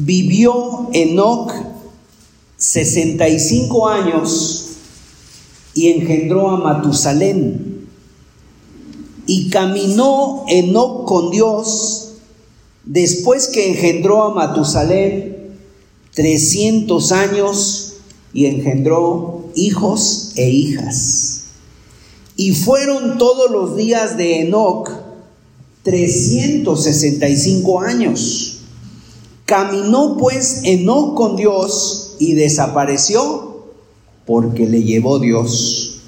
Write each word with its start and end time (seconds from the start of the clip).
Vivió 0.00 0.88
Enoc 0.92 1.52
65 2.56 3.88
años 3.88 4.64
y 5.74 5.88
engendró 5.88 6.50
a 6.50 6.56
Matusalén. 6.58 7.88
Y 9.26 9.50
caminó 9.50 10.44
Enoc 10.48 11.06
con 11.06 11.30
Dios 11.30 12.12
después 12.84 13.48
que 13.48 13.70
engendró 13.70 14.22
a 14.22 14.34
Matusalén 14.34 15.36
300 16.14 17.12
años 17.12 17.94
y 18.32 18.46
engendró 18.46 19.50
hijos 19.54 20.32
e 20.36 20.48
hijas. 20.48 21.42
Y 22.36 22.52
fueron 22.52 23.18
todos 23.18 23.50
los 23.50 23.76
días 23.76 24.16
de 24.16 24.42
Enoc 24.42 24.90
365 25.82 27.80
años. 27.80 28.57
Caminó 29.48 30.18
pues 30.18 30.60
Enoc 30.64 31.16
con 31.16 31.34
Dios 31.34 32.16
y 32.18 32.34
desapareció 32.34 33.64
porque 34.26 34.66
le 34.66 34.82
llevó 34.82 35.18
Dios. 35.18 36.02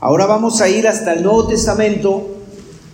Ahora 0.00 0.24
vamos 0.24 0.62
a 0.62 0.70
ir 0.70 0.88
hasta 0.88 1.12
el 1.12 1.22
Nuevo 1.22 1.48
Testamento 1.48 2.28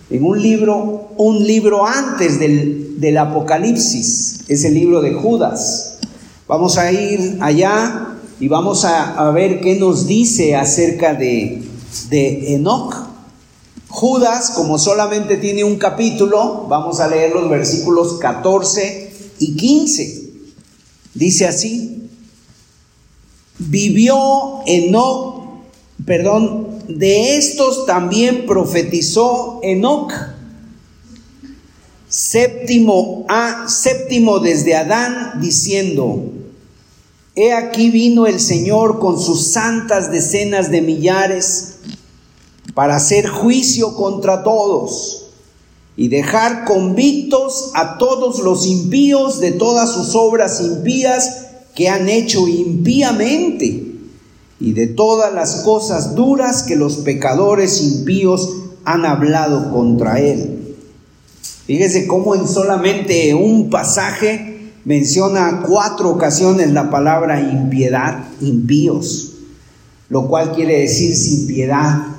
en 0.09 0.25
un 0.25 0.41
libro, 0.41 1.11
un 1.15 1.47
libro 1.47 1.85
antes 1.87 2.41
del, 2.41 2.99
del 2.99 3.17
Apocalipsis, 3.19 4.41
es 4.49 4.65
el 4.65 4.73
libro 4.73 4.99
de 4.99 5.13
Judas. 5.13 5.99
Vamos 6.45 6.77
a 6.77 6.91
ir 6.91 7.37
allá 7.39 8.17
y 8.37 8.49
vamos 8.49 8.83
a, 8.83 9.31
ver 9.31 9.61
qué 9.61 9.77
nos 9.77 10.07
dice 10.07 10.57
acerca 10.57 11.13
de, 11.13 11.63
de 12.09 12.53
Enoch. 12.53 12.95
Judas, 13.87 14.51
como 14.51 14.77
solamente 14.77 15.37
tiene 15.37 15.63
un 15.63 15.77
capítulo, 15.77 16.65
vamos 16.67 16.99
a 16.99 17.07
leer 17.07 17.33
los 17.33 17.49
versículos 17.49 18.19
14 18.19 19.08
y 19.39 19.55
15. 19.55 20.29
Dice 21.13 21.47
así, 21.47 22.09
vivió 23.57 24.61
Enoch, 24.65 25.43
perdón, 26.05 26.79
de 26.87 27.37
estos 27.37 27.85
también 27.85 28.45
profetizó 28.45 29.59
Enoch, 29.63 30.13
séptimo, 32.07 33.25
a, 33.27 33.67
séptimo 33.67 34.39
desde 34.39 34.75
Adán, 34.75 35.39
diciendo, 35.41 36.31
He 37.35 37.53
aquí 37.53 37.89
vino 37.89 38.27
el 38.27 38.39
Señor 38.39 38.99
con 38.99 39.19
sus 39.19 39.47
santas 39.47 40.11
decenas 40.11 40.71
de 40.71 40.81
millares 40.81 41.75
para 42.73 42.95
hacer 42.95 43.27
juicio 43.27 43.95
contra 43.95 44.43
todos 44.43 45.18
y 45.99 46.07
dejar 46.07 46.63
convictos 46.63 47.71
a 47.75 47.97
todos 47.97 48.39
los 48.39 48.65
impíos 48.65 49.41
de 49.41 49.51
todas 49.51 49.91
sus 49.91 50.15
obras 50.15 50.61
impías 50.61 51.47
que 51.75 51.89
han 51.89 52.07
hecho 52.07 52.47
impíamente 52.47 53.95
y 54.61 54.71
de 54.71 54.87
todas 54.87 55.33
las 55.33 55.57
cosas 55.57 56.15
duras 56.15 56.63
que 56.63 56.77
los 56.77 56.99
pecadores 56.99 57.81
impíos 57.81 58.49
han 58.85 59.03
hablado 59.05 59.73
contra 59.73 60.21
él. 60.21 60.77
Fíjese 61.65 62.07
cómo 62.07 62.33
en 62.33 62.47
solamente 62.47 63.33
un 63.33 63.69
pasaje 63.69 64.71
menciona 64.85 65.63
cuatro 65.67 66.11
ocasiones 66.11 66.71
la 66.71 66.89
palabra 66.89 67.41
impiedad, 67.41 68.23
impíos, 68.39 69.33
lo 70.07 70.29
cual 70.29 70.53
quiere 70.53 70.79
decir 70.79 71.13
sin 71.13 71.45
piedad, 71.45 72.18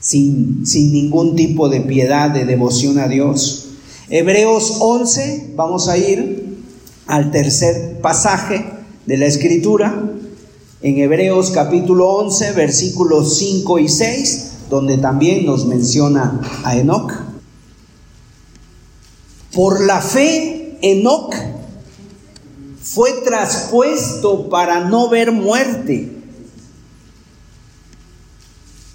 sin, 0.00 0.66
sin 0.66 0.92
ningún 0.92 1.36
tipo 1.36 1.68
de 1.68 1.82
piedad, 1.82 2.30
de 2.30 2.44
devoción 2.44 2.98
a 2.98 3.06
Dios. 3.06 3.68
Hebreos 4.08 4.78
11, 4.80 5.52
vamos 5.54 5.88
a 5.88 5.96
ir 5.96 6.58
al 7.06 7.30
tercer 7.30 8.00
pasaje 8.00 8.64
de 9.06 9.16
la 9.16 9.26
escritura, 9.26 10.10
en 10.82 10.98
Hebreos 10.98 11.50
capítulo 11.50 12.08
11, 12.14 12.52
versículos 12.52 13.36
5 13.38 13.78
y 13.78 13.88
6, 13.88 14.52
donde 14.70 14.96
también 14.96 15.44
nos 15.44 15.66
menciona 15.66 16.40
a 16.64 16.76
Enoch. 16.76 17.12
Por 19.52 19.84
la 19.84 20.00
fe, 20.00 20.78
Enoch 20.80 21.34
fue 22.80 23.12
traspuesto 23.24 24.48
para 24.48 24.80
no 24.88 25.10
ver 25.10 25.32
muerte 25.32 26.19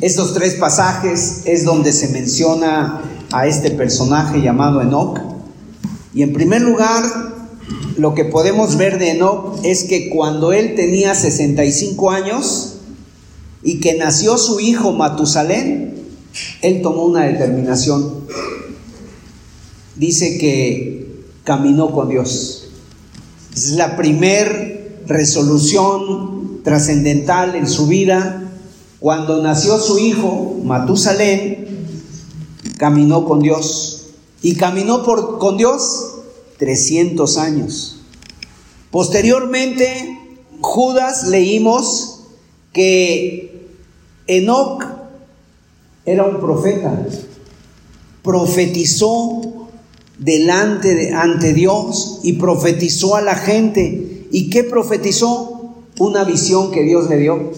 Estos 0.00 0.34
tres 0.34 0.54
pasajes 0.54 1.42
es 1.46 1.64
donde 1.64 1.90
se 1.90 2.08
menciona 2.08 3.00
a 3.32 3.46
este 3.46 3.70
personaje 3.70 4.42
llamado 4.42 4.82
Enoch. 4.82 5.18
Y 6.12 6.22
en 6.22 6.34
primer 6.34 6.60
lugar, 6.60 7.02
lo 7.96 8.14
que 8.14 8.26
podemos 8.26 8.76
ver 8.76 8.98
de 8.98 9.12
Enoch 9.12 9.58
es 9.64 9.84
que 9.84 10.10
cuando 10.10 10.52
él 10.52 10.74
tenía 10.74 11.14
65 11.14 12.10
años 12.10 12.74
y 13.62 13.80
que 13.80 13.94
nació 13.96 14.36
su 14.36 14.60
hijo 14.60 14.92
Matusalén, 14.92 15.94
él 16.60 16.82
tomó 16.82 17.06
una 17.06 17.24
determinación. 17.24 18.26
Dice 19.96 20.36
que 20.36 21.24
caminó 21.42 21.90
con 21.92 22.10
Dios. 22.10 22.68
Es 23.54 23.70
la 23.70 23.96
primer 23.96 25.00
resolución 25.06 26.60
trascendental 26.64 27.54
en 27.54 27.66
su 27.66 27.86
vida. 27.86 28.45
Cuando 29.00 29.42
nació 29.42 29.78
su 29.78 29.98
hijo, 29.98 30.56
Matusalén, 30.64 31.66
caminó 32.78 33.24
con 33.24 33.40
Dios. 33.40 34.06
Y 34.42 34.54
caminó 34.54 35.02
por, 35.02 35.38
con 35.38 35.56
Dios 35.56 36.14
300 36.58 37.36
años. 37.38 38.00
Posteriormente, 38.90 40.18
Judas 40.60 41.28
leímos 41.28 42.20
que 42.72 43.68
Enoch 44.26 44.84
era 46.04 46.24
un 46.24 46.40
profeta. 46.40 47.06
Profetizó 48.22 49.68
delante 50.18 50.94
de, 50.94 51.12
ante 51.12 51.52
Dios 51.52 52.20
y 52.22 52.34
profetizó 52.34 53.16
a 53.16 53.20
la 53.20 53.34
gente. 53.34 54.26
¿Y 54.30 54.50
qué 54.50 54.64
profetizó? 54.64 55.52
Una 55.98 56.24
visión 56.24 56.70
que 56.70 56.82
Dios 56.82 57.08
le 57.08 57.18
dio. 57.18 57.52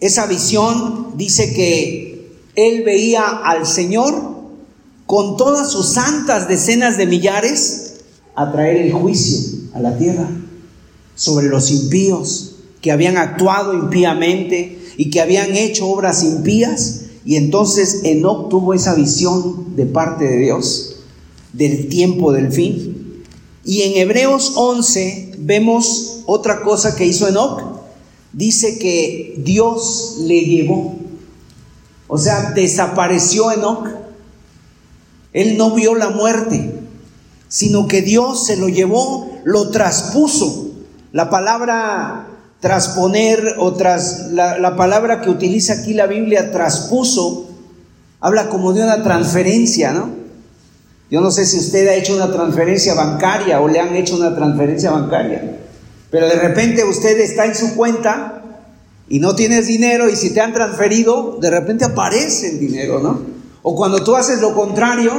Esa 0.00 0.26
visión 0.26 1.16
dice 1.16 1.52
que 1.52 2.30
él 2.56 2.82
veía 2.84 3.22
al 3.26 3.66
Señor 3.66 4.14
con 5.06 5.36
todas 5.36 5.70
sus 5.70 5.92
santas 5.92 6.48
decenas 6.48 6.96
de 6.96 7.06
millares 7.06 8.00
a 8.34 8.50
traer 8.52 8.76
el 8.76 8.92
juicio 8.92 9.38
a 9.74 9.80
la 9.80 9.96
tierra 9.98 10.28
sobre 11.14 11.48
los 11.48 11.70
impíos 11.70 12.56
que 12.80 12.92
habían 12.92 13.18
actuado 13.18 13.74
impíamente 13.74 14.78
y 14.96 15.10
que 15.10 15.20
habían 15.20 15.54
hecho 15.54 15.88
obras 15.88 16.22
impías. 16.22 17.02
Y 17.24 17.36
entonces 17.36 18.00
Enoch 18.04 18.48
tuvo 18.48 18.72
esa 18.72 18.94
visión 18.94 19.76
de 19.76 19.86
parte 19.86 20.24
de 20.24 20.38
Dios 20.38 20.96
del 21.52 21.88
tiempo 21.88 22.32
del 22.32 22.52
fin. 22.52 23.24
Y 23.64 23.82
en 23.82 23.96
Hebreos 23.98 24.52
11 24.56 25.34
vemos 25.38 26.20
otra 26.26 26.62
cosa 26.62 26.96
que 26.96 27.06
hizo 27.06 27.28
Enoch. 27.28 27.69
Dice 28.32 28.78
que 28.78 29.34
Dios 29.38 30.18
le 30.20 30.40
llevó. 30.40 30.96
O 32.06 32.18
sea, 32.18 32.52
desapareció 32.52 33.52
Enoch. 33.52 33.88
Él 35.32 35.56
no 35.56 35.74
vio 35.74 35.94
la 35.94 36.10
muerte, 36.10 36.72
sino 37.48 37.86
que 37.86 38.02
Dios 38.02 38.46
se 38.46 38.56
lo 38.56 38.68
llevó, 38.68 39.30
lo 39.44 39.70
traspuso. 39.70 40.72
La 41.12 41.30
palabra 41.30 42.26
trasponer 42.60 43.56
o 43.58 43.72
tras, 43.72 44.30
la, 44.32 44.58
la 44.58 44.76
palabra 44.76 45.22
que 45.22 45.30
utiliza 45.30 45.74
aquí 45.74 45.94
la 45.94 46.06
Biblia, 46.06 46.52
traspuso, 46.52 47.48
habla 48.20 48.48
como 48.48 48.72
de 48.72 48.82
una 48.82 49.02
transferencia, 49.02 49.92
¿no? 49.92 50.10
Yo 51.10 51.20
no 51.20 51.30
sé 51.30 51.44
si 51.44 51.58
usted 51.58 51.88
ha 51.88 51.94
hecho 51.94 52.14
una 52.14 52.30
transferencia 52.30 52.94
bancaria 52.94 53.60
o 53.60 53.66
le 53.66 53.80
han 53.80 53.96
hecho 53.96 54.16
una 54.16 54.34
transferencia 54.34 54.92
bancaria, 54.92 55.58
pero 56.10 56.28
de 56.28 56.34
repente 56.34 56.84
usted 56.84 57.18
está 57.20 57.46
en 57.46 57.54
su 57.54 57.74
cuenta 57.76 58.42
y 59.08 59.18
no 59.20 59.34
tienes 59.34 59.66
dinero 59.66 60.08
y 60.08 60.16
si 60.16 60.32
te 60.32 60.40
han 60.40 60.52
transferido, 60.52 61.38
de 61.40 61.50
repente 61.50 61.84
aparece 61.84 62.50
el 62.50 62.60
dinero, 62.60 63.00
¿no? 63.00 63.20
O 63.62 63.74
cuando 63.74 64.02
tú 64.02 64.16
haces 64.16 64.40
lo 64.40 64.54
contrario, 64.54 65.12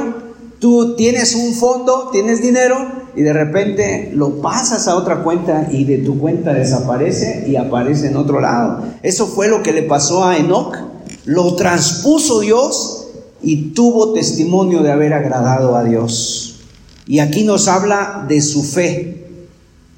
tú 0.58 0.96
tienes 0.96 1.34
un 1.34 1.54
fondo, 1.54 2.10
tienes 2.12 2.42
dinero 2.42 3.02
y 3.14 3.22
de 3.22 3.32
repente 3.32 4.10
lo 4.14 4.40
pasas 4.40 4.88
a 4.88 4.96
otra 4.96 5.22
cuenta 5.22 5.68
y 5.70 5.84
de 5.84 5.98
tu 5.98 6.18
cuenta 6.18 6.54
desaparece 6.54 7.44
y 7.46 7.56
aparece 7.56 8.08
en 8.08 8.16
otro 8.16 8.40
lado. 8.40 8.82
Eso 9.02 9.26
fue 9.26 9.48
lo 9.48 9.62
que 9.62 9.72
le 9.72 9.82
pasó 9.82 10.24
a 10.24 10.38
Enoch. 10.38 10.76
Lo 11.24 11.54
transpuso 11.54 12.40
Dios 12.40 13.08
y 13.42 13.72
tuvo 13.72 14.12
testimonio 14.12 14.82
de 14.82 14.92
haber 14.92 15.12
agradado 15.12 15.76
a 15.76 15.84
Dios. 15.84 16.60
Y 17.06 17.18
aquí 17.18 17.44
nos 17.44 17.68
habla 17.68 18.24
de 18.28 18.40
su 18.40 18.62
fe, 18.62 19.21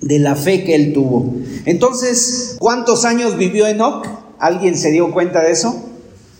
de 0.01 0.19
la 0.19 0.37
fe 0.37 0.65
que 0.65 0.75
él 0.75 0.93
tuvo. 0.93 1.35
Entonces, 1.65 2.57
¿cuántos 2.59 3.05
años 3.05 3.37
vivió 3.37 3.67
Enoch? 3.67 4.07
¿Alguien 4.39 4.77
se 4.77 4.91
dio 4.91 5.13
cuenta 5.13 5.43
de 5.43 5.53
eso? 5.53 5.83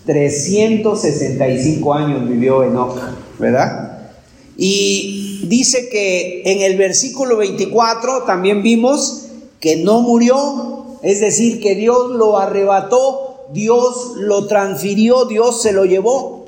365 0.05 1.93
años 1.93 2.29
vivió 2.29 2.63
Enoch, 2.63 2.97
¿verdad? 3.39 4.09
Y 4.57 5.45
dice 5.47 5.89
que 5.89 6.43
en 6.45 6.61
el 6.61 6.77
versículo 6.77 7.37
24 7.37 8.23
también 8.23 8.61
vimos 8.63 9.23
que 9.59 9.77
no 9.77 10.01
murió, 10.01 10.99
es 11.01 11.19
decir, 11.19 11.59
que 11.59 11.75
Dios 11.75 12.11
lo 12.11 12.37
arrebató, 12.37 13.47
Dios 13.53 14.13
lo 14.17 14.47
transfirió, 14.47 15.25
Dios 15.25 15.61
se 15.61 15.71
lo 15.71 15.85
llevó. 15.85 16.45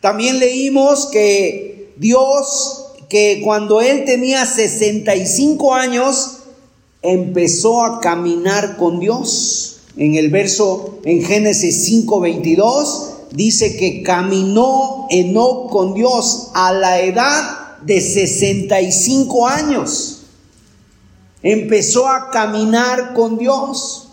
También 0.00 0.38
leímos 0.38 1.06
que 1.06 1.92
Dios, 1.96 2.83
que 3.14 3.42
cuando 3.44 3.80
él 3.80 4.04
tenía 4.04 4.44
65 4.44 5.72
años, 5.72 6.38
empezó 7.00 7.84
a 7.84 8.00
caminar 8.00 8.76
con 8.76 8.98
Dios. 8.98 9.76
En 9.96 10.16
el 10.16 10.30
verso 10.30 10.98
en 11.04 11.22
Génesis 11.22 11.88
5:22 11.88 13.28
dice 13.30 13.76
que 13.76 14.02
caminó 14.02 15.06
Enoch 15.10 15.70
con 15.70 15.94
Dios 15.94 16.48
a 16.54 16.72
la 16.72 17.02
edad 17.02 17.78
de 17.82 18.00
65 18.00 19.46
años. 19.46 20.22
Empezó 21.44 22.08
a 22.08 22.30
caminar 22.30 23.14
con 23.14 23.38
Dios. 23.38 24.08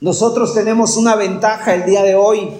Nosotros 0.00 0.54
tenemos 0.54 0.96
una 0.96 1.14
ventaja 1.14 1.72
el 1.76 1.86
día 1.86 2.02
de 2.02 2.16
hoy. 2.16 2.50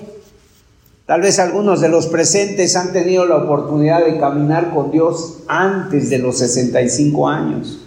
Tal 1.10 1.22
vez 1.22 1.40
algunos 1.40 1.80
de 1.80 1.88
los 1.88 2.06
presentes 2.06 2.76
han 2.76 2.92
tenido 2.92 3.26
la 3.26 3.38
oportunidad 3.38 4.04
de 4.04 4.20
caminar 4.20 4.72
con 4.72 4.92
Dios 4.92 5.38
antes 5.48 6.08
de 6.08 6.18
los 6.18 6.38
65 6.38 7.28
años. 7.28 7.80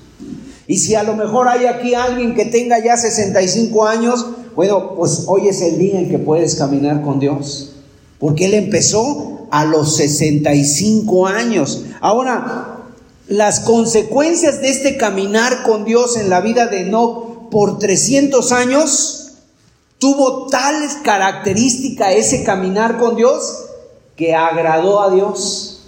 Y 0.68 0.80
si 0.80 0.96
a 0.96 1.04
lo 1.04 1.16
mejor 1.16 1.48
hay 1.48 1.68
aquí 1.68 1.96
alguien 1.96 2.36
que 2.36 2.44
tenga 2.44 2.84
ya 2.84 2.98
65 2.98 3.86
años, 3.86 4.26
bueno, 4.58 4.96
pues 4.98 5.24
hoy 5.28 5.48
es 5.48 5.62
el 5.62 5.78
día 5.78 6.02
en 6.02 6.10
que 6.10 6.20
puedes 6.20 6.56
caminar 6.56 7.02
con 7.02 7.22
Dios. 7.22 7.72
Porque 8.20 8.48
Él 8.48 8.56
empezó 8.56 9.48
a 9.52 9.64
los 9.64 9.96
65 9.96 11.26
años. 11.26 11.86
Ahora, 12.02 12.80
las 13.30 13.62
consecuencias 13.62 14.60
de 14.60 14.68
este 14.68 14.98
caminar 14.98 15.64
con 15.64 15.86
Dios 15.86 16.18
en 16.18 16.30
la 16.30 16.42
vida 16.42 16.68
de 16.68 16.82
Enoch 16.82 17.50
por 17.50 17.80
300 17.80 18.52
años 18.52 19.23
tuvo 20.04 20.48
tales 20.48 20.96
características 21.02 22.12
ese 22.12 22.44
caminar 22.44 23.00
con 23.00 23.16
Dios 23.16 23.42
que 24.18 24.36
agradó 24.36 25.02
a 25.02 25.10
Dios. 25.10 25.84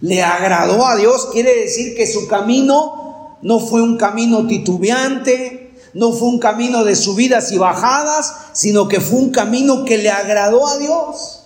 Le 0.00 0.22
agradó 0.22 0.86
a 0.86 0.94
Dios, 0.94 1.26
quiere 1.32 1.52
decir 1.62 1.96
que 1.96 2.06
su 2.06 2.28
camino 2.28 3.36
no 3.42 3.58
fue 3.58 3.82
un 3.82 3.96
camino 3.96 4.46
titubeante, 4.46 5.74
no 5.92 6.12
fue 6.12 6.28
un 6.28 6.38
camino 6.38 6.84
de 6.84 6.94
subidas 6.94 7.50
y 7.50 7.58
bajadas, 7.58 8.32
sino 8.52 8.86
que 8.86 9.00
fue 9.00 9.18
un 9.18 9.30
camino 9.30 9.84
que 9.84 9.98
le 9.98 10.10
agradó 10.10 10.68
a 10.68 10.78
Dios. 10.78 11.40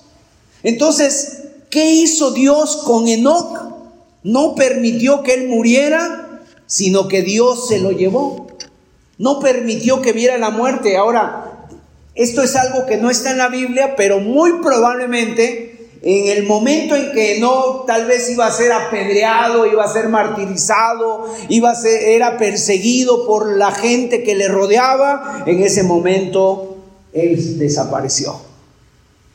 Entonces, 0.63 1.45
¿qué 1.71 1.93
hizo 1.93 2.33
Dios 2.33 2.77
con 2.85 3.09
Enoch? 3.09 3.59
No 4.23 4.55
permitió 4.55 5.23
que 5.23 5.33
él 5.33 5.49
muriera, 5.49 6.43
sino 6.67 7.09
que 7.09 7.23
Dios 7.23 7.69
se 7.69 7.79
lo 7.79 7.91
llevó. 7.91 8.49
No 9.17 9.41
permitió 9.41 10.03
que 10.03 10.13
viera 10.13 10.37
la 10.37 10.51
muerte. 10.51 10.99
Ahora, 10.99 11.56
esto 12.17 12.43
es 12.43 12.57
algo 12.57 12.87
que 12.87 12.97
no 12.97 13.11
está 13.11 13.31
en 13.31 13.39
la 13.39 13.49
Biblia, 13.49 13.95
pero 13.95 14.21
muy 14.21 14.61
probablemente 14.63 15.77
en 16.03 16.29
el 16.29 16.45
momento 16.45 16.95
en 16.95 17.13
que 17.13 17.39
no 17.41 17.85
tal 17.87 18.07
vez 18.07 18.31
iba 18.31 18.47
a 18.47 18.53
ser 18.53 18.73
apedreado, 18.73 19.67
iba 19.67 19.85
a 19.85 19.93
ser 19.93 20.09
martirizado, 20.09 21.27
iba 21.49 21.75
era 21.85 22.39
perseguido 22.39 23.27
por 23.27 23.57
la 23.57 23.71
gente 23.73 24.23
que 24.23 24.35
le 24.35 24.49
rodeaba, 24.49 25.45
en 25.47 25.63
ese 25.63 25.83
momento 25.83 26.79
él 27.13 27.59
desapareció. 27.59 28.41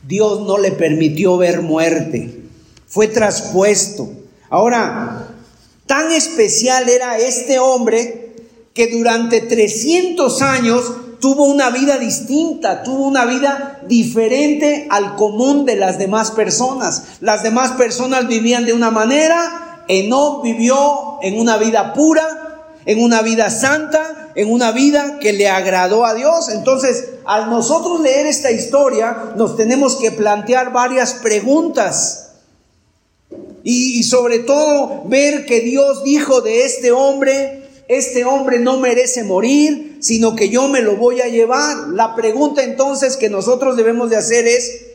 Dios 0.07 0.41
no 0.41 0.57
le 0.57 0.71
permitió 0.71 1.37
ver 1.37 1.61
muerte, 1.61 2.41
fue 2.87 3.07
traspuesto. 3.07 4.09
Ahora, 4.49 5.27
tan 5.85 6.11
especial 6.11 6.89
era 6.89 7.17
este 7.19 7.59
hombre 7.59 8.33
que 8.73 8.87
durante 8.87 9.41
300 9.41 10.41
años 10.41 10.91
tuvo 11.21 11.45
una 11.45 11.69
vida 11.69 11.97
distinta, 11.97 12.83
tuvo 12.83 13.07
una 13.07 13.25
vida 13.25 13.79
diferente 13.87 14.87
al 14.89 15.15
común 15.15 15.65
de 15.65 15.77
las 15.77 15.97
demás 15.97 16.31
personas. 16.31 17.03
Las 17.21 17.43
demás 17.43 17.73
personas 17.73 18.27
vivían 18.27 18.65
de 18.65 18.73
una 18.73 18.91
manera, 18.91 19.85
Enoch 19.87 20.43
vivió 20.43 21.19
en 21.21 21.39
una 21.39 21.57
vida 21.57 21.93
pura, 21.93 22.25
en 22.85 23.01
una 23.01 23.21
vida 23.21 23.51
santa, 23.51 24.31
en 24.35 24.51
una 24.51 24.71
vida 24.71 25.19
que 25.19 25.31
le 25.31 25.47
agradó 25.47 26.05
a 26.05 26.15
Dios. 26.15 26.49
Entonces, 26.49 27.09
al 27.25 27.49
nosotros 27.49 28.01
leer 28.01 28.25
esta 28.25 28.51
historia, 28.51 29.33
nos 29.35 29.55
tenemos 29.55 29.97
que 29.97 30.11
plantear 30.11 30.73
varias 30.73 31.13
preguntas. 31.13 32.31
Y, 33.63 33.99
y 33.99 34.03
sobre 34.03 34.39
todo 34.39 35.03
ver 35.05 35.45
que 35.45 35.61
Dios 35.61 36.03
dijo 36.03 36.41
de 36.41 36.65
este 36.65 36.91
hombre, 36.91 37.60
este 37.91 38.23
hombre 38.23 38.57
no 38.57 38.77
merece 38.77 39.25
morir, 39.25 39.97
sino 39.99 40.33
que 40.33 40.47
yo 40.47 40.69
me 40.69 40.81
lo 40.81 40.95
voy 40.95 41.19
a 41.19 41.27
llevar. 41.27 41.89
La 41.89 42.15
pregunta 42.15 42.63
entonces 42.63 43.17
que 43.17 43.29
nosotros 43.29 43.75
debemos 43.75 44.09
de 44.09 44.15
hacer 44.15 44.47
es, 44.47 44.85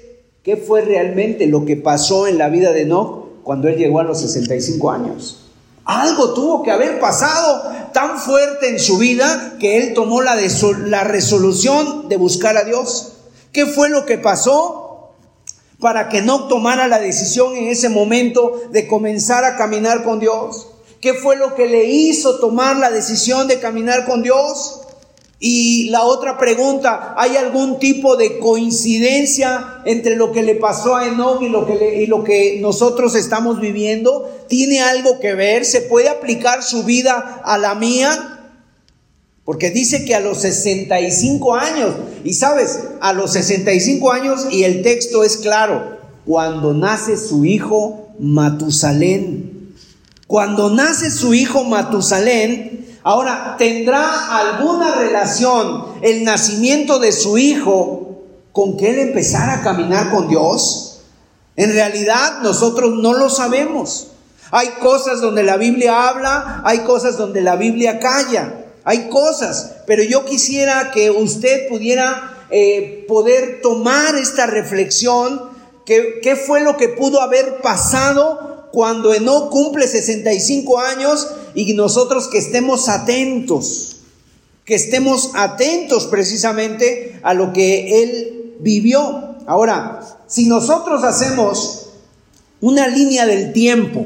¿qué 0.43 0.57
fue 0.57 0.81
realmente 0.81 1.47
lo 1.47 1.67
que 1.67 1.77
pasó 1.77 2.27
en 2.27 2.39
la 2.39 2.49
vida 2.49 2.73
de 2.73 2.83
Enoch 2.83 3.43
cuando 3.43 3.69
él 3.69 3.77
llegó 3.77 4.01
a 4.01 4.05
los 4.05 4.23
65 4.23 4.91
años? 4.91 5.43
Algo 5.85 6.33
tuvo 6.33 6.63
que 6.63 6.71
haber 6.71 6.99
pasado 6.99 7.71
tan 7.93 8.19
fuerte 8.19 8.71
en 8.71 8.79
su 8.79 8.97
vida 8.97 9.57
que 9.61 9.77
él 9.77 9.93
tomó 9.93 10.23
la, 10.23 10.35
la 10.87 11.05
resolución 11.05 12.09
de 12.09 12.17
buscar 12.17 12.57
a 12.57 12.65
Dios. 12.65 13.13
¿Qué 13.53 13.67
fue 13.67 13.91
lo 13.91 14.07
que 14.07 14.17
pasó? 14.17 15.13
Para 15.81 16.09
que 16.09 16.23
no 16.23 16.49
tomara 16.49 16.89
la 16.89 16.99
decisión 16.99 17.57
en 17.57 17.69
ese 17.69 17.91
momento 17.91 18.63
de 18.73 18.89
comenzar 18.89 19.45
a 19.45 19.59
caminar 19.59 20.03
con 20.03 20.19
Dios. 20.19 20.69
¿Qué 21.01 21.15
fue 21.15 21.37
lo 21.37 21.55
que 21.55 21.67
le 21.67 21.85
hizo 21.85 22.39
tomar 22.39 22.77
la 22.77 22.91
decisión 22.91 23.49
de 23.49 23.61
caminar 23.61 24.07
con 24.07 24.23
Dios? 24.23 24.81
Y 25.39 25.91
la 25.91 26.05
otra 26.05 26.39
pregunta, 26.39 27.15
¿hay 27.19 27.37
algún 27.37 27.79
tipo 27.79 28.17
de 28.17 28.39
coincidencia 28.39 29.83
entre 29.85 30.17
lo 30.17 30.33
que 30.33 30.43
le 30.43 30.55
pasó 30.55 30.97
a 30.97 31.07
Enoch 31.07 31.43
y 31.43 31.51
lo 31.51 31.67
que, 31.67 32.03
y 32.03 32.07
lo 32.07 32.25
que 32.25 32.59
nosotros 32.61 33.15
estamos 33.15 33.61
viviendo? 33.61 34.31
¿Tiene 34.49 34.81
algo 34.81 35.21
que 35.21 35.35
ver? 35.35 35.67
¿Se 35.67 35.83
puede 35.83 36.09
aplicar 36.09 36.63
su 36.63 36.85
vida 36.85 37.43
a 37.45 37.59
la 37.59 37.75
mía? 37.75 38.37
Porque 39.45 39.71
dice 39.71 40.07
que 40.07 40.15
a 40.15 40.21
los 40.21 40.39
65 40.39 41.55
años, 41.55 41.95
y 42.25 42.33
sabes, 42.33 42.81
a 43.01 43.13
los 43.13 43.33
65 43.35 44.11
años, 44.11 44.47
y 44.51 44.65
el 44.65 44.83
texto 44.83 45.23
es 45.23 45.37
claro, 45.37 45.99
cuando 46.25 46.73
nace 46.73 47.19
su 47.19 47.45
hijo 47.45 48.09
Matusalén. 48.19 49.56
Cuando 50.27 50.71
nace 50.71 51.11
su 51.11 51.35
hijo 51.35 51.63
Matusalén, 51.65 52.99
ahora, 53.05 53.55
¿tendrá 53.59 54.39
alguna 54.39 54.97
relación 54.97 55.85
el 56.03 56.25
nacimiento 56.25 56.99
de 56.99 57.13
su 57.13 57.39
hijo 57.39 58.25
con 58.51 58.77
que 58.77 58.91
él 58.91 58.99
empezara 58.99 59.55
a 59.55 59.63
caminar 59.63 60.11
con 60.11 60.29
Dios? 60.29 61.03
En 61.55 61.73
realidad 61.73 62.41
nosotros 62.43 62.95
no 62.95 63.15
lo 63.15 63.31
sabemos. 63.31 64.09
Hay 64.51 64.69
cosas 64.81 65.21
donde 65.21 65.45
la 65.45 65.57
Biblia 65.57 66.09
habla, 66.09 66.61
hay 66.65 66.81
cosas 66.81 67.17
donde 67.17 67.41
la 67.41 67.57
Biblia 67.57 68.01
calla, 68.01 68.67
hay 68.85 69.09
cosas, 69.09 69.77
pero 69.87 70.03
yo 70.03 70.25
quisiera 70.25 70.91
que 70.91 71.11
usted 71.11 71.69
pudiera 71.69 72.47
eh, 72.51 73.05
poder 73.09 73.61
tomar 73.61 74.15
esta 74.17 74.47
reflexión, 74.47 75.51
que, 75.85 76.21
qué 76.23 76.37
fue 76.37 76.61
lo 76.61 76.77
que 76.77 76.89
pudo 76.89 77.21
haber 77.21 77.61
pasado 77.61 78.56
cuando 78.77 79.15
Enoch 79.15 79.49
cumple 79.49 79.89
65 79.89 80.79
años 80.79 81.29
y 81.55 81.73
nosotros 81.73 82.29
que 82.29 82.37
estemos 82.37 82.91
atentos, 82.91 84.03
que 84.67 84.75
estemos 84.75 85.31
atentos 85.33 86.05
precisamente 86.09 87.19
a 87.23 87.33
lo 87.33 87.55
que 87.55 88.03
él 88.03 88.57
vivió. 88.61 89.37
Ahora, 89.47 90.19
si 90.27 90.45
nosotros 90.45 91.05
hacemos 91.05 91.87
una 92.61 92.87
línea 92.87 93.25
del 93.25 93.55
tiempo, 93.55 94.05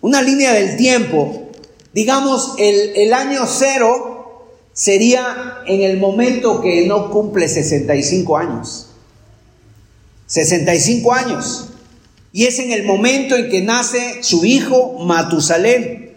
una 0.00 0.22
línea 0.22 0.54
del 0.54 0.78
tiempo, 0.78 1.50
digamos 1.92 2.54
el, 2.56 2.96
el 2.96 3.12
año 3.12 3.42
cero 3.46 4.46
sería 4.72 5.58
en 5.66 5.82
el 5.82 5.98
momento 5.98 6.62
que 6.62 6.86
no 6.86 7.10
cumple 7.10 7.46
65 7.46 8.34
años. 8.38 8.86
65 10.26 11.12
años. 11.12 11.68
Y 12.32 12.46
es 12.46 12.58
en 12.58 12.72
el 12.72 12.84
momento 12.84 13.36
en 13.36 13.48
que 13.48 13.62
nace 13.62 14.22
su 14.22 14.44
hijo 14.44 14.98
Matusalén. 15.00 16.08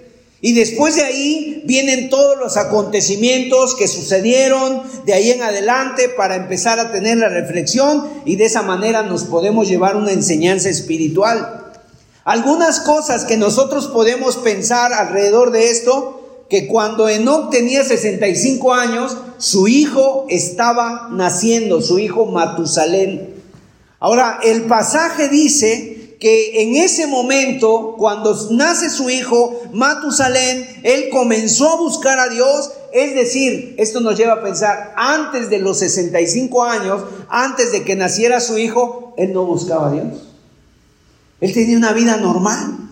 Y 0.41 0.53
después 0.53 0.95
de 0.95 1.03
ahí 1.03 1.61
vienen 1.65 2.09
todos 2.09 2.37
los 2.39 2.57
acontecimientos 2.57 3.75
que 3.75 3.87
sucedieron 3.87 4.81
de 5.05 5.13
ahí 5.13 5.29
en 5.29 5.43
adelante 5.43 6.09
para 6.09 6.35
empezar 6.35 6.79
a 6.79 6.91
tener 6.91 7.17
la 7.17 7.29
reflexión 7.29 8.09
y 8.25 8.37
de 8.37 8.45
esa 8.45 8.63
manera 8.63 9.03
nos 9.03 9.25
podemos 9.25 9.69
llevar 9.69 9.95
una 9.95 10.11
enseñanza 10.11 10.69
espiritual. 10.69 11.61
Algunas 12.23 12.79
cosas 12.79 13.25
que 13.25 13.37
nosotros 13.37 13.87
podemos 13.87 14.37
pensar 14.37 14.93
alrededor 14.93 15.51
de 15.51 15.69
esto, 15.69 16.45
que 16.49 16.67
cuando 16.67 17.07
Enoch 17.07 17.51
tenía 17.51 17.83
65 17.83 18.73
años, 18.73 19.17
su 19.37 19.67
hijo 19.67 20.25
estaba 20.29 21.09
naciendo, 21.11 21.81
su 21.81 21.99
hijo 21.99 22.25
Matusalén. 22.25 23.35
Ahora, 23.99 24.39
el 24.43 24.63
pasaje 24.63 25.29
dice 25.29 26.00
que 26.21 26.61
en 26.61 26.75
ese 26.75 27.07
momento, 27.07 27.95
cuando 27.97 28.37
nace 28.51 28.91
su 28.91 29.09
hijo, 29.09 29.59
Matusalén, 29.73 30.67
él 30.83 31.09
comenzó 31.09 31.67
a 31.67 31.77
buscar 31.77 32.19
a 32.19 32.29
Dios. 32.29 32.71
Es 32.93 33.15
decir, 33.15 33.73
esto 33.79 34.01
nos 34.01 34.17
lleva 34.17 34.33
a 34.33 34.43
pensar, 34.43 34.93
antes 34.95 35.49
de 35.49 35.57
los 35.57 35.79
65 35.79 36.63
años, 36.63 37.01
antes 37.27 37.71
de 37.71 37.83
que 37.83 37.95
naciera 37.95 38.39
su 38.39 38.59
hijo, 38.59 39.15
él 39.17 39.33
no 39.33 39.45
buscaba 39.45 39.87
a 39.87 39.93
Dios. 39.93 40.27
Él 41.39 41.53
tenía 41.53 41.75
una 41.75 41.91
vida 41.91 42.17
normal. 42.17 42.90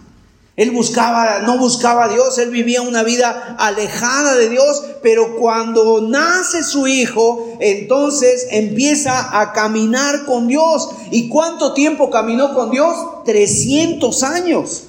Él 0.60 0.72
buscaba, 0.72 1.40
no 1.40 1.58
buscaba 1.58 2.04
a 2.04 2.10
Dios, 2.10 2.38
él 2.38 2.50
vivía 2.50 2.82
una 2.82 3.02
vida 3.02 3.56
alejada 3.58 4.36
de 4.36 4.50
Dios, 4.50 4.84
pero 5.02 5.38
cuando 5.38 6.02
nace 6.02 6.66
su 6.66 6.86
hijo, 6.86 7.56
entonces 7.62 8.46
empieza 8.52 9.40
a 9.40 9.54
caminar 9.54 10.26
con 10.26 10.50
Dios. 10.50 10.90
¿Y 11.12 11.30
cuánto 11.30 11.74
tiempo 11.74 12.10
caminó 12.10 12.54
con 12.54 12.72
Dios? 12.72 12.94
300 13.24 14.22
años. 14.24 14.84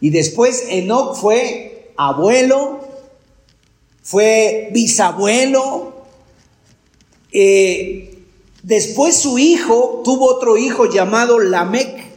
Y 0.00 0.10
después 0.10 0.62
Enoch 0.68 1.16
fue 1.16 1.92
abuelo, 1.96 2.82
fue 4.00 4.68
bisabuelo. 4.72 6.04
Eh, 7.32 8.16
después 8.62 9.16
su 9.16 9.40
hijo 9.40 10.02
tuvo 10.04 10.36
otro 10.36 10.56
hijo 10.56 10.86
llamado 10.86 11.40
Lamec. 11.40 12.09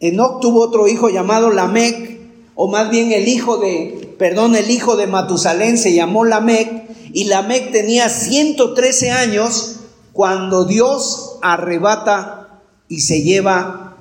Enoch 0.00 0.40
tuvo 0.40 0.60
otro 0.60 0.88
hijo 0.88 1.08
llamado 1.08 1.50
Lamec, 1.50 2.20
o 2.54 2.68
más 2.68 2.90
bien 2.90 3.12
el 3.12 3.28
hijo 3.28 3.58
de, 3.58 4.14
perdón, 4.18 4.54
el 4.54 4.70
hijo 4.70 4.96
de 4.96 5.06
Matusalén 5.06 5.78
se 5.78 5.94
llamó 5.94 6.24
Lamec, 6.24 6.88
y 7.12 7.24
Lamec 7.24 7.72
tenía 7.72 8.08
113 8.08 9.10
años 9.10 9.80
cuando 10.12 10.64
Dios 10.64 11.38
arrebata 11.42 12.60
y 12.88 13.00
se 13.00 13.22
lleva 13.22 13.96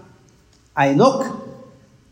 a 0.75 0.87
Enoch 0.87 1.25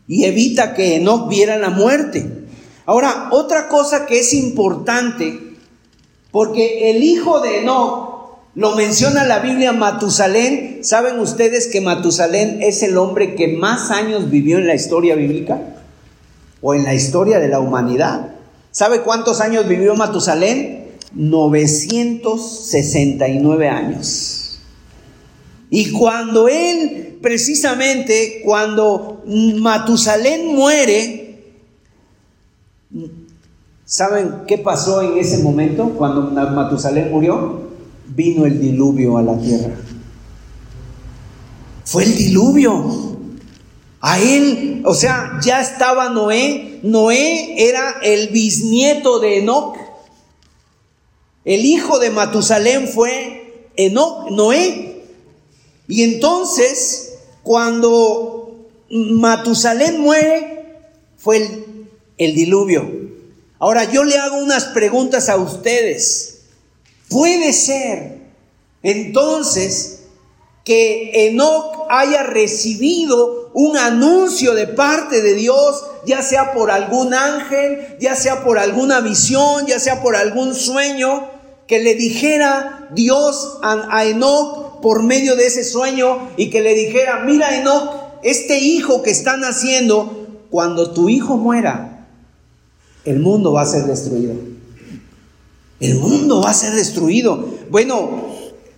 y 0.08 0.24
evita 0.24 0.74
que 0.74 0.96
Enoch 0.96 1.28
viera 1.28 1.58
la 1.58 1.70
muerte. 1.70 2.46
Ahora, 2.86 3.28
otra 3.32 3.68
cosa 3.68 4.06
que 4.06 4.20
es 4.20 4.32
importante, 4.32 5.56
porque 6.30 6.90
el 6.90 7.02
hijo 7.02 7.40
de 7.40 7.60
Enoch 7.60 8.15
lo 8.56 8.74
menciona 8.74 9.22
la 9.24 9.38
Biblia 9.40 9.74
Matusalén. 9.74 10.78
¿Saben 10.82 11.20
ustedes 11.20 11.68
que 11.68 11.82
Matusalén 11.82 12.62
es 12.62 12.82
el 12.82 12.96
hombre 12.96 13.34
que 13.34 13.48
más 13.48 13.90
años 13.90 14.30
vivió 14.30 14.56
en 14.56 14.66
la 14.66 14.74
historia 14.74 15.14
bíblica? 15.14 15.60
O 16.62 16.72
en 16.74 16.84
la 16.84 16.94
historia 16.94 17.38
de 17.38 17.48
la 17.48 17.60
humanidad. 17.60 18.30
¿Sabe 18.70 19.02
cuántos 19.02 19.42
años 19.42 19.68
vivió 19.68 19.94
Matusalén? 19.94 20.86
969 21.12 23.68
años. 23.68 24.58
Y 25.68 25.92
cuando 25.92 26.48
él, 26.48 27.18
precisamente, 27.20 28.40
cuando 28.42 29.22
Matusalén 29.26 30.54
muere, 30.54 31.42
¿saben 33.84 34.44
qué 34.46 34.56
pasó 34.56 35.02
en 35.02 35.18
ese 35.18 35.42
momento 35.42 35.90
cuando 35.90 36.22
Matusalén 36.22 37.10
murió? 37.10 37.65
Vino 38.08 38.46
el 38.46 38.60
diluvio 38.60 39.16
a 39.16 39.22
la 39.22 39.38
tierra. 39.38 39.74
Fue 41.84 42.04
el 42.04 42.16
diluvio. 42.16 43.16
A 44.00 44.20
él, 44.20 44.82
o 44.84 44.94
sea, 44.94 45.38
ya 45.42 45.60
estaba 45.60 46.10
Noé. 46.10 46.80
Noé 46.82 47.68
era 47.68 47.96
el 48.02 48.28
bisnieto 48.28 49.18
de 49.18 49.38
Enoch. 49.38 49.76
El 51.44 51.64
hijo 51.64 51.98
de 51.98 52.10
Matusalén 52.10 52.88
fue 52.88 53.70
Enoch, 53.76 54.30
Noé. 54.30 55.04
Y 55.88 56.02
entonces, 56.02 57.14
cuando 57.42 58.68
Matusalén 58.90 60.00
muere, 60.00 60.64
fue 61.16 61.38
el, 61.38 61.88
el 62.18 62.34
diluvio. 62.34 62.90
Ahora 63.58 63.90
yo 63.90 64.04
le 64.04 64.18
hago 64.18 64.38
unas 64.38 64.66
preguntas 64.66 65.28
a 65.28 65.36
ustedes. 65.36 66.35
Puede 67.08 67.52
ser 67.52 68.18
entonces 68.82 70.00
que 70.64 71.28
Enoch 71.28 71.86
haya 71.88 72.24
recibido 72.24 73.50
un 73.54 73.76
anuncio 73.76 74.54
de 74.54 74.66
parte 74.66 75.22
de 75.22 75.34
Dios, 75.34 75.84
ya 76.04 76.22
sea 76.22 76.52
por 76.52 76.70
algún 76.70 77.14
ángel, 77.14 77.96
ya 78.00 78.16
sea 78.16 78.44
por 78.44 78.58
alguna 78.58 79.00
visión, 79.00 79.66
ya 79.66 79.78
sea 79.78 80.02
por 80.02 80.16
algún 80.16 80.54
sueño, 80.54 81.30
que 81.66 81.78
le 81.78 81.94
dijera 81.94 82.88
Dios 82.94 83.58
a, 83.62 84.04
Enoch 84.04 84.80
por 84.80 85.02
medio 85.02 85.36
de 85.36 85.46
ese 85.46 85.64
sueño 85.64 86.28
y 86.36 86.50
que 86.50 86.60
le 86.60 86.74
dijera, 86.74 87.24
mira 87.24 87.56
Enoch, 87.56 87.90
este 88.22 88.58
hijo 88.58 89.02
que 89.02 89.10
está 89.10 89.36
naciendo, 89.36 90.26
cuando 90.50 90.92
tu 90.92 91.08
hijo 91.08 91.36
muera, 91.36 92.06
el 93.04 93.20
mundo 93.20 93.52
va 93.52 93.62
a 93.62 93.66
ser 93.66 93.84
destruido. 93.84 94.34
El 95.80 95.96
mundo 95.96 96.40
va 96.40 96.50
a 96.50 96.54
ser 96.54 96.74
destruido. 96.74 97.46
Bueno, 97.70 98.26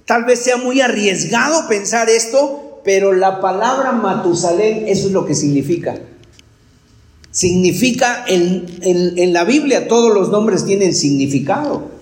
tal 0.04 0.24
vez 0.24 0.40
sea 0.40 0.56
muy 0.56 0.80
arriesgado 0.80 1.68
pensar 1.68 2.08
esto, 2.10 2.80
pero 2.84 3.12
la 3.12 3.40
palabra 3.40 3.92
Matusalén, 3.92 4.88
eso 4.88 5.06
es 5.06 5.12
lo 5.12 5.26
que 5.26 5.34
significa. 5.34 5.96
Significa, 7.30 8.24
en, 8.26 8.66
en 8.82 9.32
la 9.32 9.44
Biblia 9.44 9.86
todos 9.86 10.12
los 10.12 10.30
nombres 10.30 10.64
tienen 10.64 10.94
significado. 10.94 11.98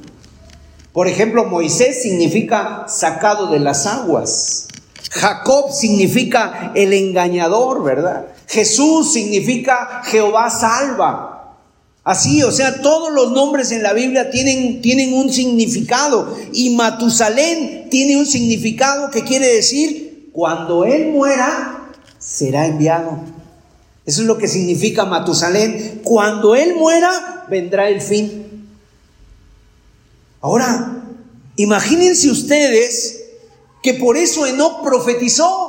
Por 0.93 1.09
ejemplo, 1.09 1.45
Moisés 1.45 2.03
significa 2.03 2.87
sacado 2.88 3.49
de 3.49 3.61
las 3.61 3.87
aguas. 3.87 4.69
Jacob 5.11 5.71
significa 5.71 6.73
el 6.75 6.95
engañador, 6.95 7.85
¿verdad? 7.85 8.29
Jesús 8.47 9.12
significa 9.12 10.03
Jehová 10.05 10.49
salva. 10.49 11.36
Así, 12.07 12.45
o 12.45 12.53
sea, 12.53 12.83
todos 12.83 13.13
los 13.13 13.33
nombres 13.33 13.73
en 13.73 13.83
la 13.83 13.93
Biblia 13.93 14.31
tienen, 14.31 14.81
tienen 14.81 15.13
un 15.13 15.33
significado. 15.33 16.39
Y 16.53 16.77
Matusalén 16.77 17.91
tiene 17.91 18.17
un 18.17 18.27
significado 18.27 19.11
que 19.11 19.25
quiere 19.25 19.53
decir, 19.53 20.31
cuando 20.31 20.85
él 20.85 21.09
muera, 21.09 21.91
será 22.17 22.67
enviado. 22.67 23.19
Eso 24.05 24.21
es 24.21 24.29
lo 24.29 24.39
que 24.39 24.47
significa 24.47 25.05
Matusalén. 25.05 26.03
Cuando 26.05 26.55
él 26.55 26.77
muera, 26.77 27.45
vendrá 27.51 27.89
el 27.89 28.01
fin. 28.01 28.69
Ahora, 30.41 31.03
imagínense 31.57 32.31
ustedes 32.31 33.25
que 33.83 33.95
por 33.95 34.17
eso 34.17 34.47
Enoch 34.47 34.85
profetizó. 34.85 35.65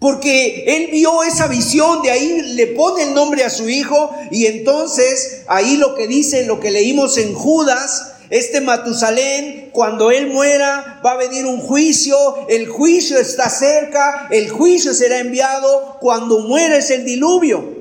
Porque 0.00 0.64
él 0.66 0.88
vio 0.90 1.22
esa 1.24 1.46
visión, 1.46 2.00
de 2.00 2.10
ahí 2.10 2.40
le 2.54 2.68
pone 2.68 3.02
el 3.02 3.14
nombre 3.14 3.44
a 3.44 3.50
su 3.50 3.68
hijo 3.68 4.10
y 4.30 4.46
entonces 4.46 5.42
ahí 5.46 5.76
lo 5.76 5.94
que 5.94 6.06
dice, 6.06 6.46
lo 6.46 6.58
que 6.58 6.70
leímos 6.70 7.18
en 7.18 7.34
Judas, 7.34 8.14
este 8.30 8.62
Matusalén, 8.62 9.68
cuando 9.72 10.10
él 10.10 10.28
muera, 10.28 11.00
va 11.04 11.12
a 11.12 11.16
venir 11.18 11.44
un 11.44 11.60
juicio, 11.60 12.16
el 12.48 12.66
juicio 12.66 13.18
está 13.18 13.50
cerca, 13.50 14.28
el 14.30 14.48
juicio 14.48 14.94
será 14.94 15.18
enviado, 15.18 15.98
cuando 16.00 16.38
muera 16.38 16.78
es 16.78 16.90
el 16.90 17.04
diluvio. 17.04 17.79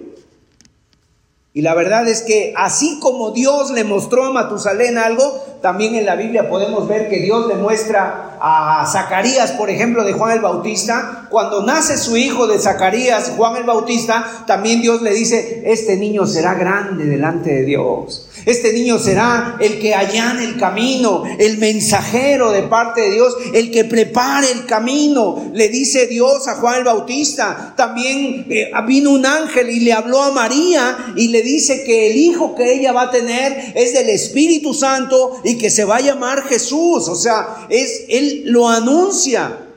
Y 1.51 1.63
la 1.63 1.73
verdad 1.73 2.07
es 2.07 2.21
que 2.21 2.53
así 2.55 2.99
como 2.99 3.31
Dios 3.31 3.71
le 3.71 3.83
mostró 3.83 4.25
a 4.25 4.31
Matusalén 4.31 4.99
algo, 4.99 5.23
también 5.63 5.95
en 5.95 6.05
la 6.05 6.15
Biblia 6.15 6.47
podemos 6.47 6.87
ver 6.87 7.09
que 7.09 7.19
Dios 7.19 7.47
le 7.47 7.55
muestra 7.55 8.37
a 8.39 8.85
Zacarías, 8.85 9.53
por 9.53 9.71
ejemplo, 9.71 10.03
de 10.03 10.13
Juan 10.13 10.33
el 10.33 10.41
Bautista. 10.41 11.27
Cuando 11.31 11.63
nace 11.63 11.97
su 11.97 12.17
hijo 12.17 12.45
de 12.45 12.59
Zacarías, 12.59 13.33
Juan 13.35 13.55
el 13.55 13.63
Bautista, 13.63 14.43
también 14.45 14.81
Dios 14.81 15.01
le 15.01 15.11
dice, 15.11 15.63
este 15.65 15.97
niño 15.97 16.27
será 16.27 16.53
grande 16.53 17.05
delante 17.05 17.51
de 17.51 17.65
Dios. 17.65 18.28
Este 18.45 18.73
niño 18.73 18.99
será 18.99 19.57
el 19.59 19.79
que 19.79 19.93
allane 19.93 20.43
el 20.43 20.57
camino, 20.57 21.23
el 21.37 21.57
mensajero 21.57 22.51
de 22.51 22.63
parte 22.63 23.01
de 23.01 23.11
Dios, 23.11 23.35
el 23.53 23.71
que 23.71 23.85
prepare 23.85 24.51
el 24.51 24.65
camino. 24.65 25.51
Le 25.53 25.69
dice 25.69 26.07
Dios 26.07 26.47
a 26.47 26.55
Juan 26.55 26.79
el 26.79 26.83
Bautista. 26.83 27.73
También 27.75 28.45
eh, 28.49 28.71
vino 28.87 29.11
un 29.11 29.25
ángel 29.25 29.69
y 29.69 29.81
le 29.81 29.93
habló 29.93 30.21
a 30.21 30.31
María 30.31 31.13
y 31.15 31.29
le 31.29 31.41
dice 31.41 31.83
que 31.83 32.11
el 32.11 32.17
hijo 32.17 32.55
que 32.55 32.73
ella 32.73 32.91
va 32.91 33.03
a 33.03 33.11
tener 33.11 33.73
es 33.75 33.93
del 33.93 34.09
Espíritu 34.09 34.73
Santo 34.73 35.41
y 35.43 35.57
que 35.57 35.69
se 35.69 35.85
va 35.85 35.97
a 35.97 36.01
llamar 36.01 36.43
Jesús. 36.43 37.07
O 37.07 37.15
sea, 37.15 37.67
es, 37.69 38.05
él 38.09 38.43
lo 38.45 38.69
anuncia. 38.69 39.68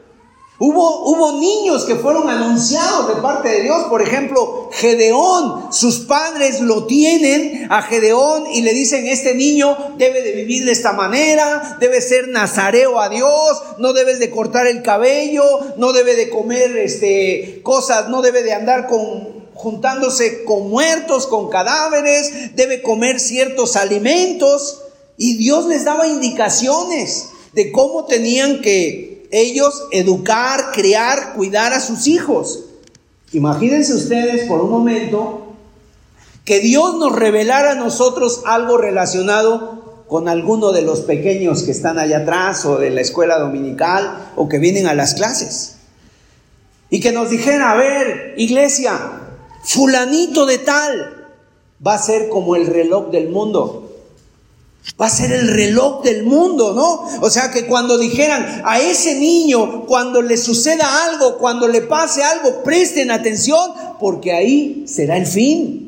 Hubo, 0.64 1.40
niños 1.40 1.84
que 1.86 1.96
fueron 1.96 2.28
anunciados 2.30 3.08
de 3.08 3.20
parte 3.20 3.48
de 3.48 3.62
Dios. 3.62 3.86
Por 3.88 4.00
ejemplo, 4.00 4.68
Gedeón, 4.70 5.72
sus 5.72 6.00
padres 6.00 6.60
lo 6.60 6.86
tienen 6.86 7.66
a 7.68 7.82
Gedeón 7.82 8.44
y 8.46 8.60
le 8.62 8.72
dicen, 8.72 9.08
este 9.08 9.34
niño 9.34 9.76
debe 9.98 10.22
de 10.22 10.30
vivir 10.30 10.64
de 10.64 10.70
esta 10.70 10.92
manera, 10.92 11.78
debe 11.80 12.00
ser 12.00 12.28
nazareo 12.28 13.00
a 13.00 13.08
Dios, 13.08 13.60
no 13.78 13.92
debes 13.92 14.20
de 14.20 14.30
cortar 14.30 14.68
el 14.68 14.82
cabello, 14.82 15.42
no 15.78 15.92
debe 15.92 16.14
de 16.14 16.30
comer 16.30 16.76
este, 16.76 17.60
cosas, 17.64 18.08
no 18.08 18.22
debe 18.22 18.44
de 18.44 18.52
andar 18.52 18.86
juntándose 19.54 20.44
con 20.44 20.70
muertos, 20.70 21.26
con 21.26 21.50
cadáveres, 21.50 22.54
debe 22.54 22.82
comer 22.82 23.18
ciertos 23.18 23.74
alimentos. 23.74 24.82
Y 25.16 25.38
Dios 25.38 25.66
les 25.66 25.84
daba 25.84 26.06
indicaciones 26.06 27.30
de 27.52 27.72
cómo 27.72 28.04
tenían 28.04 28.62
que 28.62 29.11
ellos 29.32 29.88
educar, 29.90 30.70
criar, 30.72 31.34
cuidar 31.34 31.72
a 31.72 31.80
sus 31.80 32.06
hijos. 32.06 32.66
Imagínense 33.32 33.94
ustedes 33.94 34.46
por 34.46 34.60
un 34.60 34.70
momento 34.70 35.54
que 36.44 36.60
Dios 36.60 36.96
nos 36.98 37.16
revelara 37.16 37.72
a 37.72 37.76
nosotros 37.76 38.42
algo 38.44 38.76
relacionado 38.76 40.04
con 40.06 40.28
alguno 40.28 40.72
de 40.72 40.82
los 40.82 41.00
pequeños 41.00 41.62
que 41.62 41.70
están 41.70 41.98
allá 41.98 42.18
atrás 42.18 42.66
o 42.66 42.76
de 42.76 42.90
la 42.90 43.00
escuela 43.00 43.38
dominical 43.38 44.32
o 44.36 44.48
que 44.48 44.58
vienen 44.58 44.86
a 44.86 44.94
las 44.94 45.14
clases. 45.14 45.76
Y 46.90 47.00
que 47.00 47.12
nos 47.12 47.30
dijera, 47.30 47.70
a 47.70 47.76
ver, 47.76 48.34
iglesia, 48.36 48.92
fulanito 49.64 50.44
de 50.44 50.58
tal 50.58 51.30
va 51.84 51.94
a 51.94 51.98
ser 51.98 52.28
como 52.28 52.54
el 52.56 52.66
reloj 52.66 53.10
del 53.10 53.30
mundo. 53.30 53.91
Va 55.00 55.06
a 55.06 55.10
ser 55.10 55.32
el 55.32 55.48
reloj 55.48 56.02
del 56.02 56.24
mundo, 56.24 56.74
¿no? 56.74 57.20
O 57.24 57.30
sea 57.30 57.50
que 57.50 57.66
cuando 57.66 57.98
dijeran 57.98 58.62
a 58.64 58.80
ese 58.80 59.14
niño, 59.14 59.86
cuando 59.86 60.22
le 60.22 60.36
suceda 60.36 61.04
algo, 61.04 61.38
cuando 61.38 61.68
le 61.68 61.82
pase 61.82 62.22
algo, 62.22 62.62
presten 62.62 63.10
atención, 63.10 63.72
porque 64.00 64.32
ahí 64.32 64.84
será 64.86 65.16
el 65.16 65.26
fin. 65.26 65.82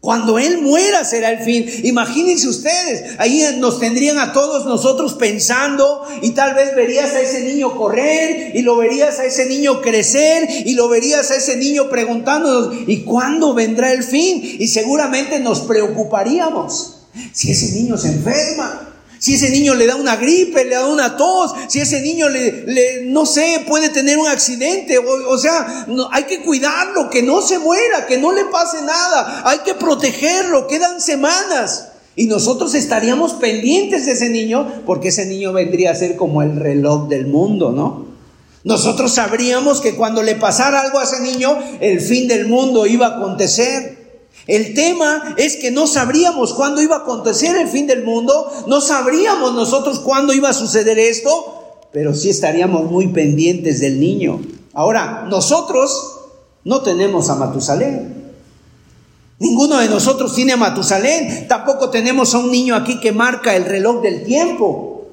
Cuando 0.00 0.38
Él 0.38 0.62
muera 0.62 1.04
será 1.04 1.30
el 1.30 1.40
fin. 1.40 1.66
Imagínense 1.84 2.48
ustedes, 2.48 3.16
ahí 3.18 3.44
nos 3.58 3.80
tendrían 3.80 4.18
a 4.18 4.32
todos 4.32 4.64
nosotros 4.64 5.14
pensando 5.14 6.02
y 6.22 6.30
tal 6.30 6.54
vez 6.54 6.74
verías 6.74 7.12
a 7.14 7.20
ese 7.20 7.42
niño 7.42 7.76
correr 7.76 8.56
y 8.56 8.62
lo 8.62 8.76
verías 8.76 9.18
a 9.18 9.24
ese 9.24 9.46
niño 9.46 9.82
crecer 9.82 10.48
y 10.66 10.74
lo 10.74 10.88
verías 10.88 11.30
a 11.30 11.36
ese 11.36 11.56
niño 11.56 11.90
preguntándonos, 11.90 12.74
¿y 12.86 13.02
cuándo 13.02 13.54
vendrá 13.54 13.92
el 13.92 14.04
fin? 14.04 14.56
Y 14.58 14.68
seguramente 14.68 15.40
nos 15.40 15.60
preocuparíamos. 15.60 16.97
Si 17.32 17.50
ese 17.50 17.72
niño 17.72 17.96
se 17.96 18.08
enferma, 18.08 18.88
si 19.18 19.34
ese 19.34 19.50
niño 19.50 19.74
le 19.74 19.86
da 19.86 19.96
una 19.96 20.16
gripe, 20.16 20.64
le 20.64 20.76
da 20.76 20.86
una 20.86 21.16
tos, 21.16 21.52
si 21.68 21.80
ese 21.80 22.00
niño 22.00 22.28
le, 22.28 23.02
no 23.06 23.26
sé, 23.26 23.64
puede 23.66 23.88
tener 23.88 24.16
un 24.16 24.28
accidente, 24.28 24.98
o, 24.98 25.38
sea, 25.38 25.86
hay 26.12 26.24
que 26.24 26.42
cuidarlo, 26.42 27.10
que 27.10 27.22
no 27.22 27.42
se 27.42 27.58
muera, 27.58 28.06
que 28.06 28.18
no 28.18 28.32
le 28.32 28.44
pase 28.46 28.80
nada, 28.82 29.42
hay 29.44 29.58
que 29.58 29.74
protegerlo, 29.74 30.66
quedan 30.68 31.00
semanas. 31.00 31.88
Y 32.14 32.26
nosotros 32.26 32.74
estaríamos 32.74 33.34
pendientes 33.34 34.06
de 34.06 34.12
ese 34.12 34.28
niño, 34.28 34.82
porque 34.86 35.08
ese 35.08 35.26
niño 35.26 35.52
vendría 35.52 35.92
a 35.92 35.94
ser 35.94 36.16
como 36.16 36.42
el 36.42 36.56
reloj 36.56 37.08
del 37.08 37.26
mundo, 37.26 37.70
¿no? 37.70 38.08
Nosotros 38.64 39.12
sabríamos 39.12 39.80
que 39.80 39.94
cuando 39.94 40.22
le 40.22 40.34
pasara 40.34 40.80
algo 40.80 40.98
a 40.98 41.04
ese 41.04 41.20
niño, 41.20 41.56
el 41.80 42.00
fin 42.00 42.26
del 42.26 42.48
mundo 42.48 42.86
iba 42.86 43.06
a 43.06 43.16
acontecer. 43.16 43.97
El 44.48 44.72
tema 44.72 45.34
es 45.36 45.56
que 45.56 45.70
no 45.70 45.86
sabríamos 45.86 46.54
cuándo 46.54 46.80
iba 46.80 46.96
a 46.96 47.00
acontecer 47.00 47.54
el 47.54 47.68
fin 47.68 47.86
del 47.86 48.02
mundo, 48.02 48.50
no 48.66 48.80
sabríamos 48.80 49.52
nosotros 49.52 50.00
cuándo 50.00 50.32
iba 50.32 50.48
a 50.48 50.54
suceder 50.54 50.98
esto, 50.98 51.84
pero 51.92 52.14
sí 52.14 52.30
estaríamos 52.30 52.90
muy 52.90 53.08
pendientes 53.08 53.80
del 53.80 54.00
niño. 54.00 54.40
Ahora, 54.72 55.26
nosotros 55.28 56.16
no 56.64 56.80
tenemos 56.80 57.28
a 57.28 57.34
Matusalén. 57.34 58.32
Ninguno 59.38 59.78
de 59.78 59.88
nosotros 59.88 60.34
tiene 60.34 60.52
a 60.52 60.56
Matusalén. 60.56 61.46
Tampoco 61.46 61.90
tenemos 61.90 62.34
a 62.34 62.38
un 62.38 62.50
niño 62.50 62.74
aquí 62.74 63.00
que 63.00 63.12
marca 63.12 63.54
el 63.54 63.66
reloj 63.66 64.00
del 64.00 64.24
tiempo. 64.24 65.08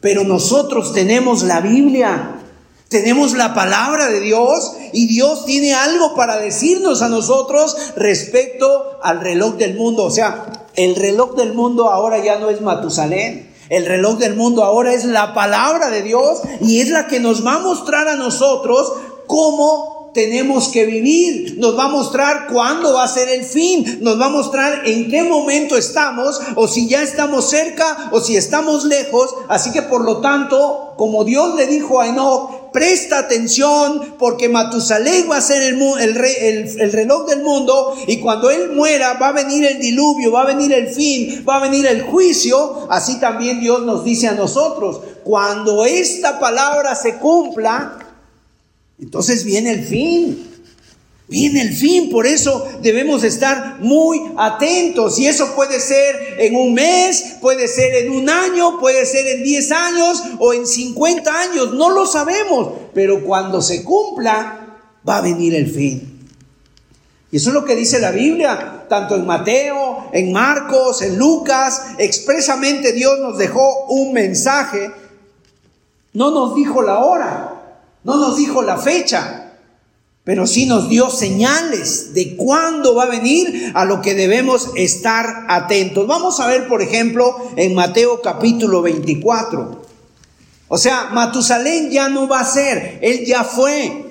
Pero 0.00 0.24
nosotros 0.24 0.94
tenemos 0.94 1.42
la 1.42 1.60
Biblia. 1.60 2.40
Tenemos 2.88 3.34
la 3.34 3.52
palabra 3.52 4.08
de 4.08 4.20
Dios 4.20 4.72
y 4.94 5.08
Dios 5.08 5.44
tiene 5.44 5.74
algo 5.74 6.14
para 6.14 6.38
decirnos 6.38 7.02
a 7.02 7.10
nosotros 7.10 7.76
respecto 7.96 8.98
al 9.02 9.20
reloj 9.20 9.56
del 9.56 9.74
mundo. 9.74 10.04
O 10.04 10.10
sea, 10.10 10.46
el 10.74 10.96
reloj 10.96 11.34
del 11.34 11.52
mundo 11.52 11.90
ahora 11.90 12.24
ya 12.24 12.38
no 12.38 12.48
es 12.48 12.62
Matusalén. 12.62 13.54
El 13.68 13.84
reloj 13.84 14.16
del 14.16 14.36
mundo 14.36 14.64
ahora 14.64 14.94
es 14.94 15.04
la 15.04 15.34
palabra 15.34 15.90
de 15.90 16.00
Dios 16.00 16.40
y 16.62 16.80
es 16.80 16.88
la 16.88 17.08
que 17.08 17.20
nos 17.20 17.44
va 17.44 17.56
a 17.56 17.58
mostrar 17.58 18.08
a 18.08 18.16
nosotros 18.16 18.94
cómo 19.26 19.98
tenemos 20.14 20.68
que 20.68 20.86
vivir. 20.86 21.58
Nos 21.58 21.78
va 21.78 21.84
a 21.84 21.88
mostrar 21.88 22.46
cuándo 22.50 22.94
va 22.94 23.04
a 23.04 23.08
ser 23.08 23.28
el 23.28 23.44
fin. 23.44 23.98
Nos 24.00 24.20
va 24.20 24.26
a 24.26 24.30
mostrar 24.30 24.82
en 24.86 25.10
qué 25.10 25.22
momento 25.22 25.76
estamos 25.76 26.40
o 26.56 26.66
si 26.66 26.88
ya 26.88 27.02
estamos 27.02 27.50
cerca 27.50 28.08
o 28.12 28.20
si 28.20 28.36
estamos 28.36 28.84
lejos. 28.84 29.34
Así 29.48 29.72
que 29.72 29.82
por 29.82 30.04
lo 30.04 30.18
tanto, 30.18 30.94
como 30.96 31.24
Dios 31.24 31.54
le 31.54 31.66
dijo 31.66 32.00
a 32.00 32.08
Enoch, 32.08 32.67
presta 32.72 33.18
atención 33.18 34.14
porque 34.18 34.48
Matusalén 34.48 35.30
va 35.30 35.36
a 35.36 35.40
ser 35.40 35.62
el, 35.62 35.80
el, 35.80 36.80
el, 36.80 36.92
reloj 36.92 37.28
del 37.28 37.42
mundo 37.42 37.94
y 38.06 38.18
cuando 38.18 38.50
él 38.50 38.70
muera 38.72 39.14
va 39.14 39.28
a 39.28 39.32
venir 39.32 39.64
el 39.64 39.78
diluvio, 39.78 40.32
va 40.32 40.42
a 40.42 40.46
venir 40.46 40.72
el 40.72 40.88
fin, 40.88 41.44
va 41.48 41.56
a 41.56 41.60
venir 41.60 41.86
el 41.86 42.02
juicio. 42.02 42.86
Así 42.90 43.20
también 43.20 43.60
Dios 43.60 43.82
nos 43.82 44.04
dice 44.04 44.28
a 44.28 44.32
nosotros, 44.32 45.00
cuando 45.24 45.84
esta 45.84 46.38
palabra 46.38 46.94
se 46.94 47.16
cumpla, 47.16 47.98
entonces 49.00 49.44
viene 49.44 49.72
el 49.72 49.84
fin. 49.84 50.47
Viene 51.28 51.60
el 51.60 51.74
fin, 51.74 52.08
por 52.08 52.26
eso 52.26 52.66
debemos 52.80 53.22
estar 53.22 53.80
muy 53.80 54.32
atentos. 54.38 55.18
Y 55.18 55.26
eso 55.26 55.54
puede 55.54 55.78
ser 55.78 56.36
en 56.38 56.56
un 56.56 56.72
mes, 56.72 57.36
puede 57.42 57.68
ser 57.68 57.94
en 57.96 58.12
un 58.12 58.30
año, 58.30 58.80
puede 58.80 59.04
ser 59.04 59.26
en 59.26 59.42
10 59.42 59.72
años 59.72 60.22
o 60.38 60.54
en 60.54 60.66
50 60.66 61.30
años, 61.30 61.74
no 61.74 61.90
lo 61.90 62.06
sabemos. 62.06 62.72
Pero 62.94 63.22
cuando 63.24 63.60
se 63.60 63.84
cumpla, 63.84 64.80
va 65.06 65.18
a 65.18 65.20
venir 65.20 65.54
el 65.54 65.70
fin. 65.70 66.18
Y 67.30 67.36
eso 67.36 67.50
es 67.50 67.54
lo 67.54 67.66
que 67.66 67.76
dice 67.76 67.98
la 67.98 68.10
Biblia, 68.10 68.86
tanto 68.88 69.14
en 69.14 69.26
Mateo, 69.26 70.08
en 70.12 70.32
Marcos, 70.32 71.02
en 71.02 71.18
Lucas. 71.18 71.88
Expresamente 71.98 72.92
Dios 72.92 73.18
nos 73.20 73.36
dejó 73.36 73.84
un 73.88 74.14
mensaje. 74.14 74.90
No 76.14 76.30
nos 76.30 76.54
dijo 76.54 76.80
la 76.80 77.00
hora, 77.00 77.82
no 78.02 78.16
nos 78.16 78.38
dijo 78.38 78.62
la 78.62 78.78
fecha, 78.78 79.47
pero 80.28 80.46
sí 80.46 80.66
nos 80.66 80.90
dio 80.90 81.08
señales 81.08 82.12
de 82.12 82.36
cuándo 82.36 82.94
va 82.94 83.04
a 83.04 83.06
venir 83.06 83.72
a 83.72 83.86
lo 83.86 84.02
que 84.02 84.14
debemos 84.14 84.72
estar 84.76 85.46
atentos. 85.48 86.06
Vamos 86.06 86.38
a 86.38 86.46
ver, 86.46 86.68
por 86.68 86.82
ejemplo, 86.82 87.50
en 87.56 87.74
Mateo 87.74 88.20
capítulo 88.20 88.82
24. 88.82 89.86
O 90.68 90.76
sea, 90.76 91.08
Matusalén 91.12 91.90
ya 91.90 92.10
no 92.10 92.28
va 92.28 92.40
a 92.40 92.44
ser, 92.44 92.98
él 93.00 93.24
ya 93.24 93.42
fue. 93.42 94.04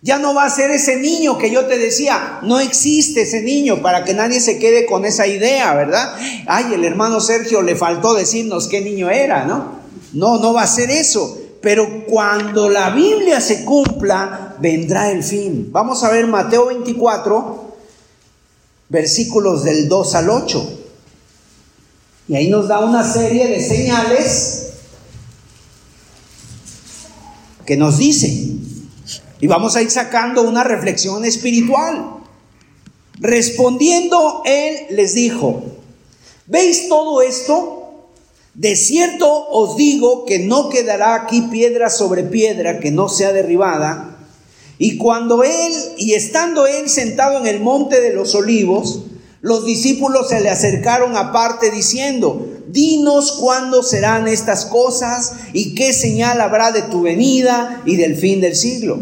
Ya 0.00 0.18
no 0.18 0.32
va 0.32 0.46
a 0.46 0.50
ser 0.50 0.70
ese 0.70 0.96
niño 0.96 1.36
que 1.36 1.50
yo 1.50 1.66
te 1.66 1.76
decía, 1.76 2.38
no 2.40 2.58
existe 2.58 3.20
ese 3.20 3.42
niño 3.42 3.82
para 3.82 4.06
que 4.06 4.14
nadie 4.14 4.40
se 4.40 4.58
quede 4.58 4.86
con 4.86 5.04
esa 5.04 5.26
idea, 5.26 5.74
¿verdad? 5.74 6.16
Ay, 6.46 6.72
el 6.72 6.86
hermano 6.86 7.20
Sergio 7.20 7.60
le 7.60 7.76
faltó 7.76 8.14
decirnos 8.14 8.66
qué 8.66 8.80
niño 8.80 9.10
era, 9.10 9.44
¿no? 9.44 9.78
No, 10.14 10.38
no 10.38 10.54
va 10.54 10.62
a 10.62 10.66
ser 10.66 10.90
eso 10.90 11.38
pero 11.60 12.04
cuando 12.06 12.68
la 12.68 12.90
Biblia 12.90 13.40
se 13.40 13.64
cumpla, 13.64 14.47
vendrá 14.60 15.10
el 15.10 15.22
fin. 15.22 15.68
Vamos 15.72 16.04
a 16.04 16.10
ver 16.10 16.26
Mateo 16.26 16.66
24, 16.66 17.76
versículos 18.88 19.64
del 19.64 19.88
2 19.88 20.14
al 20.14 20.30
8. 20.30 20.78
Y 22.28 22.36
ahí 22.36 22.48
nos 22.48 22.68
da 22.68 22.80
una 22.80 23.10
serie 23.10 23.48
de 23.48 23.60
señales 23.66 24.68
que 27.64 27.76
nos 27.76 27.98
dice. 27.98 28.48
Y 29.40 29.46
vamos 29.46 29.76
a 29.76 29.82
ir 29.82 29.90
sacando 29.90 30.42
una 30.42 30.64
reflexión 30.64 31.24
espiritual. 31.24 32.16
Respondiendo, 33.20 34.42
él 34.44 34.86
les 34.90 35.14
dijo, 35.14 35.62
¿veis 36.46 36.88
todo 36.88 37.22
esto? 37.22 38.08
De 38.54 38.74
cierto 38.74 39.48
os 39.50 39.76
digo 39.76 40.24
que 40.26 40.40
no 40.40 40.68
quedará 40.68 41.14
aquí 41.14 41.42
piedra 41.42 41.90
sobre 41.90 42.24
piedra 42.24 42.80
que 42.80 42.90
no 42.90 43.08
sea 43.08 43.32
derribada. 43.32 44.17
Y 44.78 44.96
cuando 44.96 45.42
él, 45.42 45.72
y 45.96 46.14
estando 46.14 46.66
él 46.66 46.88
sentado 46.88 47.38
en 47.38 47.46
el 47.46 47.60
monte 47.60 48.00
de 48.00 48.12
los 48.12 48.34
olivos, 48.34 49.02
los 49.40 49.64
discípulos 49.64 50.28
se 50.28 50.40
le 50.40 50.50
acercaron 50.50 51.16
aparte 51.16 51.70
diciendo, 51.70 52.46
dinos 52.68 53.32
cuándo 53.32 53.82
serán 53.82 54.28
estas 54.28 54.66
cosas 54.66 55.32
y 55.52 55.74
qué 55.74 55.92
señal 55.92 56.40
habrá 56.40 56.72
de 56.72 56.82
tu 56.82 57.02
venida 57.02 57.82
y 57.86 57.96
del 57.96 58.16
fin 58.16 58.40
del 58.40 58.54
siglo. 58.54 59.00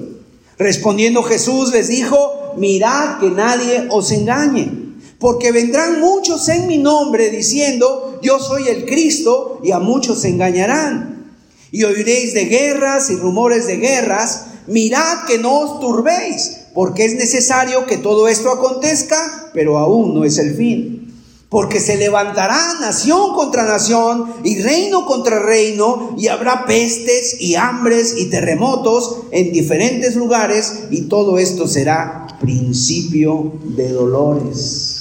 Respondiendo 0.58 1.22
Jesús 1.22 1.72
les 1.72 1.88
dijo, 1.88 2.54
mirad 2.56 3.18
que 3.20 3.30
nadie 3.30 3.86
os 3.90 4.10
engañe 4.12 4.86
porque 5.18 5.50
vendrán 5.50 6.00
muchos 6.00 6.48
en 6.48 6.66
mi 6.66 6.78
nombre 6.78 7.30
diciendo, 7.30 8.18
yo 8.22 8.38
soy 8.38 8.68
el 8.68 8.84
Cristo, 8.84 9.60
y 9.64 9.70
a 9.70 9.78
muchos 9.78 10.20
se 10.20 10.28
engañarán. 10.28 11.32
Y 11.70 11.84
oiréis 11.84 12.34
de 12.34 12.44
guerras 12.44 13.10
y 13.10 13.16
rumores 13.16 13.66
de 13.66 13.76
guerras. 13.76 14.46
Mirad 14.66 15.24
que 15.26 15.38
no 15.38 15.60
os 15.60 15.80
turbéis, 15.80 16.58
porque 16.74 17.04
es 17.04 17.14
necesario 17.14 17.86
que 17.86 17.96
todo 17.96 18.28
esto 18.28 18.50
acontezca, 18.50 19.50
pero 19.54 19.78
aún 19.78 20.14
no 20.14 20.24
es 20.24 20.38
el 20.38 20.56
fin. 20.56 21.14
Porque 21.48 21.78
se 21.78 21.96
levantará 21.96 22.58
nación 22.80 23.32
contra 23.34 23.64
nación 23.64 24.34
y 24.42 24.60
reino 24.60 25.06
contra 25.06 25.38
reino, 25.38 26.14
y 26.18 26.28
habrá 26.28 26.66
pestes 26.66 27.40
y 27.40 27.54
hambres 27.54 28.14
y 28.18 28.26
terremotos 28.26 29.18
en 29.30 29.52
diferentes 29.52 30.16
lugares, 30.16 30.84
y 30.90 31.02
todo 31.02 31.38
esto 31.38 31.68
será 31.68 32.26
principio 32.40 33.52
de 33.64 33.90
dolores. 33.90 34.96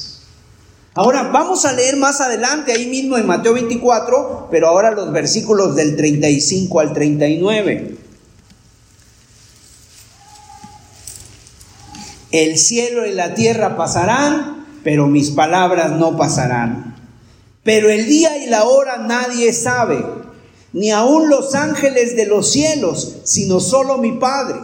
Ahora 0.93 1.23
vamos 1.23 1.65
a 1.65 1.73
leer 1.73 1.97
más 1.97 2.21
adelante, 2.21 2.71
ahí 2.71 2.85
mismo 2.85 3.17
en 3.17 3.27
Mateo 3.27 3.53
24, 3.53 4.47
pero 4.49 4.67
ahora 4.67 4.91
los 4.91 5.11
versículos 5.11 5.75
del 5.75 5.97
35 5.97 6.79
al 6.79 6.93
39. 6.93 8.04
El 12.43 12.57
cielo 12.57 13.05
y 13.05 13.13
la 13.13 13.33
tierra 13.33 13.77
pasarán, 13.77 14.65
pero 14.83 15.07
mis 15.07 15.31
palabras 15.31 15.91
no 15.91 16.17
pasarán. 16.17 16.95
Pero 17.63 17.89
el 17.89 18.07
día 18.07 18.43
y 18.43 18.47
la 18.47 18.65
hora 18.65 18.97
nadie 18.97 19.53
sabe, 19.53 20.05
ni 20.73 20.91
aun 20.91 21.29
los 21.29 21.55
ángeles 21.55 22.15
de 22.15 22.25
los 22.25 22.51
cielos, 22.51 23.17
sino 23.23 23.59
solo 23.59 23.97
mi 23.97 24.13
Padre. 24.13 24.59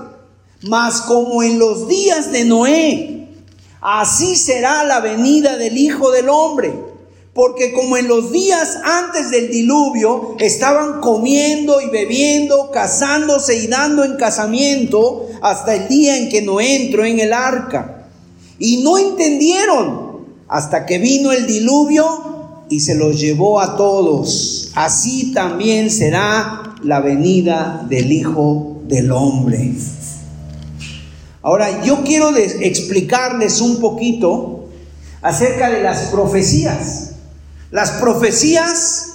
Mas 0.63 1.01
como 1.01 1.43
en 1.43 1.57
los 1.59 1.87
días 1.87 2.31
de 2.31 2.45
Noé, 2.45 3.11
Así 3.81 4.35
será 4.35 4.83
la 4.83 4.99
venida 4.99 5.57
del 5.57 5.75
Hijo 5.75 6.11
del 6.11 6.29
Hombre. 6.29 6.90
Porque 7.33 7.71
como 7.71 7.95
en 7.95 8.07
los 8.07 8.31
días 8.31 8.77
antes 8.83 9.31
del 9.31 9.49
diluvio 9.49 10.35
estaban 10.39 10.99
comiendo 10.99 11.79
y 11.79 11.89
bebiendo, 11.89 12.71
casándose 12.71 13.57
y 13.57 13.67
dando 13.67 14.03
en 14.03 14.17
casamiento 14.17 15.27
hasta 15.41 15.75
el 15.75 15.87
día 15.87 16.17
en 16.17 16.29
que 16.29 16.41
no 16.41 16.59
entró 16.59 17.05
en 17.05 17.19
el 17.19 17.31
arca. 17.31 18.09
Y 18.59 18.83
no 18.83 18.97
entendieron 18.97 20.25
hasta 20.49 20.85
que 20.85 20.97
vino 20.97 21.31
el 21.31 21.47
diluvio 21.47 22.65
y 22.69 22.81
se 22.81 22.95
los 22.95 23.19
llevó 23.19 23.61
a 23.61 23.77
todos. 23.77 24.71
Así 24.75 25.31
también 25.33 25.89
será 25.89 26.75
la 26.83 26.99
venida 26.99 27.85
del 27.89 28.11
Hijo 28.11 28.81
del 28.87 29.11
Hombre. 29.11 29.73
Ahora, 31.41 31.83
yo 31.83 32.03
quiero 32.03 32.35
explicarles 32.35 33.61
un 33.61 33.79
poquito 33.79 34.65
acerca 35.21 35.69
de 35.69 35.81
las 35.81 36.09
profecías. 36.09 37.10
Las 37.71 37.91
profecías, 37.91 39.13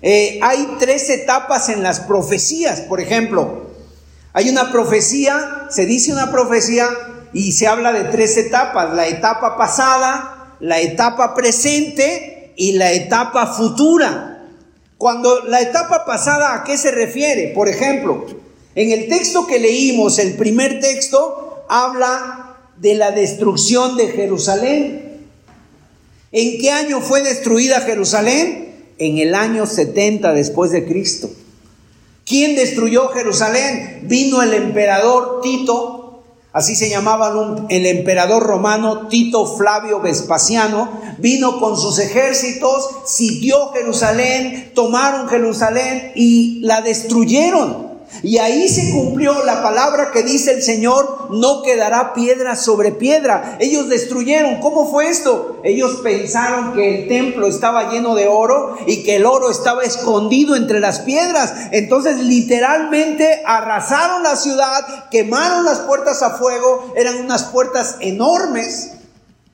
eh, 0.00 0.38
hay 0.40 0.76
tres 0.78 1.10
etapas 1.10 1.68
en 1.68 1.82
las 1.82 2.00
profecías. 2.00 2.80
Por 2.82 3.00
ejemplo, 3.00 3.66
hay 4.32 4.48
una 4.48 4.70
profecía, 4.70 5.66
se 5.70 5.86
dice 5.86 6.12
una 6.12 6.30
profecía 6.30 6.88
y 7.32 7.52
se 7.52 7.66
habla 7.66 7.92
de 7.92 8.04
tres 8.04 8.36
etapas. 8.36 8.94
La 8.94 9.08
etapa 9.08 9.56
pasada, 9.56 10.56
la 10.60 10.80
etapa 10.80 11.34
presente 11.34 12.52
y 12.56 12.72
la 12.72 12.92
etapa 12.92 13.46
futura. 13.48 14.44
Cuando 14.98 15.44
la 15.44 15.60
etapa 15.60 16.04
pasada, 16.06 16.54
¿a 16.54 16.64
qué 16.64 16.78
se 16.78 16.92
refiere? 16.92 17.48
Por 17.54 17.68
ejemplo, 17.68 18.24
en 18.76 18.92
el 18.92 19.08
texto 19.08 19.46
que 19.46 19.58
leímos, 19.58 20.18
el 20.18 20.36
primer 20.36 20.80
texto, 20.80 21.64
habla 21.68 22.56
de 22.76 22.94
la 22.94 23.10
destrucción 23.10 23.96
de 23.96 24.08
Jerusalén. 24.08 25.05
¿En 26.36 26.58
qué 26.58 26.70
año 26.70 27.00
fue 27.00 27.22
destruida 27.22 27.80
Jerusalén? 27.80 28.92
En 28.98 29.16
el 29.16 29.34
año 29.34 29.64
70 29.64 30.34
después 30.34 30.70
de 30.70 30.84
Cristo. 30.84 31.30
¿Quién 32.26 32.56
destruyó 32.56 33.08
Jerusalén? 33.08 34.00
Vino 34.02 34.42
el 34.42 34.52
emperador 34.52 35.40
Tito, 35.42 36.24
así 36.52 36.76
se 36.76 36.90
llamaba 36.90 37.32
el 37.70 37.86
emperador 37.86 38.42
romano 38.42 39.08
Tito 39.08 39.46
Flavio 39.56 40.00
Vespasiano, 40.00 40.90
vino 41.16 41.58
con 41.58 41.78
sus 41.78 41.98
ejércitos, 42.00 42.86
sitió 43.06 43.72
Jerusalén, 43.72 44.72
tomaron 44.74 45.30
Jerusalén 45.30 46.12
y 46.16 46.60
la 46.60 46.82
destruyeron. 46.82 47.85
Y 48.22 48.38
ahí 48.38 48.68
se 48.68 48.90
cumplió 48.92 49.44
la 49.44 49.62
palabra 49.62 50.10
que 50.12 50.22
dice 50.22 50.52
el 50.52 50.62
Señor, 50.62 51.28
no 51.30 51.62
quedará 51.62 52.14
piedra 52.14 52.56
sobre 52.56 52.92
piedra. 52.92 53.56
Ellos 53.60 53.88
destruyeron. 53.88 54.60
¿Cómo 54.60 54.90
fue 54.90 55.08
esto? 55.08 55.60
Ellos 55.64 56.00
pensaron 56.02 56.72
que 56.72 57.02
el 57.02 57.08
templo 57.08 57.46
estaba 57.46 57.90
lleno 57.90 58.14
de 58.14 58.28
oro 58.28 58.76
y 58.86 59.02
que 59.02 59.16
el 59.16 59.26
oro 59.26 59.50
estaba 59.50 59.82
escondido 59.82 60.56
entre 60.56 60.80
las 60.80 61.00
piedras. 61.00 61.52
Entonces 61.72 62.18
literalmente 62.18 63.42
arrasaron 63.44 64.22
la 64.22 64.36
ciudad, 64.36 65.08
quemaron 65.10 65.64
las 65.64 65.80
puertas 65.80 66.22
a 66.22 66.30
fuego. 66.30 66.92
Eran 66.96 67.16
unas 67.16 67.44
puertas 67.44 67.96
enormes. 68.00 68.92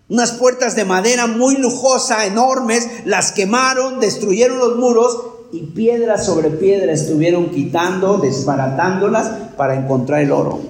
Unas 0.09 0.33
puertas 0.33 0.77
de 0.77 0.85
madera 0.85 1.27
muy 1.27 1.57
lujosa, 1.57 2.27
enormes, 2.27 2.87
las 3.07 3.33
quemaron, 3.33 3.99
destruyeron 3.99 4.59
los 4.59 4.77
muros 4.77 5.32
y 5.53 5.61
piedra 5.67 6.17
sobre 6.17 6.49
piedra 6.49 6.93
estuvieron 6.93 7.51
quitando, 7.51 8.17
desbaratándolas 8.17 9.51
para 9.57 9.77
encontrar 9.77 10.23
el 10.23 10.33
oro. 10.33 10.61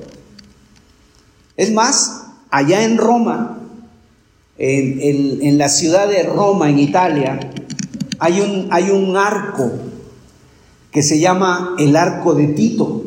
Es 1.56 1.72
más, 1.72 2.24
allá 2.50 2.82
en 2.82 2.98
Roma, 2.98 3.60
en, 4.58 5.56
la 5.56 5.68
ciudad 5.68 6.08
de 6.08 6.24
Roma, 6.24 6.68
en 6.68 6.80
Italia, 6.80 7.38
hay 8.18 8.40
un, 8.40 8.68
hay 8.70 8.90
un 8.90 9.16
arco 9.16 9.70
que 10.90 11.02
se 11.02 11.20
llama 11.20 11.76
el 11.78 11.94
arco 11.94 12.34
de 12.34 12.48
Tito. 12.48 13.04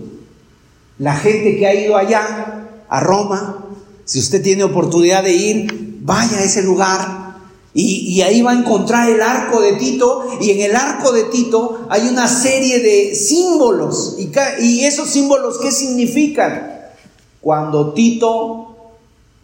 La 0.97 1.15
gente 1.15 1.57
que 1.57 1.67
ha 1.67 1.75
ido 1.75 1.97
allá, 1.97 2.69
a 2.87 2.99
Roma, 3.01 3.65
si 4.05 4.19
usted 4.19 4.41
tiene 4.41 4.63
oportunidad 4.63 5.23
de 5.23 5.33
ir, 5.33 5.99
vaya 6.01 6.37
a 6.37 6.43
ese 6.43 6.63
lugar 6.63 7.24
y, 7.77 8.21
ahí 8.21 8.41
va 8.41 8.51
a 8.51 8.57
encontrar 8.57 9.09
el 9.09 9.21
arco 9.21 9.59
de 9.59 9.73
Tito 9.73 10.23
y 10.39 10.51
en 10.51 10.61
el 10.61 10.77
arco 10.77 11.11
de 11.11 11.25
Tito 11.25 11.85
hay 11.89 12.07
una 12.07 12.25
serie 12.29 12.79
de 12.79 13.13
símbolos. 13.13 14.15
¿Y, 14.17 14.85
esos 14.85 15.09
símbolos 15.09 15.59
qué 15.59 15.73
significan? 15.73 16.71
Cuando 17.41 17.91
Tito 17.93 18.77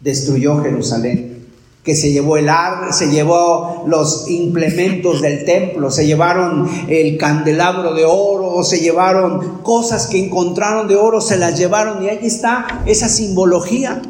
destruyó 0.00 0.62
Jerusalén, 0.62 1.46
que 1.84 1.94
se 1.94 2.10
llevó 2.10 2.38
el 2.38 2.48
arco, 2.48 2.94
se 2.94 3.10
llevó 3.10 3.84
los 3.86 4.30
implementos 4.30 5.20
del 5.20 5.44
templo, 5.44 5.90
se 5.90 6.06
llevaron 6.06 6.70
el 6.88 7.18
candelabro 7.18 7.92
de 7.92 8.06
oro, 8.06 8.64
se 8.64 8.80
llevaron 8.80 9.58
cosas 9.62 10.06
que 10.06 10.24
encontraron 10.24 10.88
de 10.88 10.96
oro, 10.96 11.20
se 11.20 11.36
las 11.36 11.58
llevaron 11.58 12.02
y 12.02 12.08
ahí 12.08 12.20
está 12.22 12.82
esa 12.86 13.10
simbología. 13.10 14.00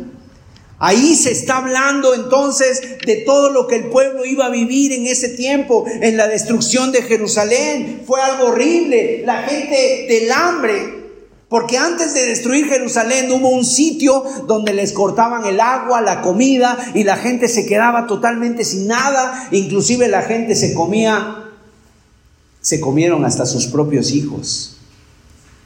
Ahí 0.84 1.14
se 1.14 1.30
está 1.30 1.58
hablando 1.58 2.12
entonces 2.12 2.82
de 3.06 3.18
todo 3.18 3.50
lo 3.50 3.68
que 3.68 3.76
el 3.76 3.84
pueblo 3.84 4.24
iba 4.24 4.46
a 4.46 4.50
vivir 4.50 4.90
en 4.90 5.06
ese 5.06 5.28
tiempo, 5.28 5.84
en 5.86 6.16
la 6.16 6.26
destrucción 6.26 6.90
de 6.90 7.02
Jerusalén. 7.02 8.02
Fue 8.04 8.20
algo 8.20 8.48
horrible. 8.48 9.22
La 9.24 9.44
gente 9.44 10.06
del 10.08 10.32
hambre, 10.32 11.04
porque 11.48 11.78
antes 11.78 12.14
de 12.14 12.26
destruir 12.26 12.66
Jerusalén 12.66 13.30
hubo 13.30 13.50
un 13.50 13.64
sitio 13.64 14.24
donde 14.48 14.74
les 14.74 14.90
cortaban 14.90 15.44
el 15.44 15.60
agua, 15.60 16.00
la 16.00 16.20
comida 16.20 16.76
y 16.94 17.04
la 17.04 17.16
gente 17.16 17.46
se 17.46 17.64
quedaba 17.64 18.08
totalmente 18.08 18.64
sin 18.64 18.88
nada. 18.88 19.50
Inclusive 19.52 20.08
la 20.08 20.22
gente 20.22 20.56
se 20.56 20.74
comía, 20.74 21.44
se 22.60 22.80
comieron 22.80 23.24
hasta 23.24 23.46
sus 23.46 23.68
propios 23.68 24.10
hijos. 24.10 24.71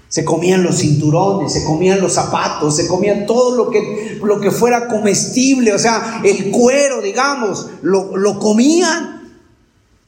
Se 0.09 0.25
comían 0.25 0.63
los 0.63 0.79
cinturones, 0.79 1.53
se 1.53 1.65
comían 1.65 2.01
los 2.01 2.13
zapatos, 2.13 2.77
se 2.77 2.87
comían 2.87 3.27
todo 3.27 3.57
lo 3.57 3.71
que, 3.71 4.19
lo 4.23 4.41
que 4.41 4.51
fuera 4.51 4.87
comestible, 4.89 5.73
o 5.73 5.79
sea, 5.79 6.21
el 6.25 6.51
cuero, 6.51 7.03
digamos, 7.03 7.67
lo, 7.83 8.17
lo 8.17 8.39
comían. 8.39 9.17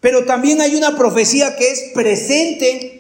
Pero 0.01 0.25
también 0.25 0.61
hay 0.61 0.77
una 0.77 0.97
profecía 0.97 1.57
que 1.57 1.71
es 1.71 1.91
presente. 1.95 2.95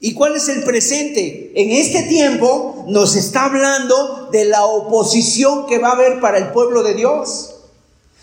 ¿Y 0.00 0.14
cuál 0.14 0.36
es 0.36 0.48
el 0.48 0.62
presente? 0.62 1.52
En 1.54 1.70
este 1.70 2.02
tiempo 2.02 2.84
nos 2.88 3.16
está 3.16 3.46
hablando 3.46 4.28
de 4.30 4.44
la 4.44 4.64
oposición 4.64 5.66
que 5.66 5.78
va 5.78 5.88
a 5.88 5.92
haber 5.92 6.20
para 6.20 6.38
el 6.38 6.52
pueblo 6.52 6.82
de 6.82 6.94
Dios. 6.94 7.53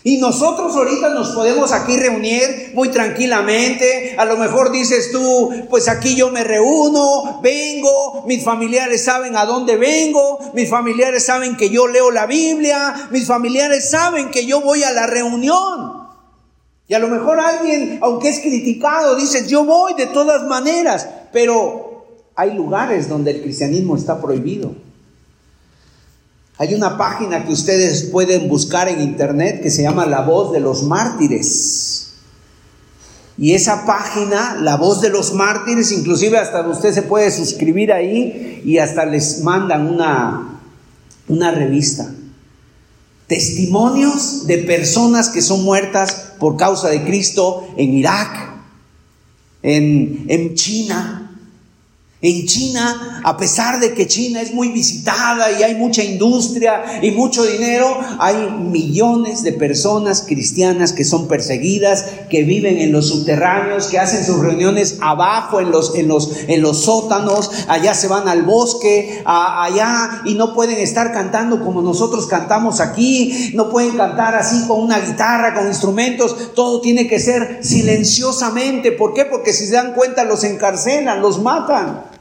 Y 0.04 0.18
nosotros 0.18 0.74
ahorita 0.74 1.10
nos 1.10 1.30
podemos 1.30 1.70
aquí 1.70 1.96
reunir 1.96 2.72
muy 2.74 2.88
tranquilamente. 2.88 4.16
A 4.18 4.24
lo 4.24 4.36
mejor 4.36 4.72
dices 4.72 5.12
tú, 5.12 5.50
pues 5.70 5.88
aquí 5.88 6.16
yo 6.16 6.30
me 6.30 6.42
reúno, 6.42 7.40
vengo, 7.40 8.24
mis 8.26 8.42
familiares 8.42 9.04
saben 9.04 9.36
a 9.36 9.46
dónde 9.46 9.76
vengo, 9.76 10.40
mis 10.54 10.68
familiares 10.68 11.24
saben 11.24 11.56
que 11.56 11.70
yo 11.70 11.86
leo 11.86 12.10
la 12.10 12.26
Biblia, 12.26 13.08
mis 13.12 13.26
familiares 13.26 13.90
saben 13.90 14.30
que 14.30 14.44
yo 14.44 14.60
voy 14.60 14.82
a 14.82 14.90
la 14.90 15.06
reunión. 15.06 16.02
Y 16.88 16.94
a 16.94 16.98
lo 16.98 17.06
mejor 17.06 17.38
alguien, 17.38 18.00
aunque 18.02 18.28
es 18.28 18.40
criticado, 18.40 19.14
dice, 19.14 19.46
yo 19.46 19.64
voy 19.64 19.94
de 19.94 20.06
todas 20.06 20.42
maneras, 20.42 21.08
pero 21.32 22.04
hay 22.34 22.54
lugares 22.54 23.08
donde 23.08 23.30
el 23.30 23.42
cristianismo 23.42 23.96
está 23.96 24.20
prohibido. 24.20 24.74
Hay 26.62 26.74
una 26.74 26.96
página 26.96 27.44
que 27.44 27.52
ustedes 27.52 28.04
pueden 28.04 28.48
buscar 28.48 28.88
en 28.88 29.00
internet 29.00 29.60
que 29.60 29.68
se 29.68 29.82
llama 29.82 30.06
La 30.06 30.20
Voz 30.20 30.52
de 30.52 30.60
los 30.60 30.84
Mártires. 30.84 32.12
Y 33.36 33.54
esa 33.54 33.84
página, 33.84 34.58
La 34.60 34.76
Voz 34.76 35.00
de 35.00 35.10
los 35.10 35.34
Mártires, 35.34 35.90
inclusive 35.90 36.38
hasta 36.38 36.64
usted 36.68 36.94
se 36.94 37.02
puede 37.02 37.32
suscribir 37.32 37.92
ahí 37.92 38.62
y 38.64 38.78
hasta 38.78 39.04
les 39.04 39.42
mandan 39.42 39.88
una, 39.88 40.60
una 41.26 41.50
revista. 41.50 42.14
Testimonios 43.26 44.46
de 44.46 44.58
personas 44.58 45.30
que 45.30 45.42
son 45.42 45.64
muertas 45.64 46.34
por 46.38 46.56
causa 46.56 46.90
de 46.90 47.02
Cristo 47.02 47.66
en 47.76 47.92
Irak, 47.92 48.52
en, 49.64 50.26
en 50.28 50.54
China, 50.54 51.21
en 52.22 52.46
China, 52.46 53.20
a 53.24 53.36
pesar 53.36 53.80
de 53.80 53.94
que 53.94 54.06
China 54.06 54.40
es 54.40 54.54
muy 54.54 54.68
visitada 54.68 55.50
y 55.58 55.64
hay 55.64 55.74
mucha 55.74 56.04
industria 56.04 57.00
y 57.02 57.10
mucho 57.10 57.42
dinero, 57.42 57.98
hay 58.20 58.48
millones 58.48 59.42
de 59.42 59.52
personas 59.52 60.22
cristianas 60.22 60.92
que 60.92 61.04
son 61.04 61.26
perseguidas, 61.26 62.06
que 62.30 62.44
viven 62.44 62.78
en 62.78 62.92
los 62.92 63.08
subterráneos, 63.08 63.88
que 63.88 63.98
hacen 63.98 64.24
sus 64.24 64.38
reuniones 64.38 64.98
abajo 65.00 65.58
en 65.58 65.72
los, 65.72 65.96
en 65.96 66.06
los, 66.06 66.30
en 66.46 66.62
los 66.62 66.82
sótanos, 66.82 67.50
allá 67.66 67.92
se 67.92 68.06
van 68.06 68.28
al 68.28 68.44
bosque, 68.44 69.20
allá 69.26 70.22
y 70.24 70.34
no 70.34 70.54
pueden 70.54 70.78
estar 70.78 71.12
cantando 71.12 71.64
como 71.64 71.82
nosotros 71.82 72.28
cantamos 72.28 72.78
aquí, 72.78 73.50
no 73.54 73.68
pueden 73.68 73.96
cantar 73.96 74.36
así 74.36 74.68
con 74.68 74.80
una 74.80 75.00
guitarra, 75.00 75.54
con 75.54 75.66
instrumentos, 75.66 76.54
todo 76.54 76.80
tiene 76.80 77.08
que 77.08 77.18
ser 77.18 77.58
silenciosamente. 77.62 78.92
¿Por 78.92 79.12
qué? 79.12 79.24
Porque 79.24 79.52
si 79.52 79.66
se 79.66 79.72
dan 79.72 79.94
cuenta 79.94 80.22
los 80.22 80.44
encarcelan, 80.44 81.20
los 81.20 81.42
matan 81.42 82.11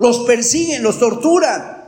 los 0.00 0.20
persiguen, 0.20 0.82
los 0.82 0.98
torturan. 0.98 1.78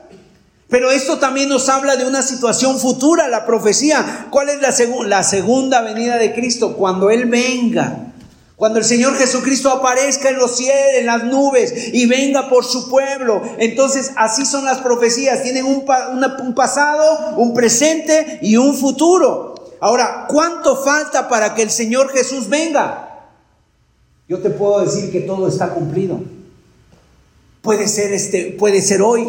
Pero 0.68 0.90
esto 0.90 1.18
también 1.18 1.48
nos 1.48 1.68
habla 1.68 1.96
de 1.96 2.06
una 2.06 2.22
situación 2.22 2.78
futura, 2.78 3.28
la 3.28 3.44
profecía. 3.44 4.28
¿Cuál 4.30 4.50
es 4.50 4.60
la, 4.60 4.72
la 5.06 5.22
segunda 5.22 5.80
venida 5.82 6.16
de 6.16 6.32
Cristo? 6.32 6.76
Cuando 6.76 7.10
Él 7.10 7.26
venga. 7.26 8.12
Cuando 8.56 8.78
el 8.78 8.84
Señor 8.84 9.16
Jesucristo 9.16 9.70
aparezca 9.70 10.28
en 10.28 10.38
los 10.38 10.56
cielos, 10.56 10.94
en 10.94 11.06
las 11.06 11.24
nubes 11.24 11.74
y 11.92 12.06
venga 12.06 12.48
por 12.48 12.64
su 12.64 12.88
pueblo. 12.88 13.42
Entonces 13.58 14.12
así 14.16 14.46
son 14.46 14.64
las 14.64 14.78
profecías. 14.78 15.42
Tienen 15.42 15.64
un 15.64 16.54
pasado, 16.54 17.36
un 17.36 17.54
presente 17.54 18.38
y 18.40 18.56
un 18.56 18.74
futuro. 18.74 19.54
Ahora, 19.80 20.26
¿cuánto 20.28 20.76
falta 20.76 21.28
para 21.28 21.54
que 21.54 21.62
el 21.62 21.70
Señor 21.70 22.10
Jesús 22.10 22.48
venga? 22.48 23.26
Yo 24.28 24.38
te 24.38 24.50
puedo 24.50 24.80
decir 24.84 25.10
que 25.10 25.20
todo 25.20 25.48
está 25.48 25.70
cumplido. 25.70 26.20
Puede 27.62 27.88
ser 27.88 28.12
este, 28.12 28.56
puede 28.58 28.82
ser 28.82 29.00
hoy. 29.00 29.26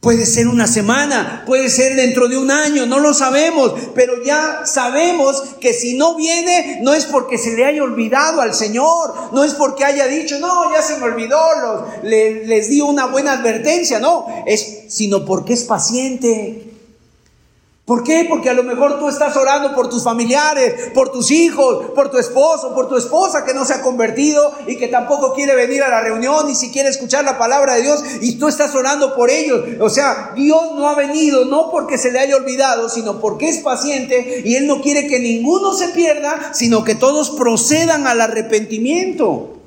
Puede 0.00 0.26
ser 0.26 0.46
una 0.46 0.68
semana, 0.68 1.42
puede 1.44 1.68
ser 1.68 1.96
dentro 1.96 2.28
de 2.28 2.38
un 2.38 2.52
año, 2.52 2.86
no 2.86 3.00
lo 3.00 3.12
sabemos, 3.12 3.74
pero 3.96 4.22
ya 4.22 4.64
sabemos 4.64 5.42
que 5.60 5.74
si 5.74 5.98
no 5.98 6.14
viene 6.14 6.78
no 6.82 6.94
es 6.94 7.04
porque 7.04 7.36
se 7.36 7.56
le 7.56 7.64
haya 7.64 7.82
olvidado 7.82 8.40
al 8.40 8.54
Señor, 8.54 9.12
no 9.32 9.42
es 9.42 9.54
porque 9.54 9.84
haya 9.84 10.06
dicho, 10.06 10.38
no, 10.38 10.72
ya 10.72 10.82
se 10.82 10.98
me 10.98 11.06
olvidó, 11.06 11.40
les 12.04 12.70
di 12.70 12.80
una 12.80 13.06
buena 13.06 13.32
advertencia, 13.32 13.98
no, 13.98 14.26
es 14.46 14.84
sino 14.86 15.24
porque 15.24 15.54
es 15.54 15.64
paciente, 15.64 16.77
¿Por 17.88 18.04
qué? 18.04 18.26
Porque 18.28 18.50
a 18.50 18.52
lo 18.52 18.64
mejor 18.64 18.98
tú 18.98 19.08
estás 19.08 19.34
orando 19.34 19.74
por 19.74 19.88
tus 19.88 20.04
familiares, 20.04 20.90
por 20.92 21.10
tus 21.10 21.30
hijos, 21.30 21.92
por 21.94 22.10
tu 22.10 22.18
esposo, 22.18 22.74
por 22.74 22.86
tu 22.86 22.98
esposa 22.98 23.46
que 23.46 23.54
no 23.54 23.64
se 23.64 23.72
ha 23.72 23.80
convertido 23.80 24.52
y 24.66 24.76
que 24.76 24.88
tampoco 24.88 25.32
quiere 25.32 25.54
venir 25.54 25.82
a 25.82 25.88
la 25.88 26.02
reunión 26.02 26.46
ni 26.46 26.54
siquiera 26.54 26.90
escuchar 26.90 27.24
la 27.24 27.38
palabra 27.38 27.76
de 27.76 27.82
Dios 27.84 28.04
y 28.20 28.38
tú 28.38 28.46
estás 28.46 28.74
orando 28.74 29.16
por 29.16 29.30
ellos. 29.30 29.64
O 29.80 29.88
sea, 29.88 30.32
Dios 30.36 30.74
no 30.76 30.86
ha 30.86 30.96
venido 30.96 31.46
no 31.46 31.70
porque 31.70 31.96
se 31.96 32.12
le 32.12 32.18
haya 32.18 32.36
olvidado, 32.36 32.90
sino 32.90 33.20
porque 33.20 33.48
es 33.48 33.60
paciente 33.60 34.42
y 34.44 34.56
Él 34.56 34.66
no 34.66 34.82
quiere 34.82 35.06
que 35.06 35.18
ninguno 35.18 35.72
se 35.72 35.88
pierda, 35.88 36.52
sino 36.52 36.84
que 36.84 36.94
todos 36.94 37.30
procedan 37.30 38.06
al 38.06 38.20
arrepentimiento. 38.20 39.62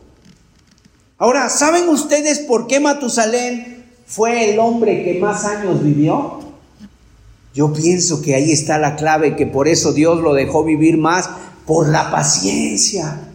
Ahora, 1.18 1.50
¿saben 1.50 1.90
ustedes 1.90 2.38
por 2.38 2.68
qué 2.68 2.80
Matusalén 2.80 3.84
fue 4.06 4.52
el 4.52 4.60
hombre 4.60 5.04
que 5.04 5.20
más 5.20 5.44
años 5.46 5.84
vivió? 5.84 6.51
Yo 7.54 7.74
pienso 7.74 8.22
que 8.22 8.36
ahí 8.36 8.52
está 8.52 8.78
la 8.78 8.96
clave, 8.96 9.36
que 9.36 9.46
por 9.46 9.68
eso 9.68 9.92
Dios 9.92 10.22
lo 10.22 10.34
dejó 10.34 10.64
vivir 10.64 10.98
más, 10.98 11.30
por 11.66 11.90
la 11.90 12.10
paciencia. 12.12 13.28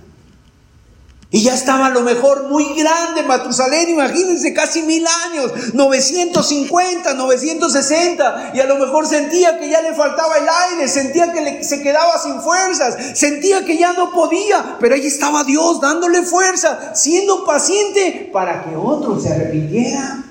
Y 1.31 1.43
ya 1.43 1.55
estaba 1.55 1.87
a 1.87 1.91
lo 1.91 2.03
mejor 2.03 2.49
muy 2.49 2.65
grande 2.79 3.23
Matusalén, 3.25 3.91
imagínense, 3.91 4.55
casi 4.55 4.83
mil 4.83 5.05
años, 5.27 5.75
950, 5.75 7.15
960, 7.15 8.53
y 8.55 8.61
a 8.61 8.67
lo 8.67 8.77
mejor 8.79 9.07
sentía 9.07 9.59
que 9.59 9.69
ya 9.69 9.83
le 9.83 9.93
faltaba 9.93 10.39
el 10.39 10.47
aire, 10.71 10.89
sentía 10.89 11.33
que 11.33 11.65
se 11.65 11.83
quedaba 11.83 12.17
sin 12.19 12.41
fuerzas, 12.41 13.19
sentía 13.19 13.65
que 13.65 13.77
ya 13.77 13.93
no 13.93 14.13
podía, 14.13 14.77
pero 14.81 14.95
ahí 14.95 15.07
estaba 15.07 15.45
Dios 15.45 15.81
dándole 15.81 16.23
fuerza, 16.23 16.95
siendo 16.95 17.45
paciente 17.45 18.31
para 18.33 18.65
que 18.65 18.77
otros 18.77 19.25
se 19.25 19.33
arrepintieran 19.33 20.26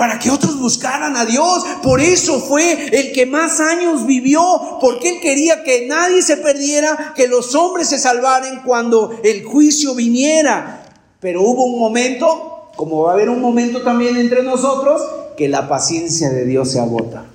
para 0.00 0.18
que 0.18 0.30
otros 0.30 0.58
buscaran 0.58 1.14
a 1.14 1.26
Dios. 1.26 1.62
Por 1.82 2.00
eso 2.00 2.40
fue 2.40 2.86
el 2.86 3.12
que 3.12 3.26
más 3.26 3.60
años 3.60 4.06
vivió, 4.06 4.40
porque 4.80 5.10
él 5.10 5.20
quería 5.20 5.62
que 5.62 5.86
nadie 5.86 6.22
se 6.22 6.38
perdiera, 6.38 7.12
que 7.14 7.28
los 7.28 7.54
hombres 7.54 7.90
se 7.90 7.98
salvaran 7.98 8.62
cuando 8.64 9.20
el 9.22 9.44
juicio 9.44 9.94
viniera. 9.94 10.86
Pero 11.20 11.42
hubo 11.42 11.66
un 11.66 11.78
momento, 11.78 12.70
como 12.76 13.02
va 13.02 13.10
a 13.10 13.12
haber 13.12 13.28
un 13.28 13.42
momento 13.42 13.82
también 13.82 14.16
entre 14.16 14.42
nosotros, 14.42 15.02
que 15.36 15.50
la 15.50 15.68
paciencia 15.68 16.30
de 16.30 16.46
Dios 16.46 16.72
se 16.72 16.80
agota. 16.80 17.26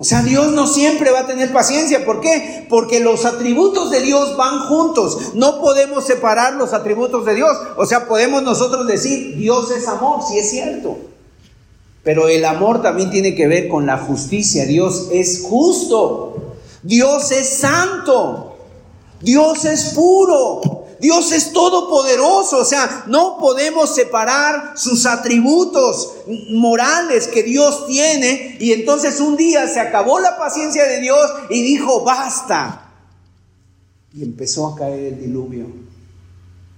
O 0.00 0.04
sea, 0.04 0.22
Dios 0.22 0.52
no 0.52 0.66
siempre 0.66 1.10
va 1.10 1.20
a 1.20 1.26
tener 1.26 1.52
paciencia. 1.52 2.06
¿Por 2.06 2.22
qué? 2.22 2.66
Porque 2.70 3.00
los 3.00 3.26
atributos 3.26 3.90
de 3.90 4.00
Dios 4.00 4.34
van 4.34 4.60
juntos. 4.60 5.34
No 5.34 5.60
podemos 5.60 6.06
separar 6.06 6.54
los 6.54 6.72
atributos 6.72 7.26
de 7.26 7.34
Dios. 7.34 7.54
O 7.76 7.84
sea, 7.84 8.08
podemos 8.08 8.42
nosotros 8.42 8.86
decir, 8.86 9.36
Dios 9.36 9.70
es 9.70 9.86
amor, 9.86 10.22
si 10.26 10.38
es 10.38 10.48
cierto. 10.48 10.96
Pero 12.02 12.28
el 12.28 12.46
amor 12.46 12.80
también 12.80 13.10
tiene 13.10 13.34
que 13.34 13.46
ver 13.46 13.68
con 13.68 13.84
la 13.84 13.98
justicia. 13.98 14.64
Dios 14.64 15.08
es 15.12 15.42
justo. 15.42 16.54
Dios 16.82 17.30
es 17.30 17.58
santo. 17.58 18.56
Dios 19.20 19.66
es 19.66 19.92
puro. 19.92 20.79
Dios 21.00 21.32
es 21.32 21.52
todopoderoso, 21.52 22.58
o 22.58 22.64
sea, 22.64 23.04
no 23.06 23.38
podemos 23.38 23.94
separar 23.94 24.74
sus 24.76 25.06
atributos 25.06 26.12
morales 26.50 27.26
que 27.26 27.42
Dios 27.42 27.86
tiene. 27.86 28.58
Y 28.60 28.72
entonces 28.72 29.18
un 29.18 29.36
día 29.36 29.66
se 29.66 29.80
acabó 29.80 30.20
la 30.20 30.36
paciencia 30.36 30.86
de 30.86 31.00
Dios 31.00 31.20
y 31.48 31.62
dijo, 31.62 32.04
basta. 32.04 32.92
Y 34.12 34.22
empezó 34.22 34.66
a 34.66 34.76
caer 34.76 35.14
el 35.14 35.20
diluvio. 35.20 35.66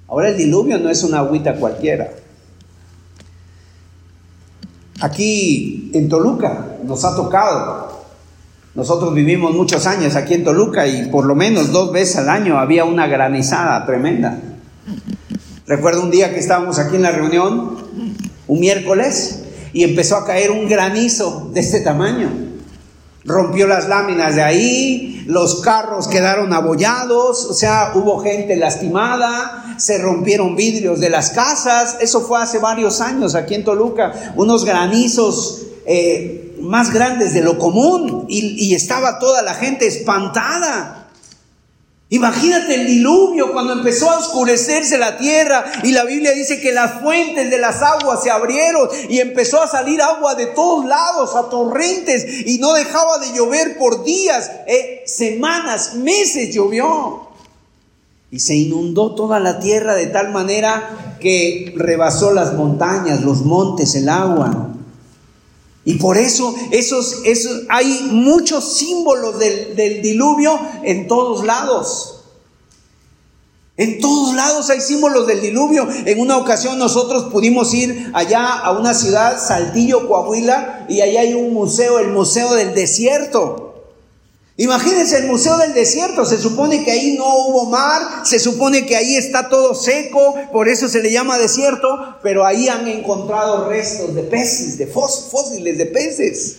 Ahora 0.07 0.29
el 0.29 0.37
diluvio 0.37 0.79
no 0.79 0.89
es 0.89 1.03
una 1.03 1.19
agüita 1.19 1.57
cualquiera. 1.57 2.13
Aquí 5.01 5.91
en 5.95 6.09
Toluca 6.09 6.77
nos 6.85 7.05
ha 7.05 7.17
tocado 7.17 8.02
nosotros 8.75 9.13
vivimos 9.13 9.55
muchos 9.55 9.87
años 9.87 10.17
aquí 10.17 10.33
en 10.33 10.45
Toluca 10.45 10.87
y 10.87 11.09
por 11.09 11.27
lo 11.27 11.35
menos 11.35 11.73
dos 11.73 11.93
veces 11.93 12.17
al 12.17 12.31
año 12.31 12.59
había 12.59 12.87
una 12.87 13.07
granizada 13.07 13.85
tremenda. 13.85 14.41
Recuerdo 15.67 16.03
un 16.03 16.11
día 16.11 16.33
que 16.33 16.41
estábamos 16.41 16.79
aquí 16.79 16.97
en 16.97 17.03
la 17.03 17.11
reunión, 17.11 17.77
un 18.49 18.61
miércoles, 18.61 19.41
y 19.75 19.85
empezó 19.85 20.17
a 20.17 20.27
caer 20.27 20.51
un 20.51 20.69
granizo 20.69 21.51
de 21.53 21.61
este 21.61 21.81
tamaño. 21.81 22.31
Rompió 23.25 23.67
las 23.67 23.89
láminas 23.89 24.35
de 24.37 24.43
ahí, 24.43 25.25
los 25.27 25.61
carros 25.61 26.09
quedaron 26.09 26.53
abollados, 26.55 27.45
o 27.45 27.55
sea, 27.55 27.93
hubo 27.95 28.21
gente 28.21 28.57
lastimada, 28.57 29.77
se 29.79 29.99
rompieron 29.99 30.57
vidrios 30.57 30.99
de 30.99 31.11
las 31.11 31.31
casas. 31.31 31.99
Eso 32.01 32.23
fue 32.23 32.43
hace 32.43 32.59
varios 32.59 33.03
años 33.03 33.35
aquí 33.35 33.55
en 33.55 33.65
Toluca, 33.65 34.33
unos 34.35 34.65
granizos. 34.65 35.63
Eh, 35.85 36.52
más 36.63 36.93
grandes 36.93 37.35
de 37.35 37.43
lo 37.43 37.59
común 37.59 38.27
y, 38.29 38.75
estaba 38.75 39.19
toda 39.19 39.43
la 39.43 39.55
gente 39.55 39.87
espantada. 39.87 41.09
Imagínate 42.09 42.75
el 42.75 42.87
diluvio 42.87 43.53
cuando 43.53 43.73
empezó 43.73 44.11
a 44.11 44.19
oscurecerse 44.19 44.99
la 44.99 45.17
tierra 45.17 45.65
y 45.83 45.93
la 45.93 46.05
Biblia 46.05 46.33
dice 46.33 46.61
que 46.61 46.73
las 46.73 47.01
fuentes 47.01 47.51
de 47.51 47.59
las 47.59 47.81
aguas 47.81 48.23
se 48.23 48.31
abrieron 48.31 48.89
y 49.09 49.19
empezó 49.19 49.63
a 49.63 49.67
salir 49.67 50.03
agua 50.03 50.35
de 50.35 50.47
todos 50.47 50.85
lados, 50.85 51.35
a 51.35 51.49
torrentes 51.49 52.47
y 52.47 52.59
no 52.59 52.75
dejaba 52.75 53.19
de 53.19 53.33
llover 53.33 53.79
por 53.79 54.05
días, 54.05 54.51
eh, 54.67 55.03
semanas, 55.07 55.95
meses 55.95 56.55
llovió. 56.55 57.29
Y 58.31 58.41
se 58.41 58.57
inundó 58.57 59.15
toda 59.15 59.41
la 59.41 59.59
tierra 59.59 59.95
de 59.95 60.07
tal 60.07 60.33
manera 60.33 61.17
que 61.21 61.73
rebasó 61.77 62.33
las 62.33 62.55
montañas, 62.55 63.23
los 63.23 63.43
montes, 63.43 63.95
el 63.95 64.09
agua. 64.09 64.72
Y 65.85 65.95
por 65.95 66.17
eso 66.17 66.55
esos, 66.71 67.23
esos, 67.25 67.63
hay 67.69 68.09
muchos 68.11 68.73
símbolos 68.75 69.39
del, 69.39 69.75
del 69.75 70.03
diluvio 70.03 70.59
en 70.83 71.09
todos 71.09 71.45
lados. 71.45 72.21
En 73.77 74.01
todos 74.01 74.35
lados 74.35 74.71
hay 74.71 74.81
símbolos 74.81 75.27
del 75.27 75.41
diluvio. 75.41 75.89
En 76.05 76.21
una 76.21 76.37
ocasión 76.37 76.79
nosotros 76.79 77.33
pudimos 77.33 77.73
ir 77.75 78.11
allá 78.15 78.59
a 78.59 78.73
una 78.73 78.95
ciudad, 78.95 79.45
Saltillo, 79.45 80.07
Coahuila, 80.07 80.87
y 80.89 81.01
allá 81.01 81.23
hay 81.23 81.35
un 81.35 81.53
museo, 81.53 81.99
el 81.99 82.09
Museo 82.09 82.55
del 82.55 82.75
Desierto. 82.75 83.72
Imagínense 84.63 85.19
el 85.19 85.27
Museo 85.27 85.59
del 85.59 85.75
Desierto, 85.75 86.25
se 86.25 86.39
supone 86.39 86.85
que 86.85 86.93
ahí 86.93 87.17
no 87.19 87.25
hubo 87.25 87.69
mar, 87.69 88.25
se 88.25 88.39
supone 88.39 88.87
que 88.87 88.95
ahí 88.95 89.17
está 89.17 89.49
todo 89.49 89.75
seco, 89.75 90.37
por 90.53 90.69
eso 90.69 90.89
se 90.89 91.03
le 91.03 91.11
llama 91.11 91.37
desierto, 91.37 91.89
pero 92.23 92.47
ahí 92.47 92.69
han 92.69 92.87
encontrado 92.87 93.69
restos 93.69 94.15
de 94.15 94.23
peces, 94.23 94.79
de 94.79 94.87
fósiles 94.87 95.79
de 95.79 95.87
peces 95.87 96.59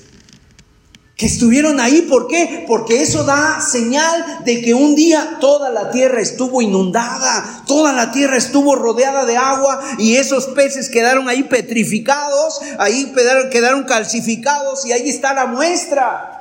que 1.15 1.27
estuvieron 1.27 1.79
ahí. 1.79 2.01
¿Por 2.01 2.27
qué? 2.27 2.65
Porque 2.67 3.01
eso 3.01 3.23
da 3.23 3.61
señal 3.61 4.43
de 4.43 4.61
que 4.61 4.73
un 4.73 4.95
día 4.95 5.37
toda 5.39 5.69
la 5.69 5.89
tierra 5.89 6.19
estuvo 6.19 6.61
inundada, 6.61 7.63
toda 7.65 7.93
la 7.93 8.11
tierra 8.11 8.35
estuvo 8.35 8.75
rodeada 8.75 9.25
de 9.25 9.37
agua 9.37 9.79
y 9.97 10.17
esos 10.17 10.47
peces 10.47 10.89
quedaron 10.89 11.29
ahí 11.29 11.43
petrificados, 11.43 12.59
ahí 12.79 13.13
quedaron, 13.49 13.85
calcificados 13.85 14.85
y 14.85 14.91
ahí 14.91 15.07
está 15.07 15.33
la 15.33 15.45
muestra. 15.45 16.32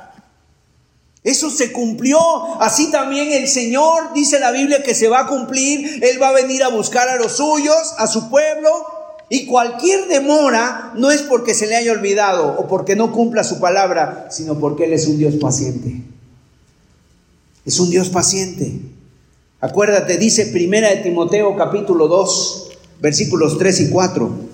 Eso 1.23 1.49
se 1.49 1.71
cumplió. 1.71 2.19
Así 2.61 2.91
también 2.91 3.31
el 3.31 3.47
Señor, 3.47 4.13
dice 4.13 4.39
la 4.39 4.51
Biblia, 4.51 4.83
que 4.83 4.93
se 4.93 5.07
va 5.07 5.21
a 5.21 5.27
cumplir. 5.27 6.03
Él 6.03 6.21
va 6.21 6.29
a 6.29 6.33
venir 6.33 6.63
a 6.63 6.69
buscar 6.69 7.07
a 7.07 7.15
los 7.15 7.37
suyos, 7.37 7.93
a 7.97 8.07
su 8.07 8.29
pueblo. 8.29 8.69
Y 9.29 9.45
cualquier 9.45 10.07
demora 10.07 10.91
no 10.95 11.11
es 11.11 11.21
porque 11.21 11.53
se 11.53 11.67
le 11.67 11.75
haya 11.75 11.93
olvidado 11.93 12.55
o 12.59 12.67
porque 12.67 12.95
no 12.95 13.11
cumpla 13.11 13.43
su 13.43 13.59
palabra, 13.59 14.27
sino 14.29 14.59
porque 14.59 14.85
Él 14.85 14.93
es 14.93 15.07
un 15.07 15.17
Dios 15.17 15.35
paciente. 15.35 16.01
Es 17.65 17.79
un 17.79 17.89
Dios 17.89 18.09
paciente. 18.09 18.79
Acuérdate, 19.61 20.17
dice 20.17 20.47
Primera 20.47 20.89
de 20.89 20.97
Timoteo 20.97 21.55
capítulo 21.55 22.09
2, 22.09 22.71
versículos 22.99 23.57
3 23.57 23.79
y 23.79 23.89
4. 23.89 24.52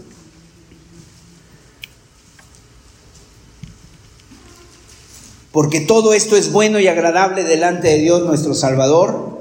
Porque 5.52 5.80
todo 5.80 6.14
esto 6.14 6.36
es 6.36 6.52
bueno 6.52 6.80
y 6.80 6.88
agradable 6.88 7.44
delante 7.44 7.88
de 7.88 7.98
Dios 8.00 8.24
nuestro 8.24 8.54
Salvador, 8.54 9.40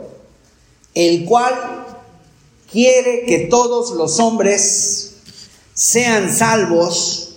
el 0.94 1.24
cual 1.26 1.54
quiere 2.70 3.24
que 3.26 3.40
todos 3.50 3.92
los 3.92 4.18
hombres 4.18 5.16
sean 5.74 6.34
salvos 6.34 7.36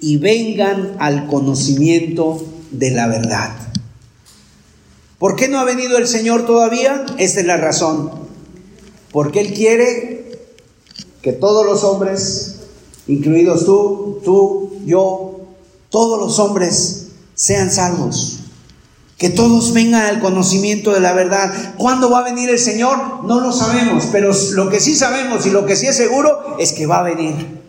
y 0.00 0.16
vengan 0.16 0.96
al 0.98 1.26
conocimiento 1.26 2.42
de 2.70 2.90
la 2.90 3.06
verdad. 3.06 3.54
¿Por 5.18 5.36
qué 5.36 5.48
no 5.48 5.58
ha 5.58 5.64
venido 5.64 5.98
el 5.98 6.08
Señor 6.08 6.46
todavía? 6.46 7.04
Esta 7.18 7.40
es 7.40 7.46
la 7.46 7.58
razón. 7.58 8.10
Porque 9.12 9.40
Él 9.40 9.52
quiere 9.52 10.40
que 11.20 11.32
todos 11.32 11.66
los 11.66 11.84
hombres, 11.84 12.60
incluidos 13.06 13.66
tú, 13.66 14.20
tú, 14.24 14.72
yo, 14.86 15.40
todos 15.90 16.18
los 16.18 16.38
hombres 16.38 17.09
sean 17.40 17.70
salvos. 17.70 18.38
Que 19.16 19.30
todos 19.30 19.72
vengan 19.72 20.02
al 20.02 20.20
conocimiento 20.20 20.92
de 20.92 21.00
la 21.00 21.12
verdad. 21.12 21.74
¿Cuándo 21.76 22.10
va 22.10 22.20
a 22.20 22.24
venir 22.24 22.48
el 22.48 22.58
Señor? 22.58 23.24
No 23.24 23.40
lo 23.40 23.52
sabemos, 23.52 24.04
pero 24.10 24.32
lo 24.52 24.70
que 24.70 24.80
sí 24.80 24.96
sabemos 24.96 25.46
y 25.46 25.50
lo 25.50 25.66
que 25.66 25.76
sí 25.76 25.86
es 25.86 25.96
seguro 25.96 26.56
es 26.58 26.72
que 26.72 26.86
va 26.86 27.00
a 27.00 27.02
venir 27.02 27.60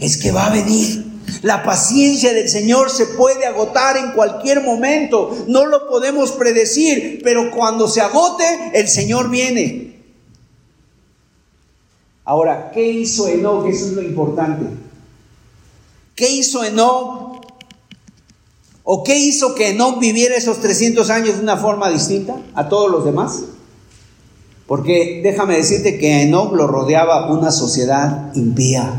es 0.00 0.16
que 0.16 0.32
va 0.32 0.46
a 0.46 0.50
venir. 0.50 1.06
La 1.42 1.62
paciencia 1.62 2.32
del 2.32 2.48
Señor 2.48 2.90
se 2.90 3.06
puede 3.06 3.46
agotar 3.46 3.96
en 3.96 4.12
cualquier 4.12 4.62
momento. 4.62 5.44
No 5.46 5.66
lo 5.66 5.88
podemos 5.88 6.32
predecir, 6.32 7.20
pero 7.22 7.50
cuando 7.50 7.86
se 7.86 8.00
agote, 8.00 8.44
el 8.74 8.88
Señor 8.88 9.30
viene. 9.30 10.00
Ahora, 12.24 12.70
¿qué 12.72 12.90
hizo 12.90 13.28
Enoch? 13.28 13.66
Eso 13.66 13.86
es 13.86 13.92
lo 13.92 14.02
importante. 14.02 14.66
¿Qué 16.14 16.30
hizo 16.30 16.64
Enoch? 16.64 17.29
¿O 18.92 19.04
qué 19.04 19.16
hizo 19.16 19.54
que 19.54 19.68
Enoch 19.68 20.00
viviera 20.00 20.34
esos 20.34 20.58
300 20.58 21.10
años 21.10 21.36
de 21.36 21.42
una 21.44 21.56
forma 21.56 21.88
distinta 21.90 22.34
a 22.56 22.68
todos 22.68 22.90
los 22.90 23.04
demás? 23.04 23.44
Porque 24.66 25.20
déjame 25.22 25.54
decirte 25.54 25.96
que 25.96 26.12
a 26.12 26.22
Enoch 26.22 26.52
lo 26.52 26.66
rodeaba 26.66 27.30
una 27.30 27.52
sociedad 27.52 28.34
impía 28.34 28.92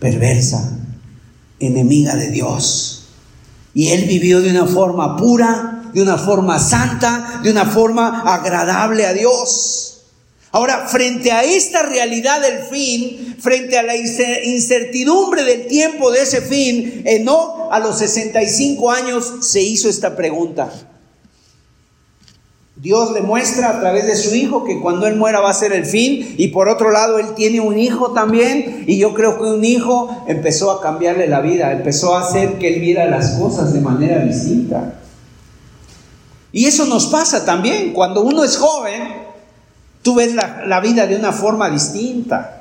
perversa, 0.00 0.76
enemiga 1.60 2.16
de 2.16 2.32
Dios. 2.32 3.04
Y 3.74 3.90
él 3.90 4.06
vivió 4.06 4.40
de 4.40 4.50
una 4.50 4.66
forma 4.66 5.16
pura, 5.16 5.84
de 5.94 6.02
una 6.02 6.18
forma 6.18 6.58
santa, 6.58 7.42
de 7.44 7.52
una 7.52 7.66
forma 7.66 8.22
agradable 8.22 9.06
a 9.06 9.12
Dios. 9.12 9.89
Ahora, 10.52 10.88
frente 10.88 11.30
a 11.30 11.44
esta 11.44 11.82
realidad 11.84 12.40
del 12.40 12.64
fin, 12.64 13.36
frente 13.38 13.78
a 13.78 13.84
la 13.84 13.94
incertidumbre 13.96 15.44
del 15.44 15.68
tiempo 15.68 16.10
de 16.10 16.22
ese 16.22 16.40
fin, 16.40 17.04
no 17.22 17.70
a 17.70 17.78
los 17.78 17.98
65 17.98 18.90
años 18.90 19.32
se 19.42 19.62
hizo 19.62 19.88
esta 19.88 20.16
pregunta. 20.16 20.72
Dios 22.74 23.12
le 23.12 23.20
muestra 23.20 23.68
a 23.68 23.80
través 23.80 24.06
de 24.06 24.16
su 24.16 24.34
hijo 24.34 24.64
que 24.64 24.80
cuando 24.80 25.06
él 25.06 25.16
muera 25.16 25.40
va 25.40 25.50
a 25.50 25.54
ser 25.54 25.72
el 25.72 25.84
fin 25.84 26.34
y 26.38 26.48
por 26.48 26.68
otro 26.68 26.90
lado 26.90 27.18
él 27.18 27.34
tiene 27.34 27.60
un 27.60 27.78
hijo 27.78 28.12
también 28.12 28.84
y 28.86 28.96
yo 28.96 29.12
creo 29.12 29.36
que 29.36 29.44
un 29.44 29.62
hijo 29.62 30.24
empezó 30.26 30.70
a 30.70 30.80
cambiarle 30.80 31.28
la 31.28 31.42
vida, 31.42 31.72
empezó 31.72 32.16
a 32.16 32.22
hacer 32.22 32.54
que 32.58 32.74
él 32.74 32.80
viera 32.80 33.04
las 33.04 33.32
cosas 33.32 33.74
de 33.74 33.82
manera 33.82 34.24
distinta. 34.24 34.94
Y 36.52 36.64
eso 36.64 36.86
nos 36.86 37.06
pasa 37.06 37.44
también, 37.44 37.92
cuando 37.92 38.22
uno 38.22 38.42
es 38.44 38.56
joven, 38.56 39.29
tú 40.02 40.14
ves 40.14 40.34
la, 40.34 40.64
la 40.66 40.80
vida 40.80 41.06
de 41.06 41.16
una 41.16 41.32
forma 41.32 41.70
distinta. 41.70 42.59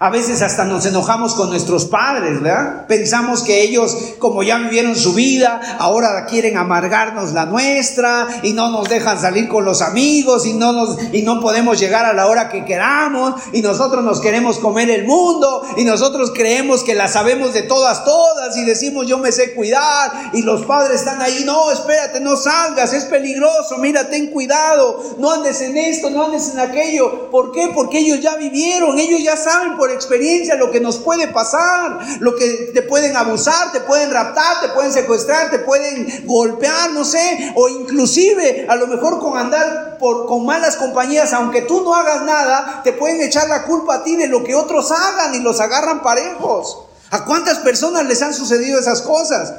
A 0.00 0.10
veces 0.10 0.42
hasta 0.42 0.64
nos 0.64 0.84
enojamos 0.86 1.34
con 1.34 1.50
nuestros 1.50 1.84
padres, 1.84 2.42
¿verdad? 2.42 2.84
Pensamos 2.88 3.42
que 3.42 3.62
ellos, 3.62 3.96
como 4.18 4.42
ya 4.42 4.58
vivieron 4.58 4.96
su 4.96 5.14
vida, 5.14 5.60
ahora 5.78 6.26
quieren 6.26 6.56
amargarnos 6.56 7.32
la 7.32 7.46
nuestra 7.46 8.26
y 8.42 8.54
no 8.54 8.72
nos 8.72 8.88
dejan 8.88 9.20
salir 9.20 9.48
con 9.48 9.64
los 9.64 9.82
amigos 9.82 10.46
y 10.46 10.54
no, 10.54 10.72
nos, 10.72 10.98
y 11.12 11.22
no 11.22 11.40
podemos 11.40 11.78
llegar 11.78 12.06
a 12.06 12.12
la 12.12 12.26
hora 12.26 12.48
que 12.48 12.64
queramos 12.64 13.40
y 13.52 13.62
nosotros 13.62 14.02
nos 14.02 14.20
queremos 14.20 14.58
comer 14.58 14.90
el 14.90 15.06
mundo 15.06 15.62
y 15.76 15.84
nosotros 15.84 16.32
creemos 16.34 16.82
que 16.82 16.96
la 16.96 17.06
sabemos 17.06 17.54
de 17.54 17.62
todas, 17.62 18.04
todas 18.04 18.56
y 18.56 18.64
decimos 18.64 19.06
yo 19.06 19.18
me 19.18 19.30
sé 19.30 19.54
cuidar 19.54 20.32
y 20.32 20.42
los 20.42 20.66
padres 20.66 20.96
están 20.96 21.22
ahí, 21.22 21.44
no, 21.46 21.70
espérate, 21.70 22.18
no 22.18 22.36
salgas, 22.36 22.92
es 22.92 23.04
peligroso, 23.04 23.78
mira, 23.78 24.10
ten 24.10 24.32
cuidado, 24.32 25.00
no 25.18 25.30
andes 25.30 25.60
en 25.60 25.76
esto, 25.76 26.10
no 26.10 26.24
andes 26.24 26.50
en 26.50 26.58
aquello. 26.58 27.30
¿Por 27.30 27.52
qué? 27.52 27.70
Porque 27.72 28.00
ellos 28.00 28.20
ya 28.20 28.34
vivieron, 28.34 28.98
ellos 28.98 29.22
ya 29.22 29.36
saben 29.36 29.76
por 29.76 29.83
experiencia 29.90 30.56
lo 30.56 30.70
que 30.70 30.80
nos 30.80 30.98
puede 30.98 31.28
pasar, 31.28 31.98
lo 32.20 32.34
que 32.34 32.70
te 32.72 32.82
pueden 32.82 33.16
abusar, 33.16 33.72
te 33.72 33.80
pueden 33.80 34.10
raptar, 34.10 34.60
te 34.60 34.68
pueden 34.68 34.92
secuestrar, 34.92 35.50
te 35.50 35.60
pueden 35.60 36.26
golpear, 36.26 36.92
no 36.92 37.04
sé, 37.04 37.52
o 37.56 37.68
inclusive 37.68 38.66
a 38.68 38.76
lo 38.76 38.86
mejor 38.86 39.18
con 39.20 39.38
andar 39.38 39.98
por, 39.98 40.26
con 40.26 40.44
malas 40.44 40.76
compañías, 40.76 41.32
aunque 41.32 41.62
tú 41.62 41.82
no 41.82 41.94
hagas 41.94 42.22
nada, 42.22 42.82
te 42.84 42.92
pueden 42.92 43.20
echar 43.22 43.48
la 43.48 43.64
culpa 43.64 43.96
a 43.96 44.04
ti 44.04 44.16
de 44.16 44.28
lo 44.28 44.44
que 44.44 44.54
otros 44.54 44.90
hagan 44.90 45.34
y 45.34 45.40
los 45.40 45.60
agarran 45.60 46.02
parejos. 46.02 46.78
¿A 47.10 47.24
cuántas 47.24 47.58
personas 47.58 48.06
les 48.06 48.22
han 48.22 48.34
sucedido 48.34 48.78
esas 48.78 49.02
cosas? 49.02 49.54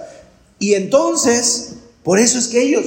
Y 0.59 0.73
entonces, 0.73 1.75
por 2.03 2.19
eso 2.19 2.37
es 2.37 2.47
que 2.47 2.61
ellos, 2.61 2.85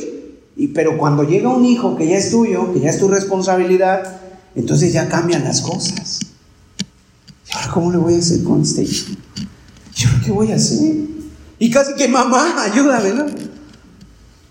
y, 0.56 0.68
pero 0.68 0.98
cuando 0.98 1.22
llega 1.22 1.48
un 1.48 1.64
hijo 1.64 1.96
que 1.96 2.06
ya 2.06 2.16
es 2.16 2.30
tuyo, 2.30 2.72
que 2.72 2.80
ya 2.80 2.90
es 2.90 2.98
tu 2.98 3.08
responsabilidad, 3.08 4.20
entonces 4.54 4.92
ya 4.92 5.08
cambian 5.08 5.44
las 5.44 5.60
cosas. 5.60 6.20
¿Y 7.48 7.54
ahora 7.54 7.70
cómo 7.72 7.92
le 7.92 7.98
voy 7.98 8.14
a 8.14 8.18
hacer 8.18 8.42
con 8.42 8.62
este 8.62 8.82
hijo? 8.82 9.12
¿Y 9.96 10.04
ahora 10.04 10.20
qué 10.24 10.30
voy 10.30 10.52
a 10.52 10.56
hacer? 10.56 10.94
Y 11.58 11.70
casi 11.70 11.94
que 11.94 12.08
mamá, 12.08 12.62
ayúdame, 12.62 13.10
¿no? 13.10 13.26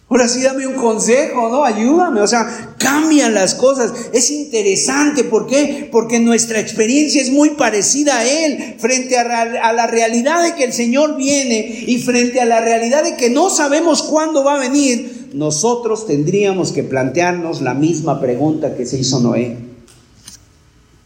Ahora 0.10 0.30
sí, 0.30 0.42
dame 0.42 0.66
un 0.66 0.76
consejo, 0.76 1.50
¿no? 1.50 1.66
Ayúdame. 1.66 2.22
O 2.22 2.28
sea, 2.28 2.76
cambian 2.78 3.34
las 3.34 3.56
cosas. 3.56 3.92
Es 4.14 4.32
interesante. 4.32 5.26
¿Por 5.26 5.48
qué? 5.48 5.90
Porque 5.92 6.20
nuestra 6.20 6.62
experiencia 6.62 7.22
es 7.22 7.30
muy 7.30 7.52
parecida 7.52 8.20
a 8.20 8.26
Él. 8.26 8.76
Frente 8.80 9.18
a, 9.18 9.74
la 9.74 9.88
realidad 9.88 10.44
de 10.44 10.56
que 10.56 10.64
el 10.64 10.72
Señor 10.72 11.18
viene 11.18 11.84
y 11.88 11.98
frente 12.00 12.40
a 12.40 12.46
la 12.46 12.62
realidad 12.62 13.04
de 13.04 13.18
que 13.18 13.30
no 13.30 13.50
sabemos 13.50 14.02
cuándo 14.02 14.46
va 14.46 14.56
a 14.56 14.60
venir, 14.60 15.30
nosotros 15.34 16.08
tendríamos 16.08 16.72
que 16.72 16.84
plantearnos 16.84 17.62
la 17.62 17.74
misma 17.74 18.22
pregunta 18.22 18.76
que 18.78 18.86
se 18.86 19.00
hizo 19.00 19.20
Noé. 19.20 19.58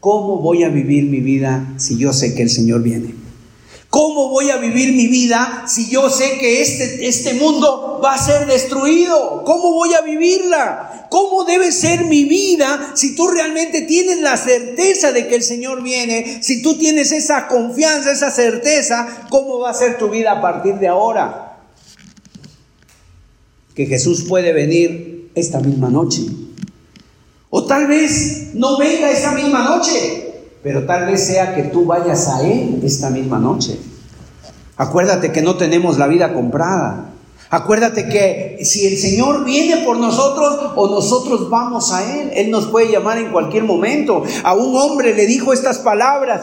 ¿Cómo 0.01 0.37
voy 0.37 0.63
a 0.63 0.69
vivir 0.69 1.03
mi 1.05 1.19
vida 1.19 1.75
si 1.77 1.95
yo 1.95 2.11
sé 2.11 2.33
que 2.33 2.41
el 2.41 2.49
Señor 2.49 2.81
viene? 2.81 3.13
¿Cómo 3.91 4.29
voy 4.29 4.49
a 4.49 4.57
vivir 4.57 4.93
mi 4.93 5.05
vida 5.05 5.65
si 5.67 5.91
yo 5.91 6.09
sé 6.09 6.39
que 6.39 6.63
este, 6.63 7.07
este 7.07 7.35
mundo 7.35 8.01
va 8.03 8.15
a 8.15 8.17
ser 8.17 8.47
destruido? 8.47 9.43
¿Cómo 9.45 9.73
voy 9.73 9.93
a 9.93 10.01
vivirla? 10.01 11.07
¿Cómo 11.11 11.43
debe 11.43 11.71
ser 11.71 12.05
mi 12.05 12.23
vida 12.23 12.93
si 12.95 13.15
tú 13.15 13.27
realmente 13.27 13.81
tienes 13.81 14.21
la 14.21 14.37
certeza 14.37 15.11
de 15.11 15.27
que 15.27 15.35
el 15.35 15.43
Señor 15.43 15.83
viene? 15.83 16.41
Si 16.41 16.63
tú 16.63 16.79
tienes 16.79 17.11
esa 17.11 17.47
confianza, 17.47 18.11
esa 18.11 18.31
certeza, 18.31 19.27
¿cómo 19.29 19.59
va 19.59 19.69
a 19.69 19.75
ser 19.75 19.99
tu 19.99 20.09
vida 20.09 20.31
a 20.31 20.41
partir 20.41 20.79
de 20.79 20.87
ahora? 20.87 21.59
Que 23.75 23.85
Jesús 23.85 24.25
puede 24.27 24.51
venir 24.51 25.29
esta 25.35 25.59
misma 25.59 25.91
noche. 25.91 26.23
O 27.53 27.65
tal 27.65 27.85
vez 27.85 28.51
no 28.53 28.77
venga 28.77 29.11
esa 29.11 29.33
misma 29.33 29.65
noche, 29.65 30.35
pero 30.63 30.85
tal 30.85 31.05
vez 31.05 31.27
sea 31.27 31.53
que 31.53 31.63
tú 31.63 31.83
vayas 31.85 32.29
a 32.29 32.41
Él 32.47 32.79
esta 32.81 33.09
misma 33.09 33.39
noche. 33.39 33.77
Acuérdate 34.77 35.33
que 35.33 35.41
no 35.41 35.57
tenemos 35.57 35.97
la 35.97 36.07
vida 36.07 36.33
comprada. 36.33 37.09
Acuérdate 37.49 38.07
que 38.07 38.63
si 38.63 38.87
el 38.87 38.97
Señor 38.97 39.43
viene 39.43 39.83
por 39.83 39.97
nosotros 39.97 40.71
o 40.77 40.87
nosotros 40.87 41.49
vamos 41.49 41.91
a 41.91 42.21
Él, 42.21 42.31
Él 42.33 42.51
nos 42.51 42.67
puede 42.67 42.89
llamar 42.89 43.17
en 43.17 43.33
cualquier 43.33 43.65
momento. 43.65 44.23
A 44.45 44.53
un 44.53 44.73
hombre 44.77 45.13
le 45.13 45.27
dijo 45.27 45.51
estas 45.51 45.79
palabras, 45.79 46.41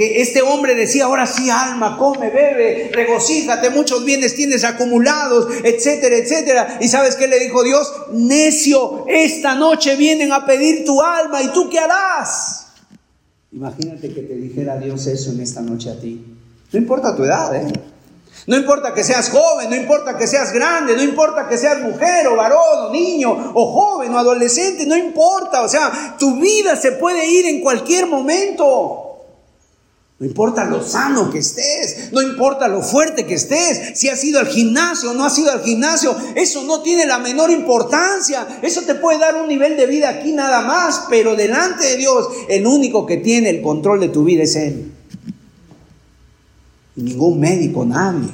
que 0.00 0.22
este 0.22 0.40
hombre 0.40 0.74
decía, 0.74 1.04
ahora 1.04 1.26
sí, 1.26 1.50
alma, 1.50 1.98
come, 1.98 2.30
bebe, 2.30 2.90
regocíjate, 2.90 3.68
muchos 3.68 4.02
bienes 4.02 4.34
tienes 4.34 4.64
acumulados, 4.64 5.48
etcétera, 5.62 6.16
etcétera. 6.16 6.78
¿Y 6.80 6.88
sabes 6.88 7.16
qué 7.16 7.26
le 7.26 7.38
dijo 7.38 7.62
Dios? 7.62 7.92
Necio, 8.10 9.04
esta 9.08 9.54
noche 9.56 9.96
vienen 9.96 10.32
a 10.32 10.46
pedir 10.46 10.86
tu 10.86 11.02
alma 11.02 11.42
y 11.42 11.48
tú 11.48 11.68
qué 11.68 11.80
harás. 11.80 12.68
Imagínate 13.52 14.14
que 14.14 14.22
te 14.22 14.36
dijera 14.36 14.78
Dios 14.78 15.06
eso 15.06 15.32
en 15.32 15.40
esta 15.40 15.60
noche 15.60 15.90
a 15.90 16.00
ti. 16.00 16.24
No 16.72 16.78
importa 16.78 17.14
tu 17.14 17.24
edad, 17.24 17.54
¿eh? 17.54 17.70
No 18.46 18.56
importa 18.56 18.94
que 18.94 19.04
seas 19.04 19.28
joven, 19.28 19.68
no 19.68 19.76
importa 19.76 20.16
que 20.16 20.26
seas 20.26 20.50
grande, 20.54 20.96
no 20.96 21.02
importa 21.02 21.46
que 21.46 21.58
seas 21.58 21.78
mujer 21.82 22.26
o 22.26 22.36
varón 22.36 22.86
o 22.86 22.90
niño 22.90 23.52
o 23.54 23.70
joven 23.70 24.14
o 24.14 24.18
adolescente, 24.18 24.86
no 24.86 24.96
importa. 24.96 25.60
O 25.60 25.68
sea, 25.68 26.16
tu 26.18 26.40
vida 26.40 26.74
se 26.74 26.92
puede 26.92 27.28
ir 27.28 27.44
en 27.44 27.60
cualquier 27.60 28.06
momento. 28.06 29.09
No 30.20 30.26
importa 30.26 30.64
lo 30.66 30.86
sano 30.86 31.30
que 31.30 31.38
estés, 31.38 32.12
no 32.12 32.22
importa 32.22 32.68
lo 32.68 32.82
fuerte 32.82 33.26
que 33.26 33.34
estés, 33.34 33.98
si 33.98 34.08
has 34.08 34.22
ido 34.22 34.38
al 34.38 34.46
gimnasio 34.46 35.10
o 35.10 35.14
no 35.14 35.24
has 35.24 35.36
ido 35.38 35.50
al 35.50 35.62
gimnasio, 35.62 36.14
eso 36.36 36.62
no 36.62 36.82
tiene 36.82 37.06
la 37.06 37.18
menor 37.18 37.50
importancia. 37.50 38.46
Eso 38.62 38.82
te 38.82 38.94
puede 38.94 39.18
dar 39.18 39.34
un 39.34 39.48
nivel 39.48 39.76
de 39.76 39.86
vida 39.86 40.10
aquí 40.10 40.32
nada 40.32 40.60
más, 40.60 41.06
pero 41.10 41.34
delante 41.34 41.86
de 41.86 41.96
Dios, 41.96 42.28
el 42.48 42.66
único 42.66 43.06
que 43.06 43.16
tiene 43.16 43.50
el 43.50 43.62
control 43.62 43.98
de 43.98 44.08
tu 44.10 44.22
vida 44.22 44.44
es 44.44 44.54
Él 44.54 44.92
ningún 47.02 47.40
médico, 47.40 47.84
nadie. 47.84 48.28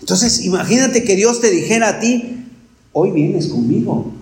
Entonces, 0.00 0.44
imagínate 0.44 1.04
que 1.04 1.16
Dios 1.16 1.40
te 1.40 1.50
dijera 1.50 1.88
a 1.88 2.00
ti, 2.00 2.46
hoy 2.92 3.10
vienes 3.10 3.48
conmigo, 3.48 4.12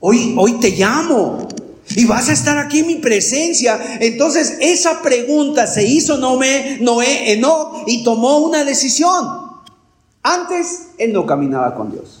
hoy, 0.00 0.34
hoy 0.36 0.54
te 0.60 0.70
llamo 0.70 1.48
y 1.90 2.04
vas 2.06 2.28
a 2.28 2.32
estar 2.32 2.58
aquí 2.58 2.80
en 2.80 2.86
mi 2.86 2.96
presencia. 2.96 3.98
Entonces, 4.00 4.56
esa 4.60 5.02
pregunta 5.02 5.66
se 5.66 5.84
hizo 5.84 6.16
Noé, 6.18 6.78
Noé, 6.80 7.32
Enoch 7.32 7.84
y 7.86 8.04
tomó 8.04 8.38
una 8.38 8.64
decisión. 8.64 9.52
Antes, 10.22 10.88
él 10.98 11.12
no 11.12 11.26
caminaba 11.26 11.74
con 11.74 11.92
Dios. 11.92 12.20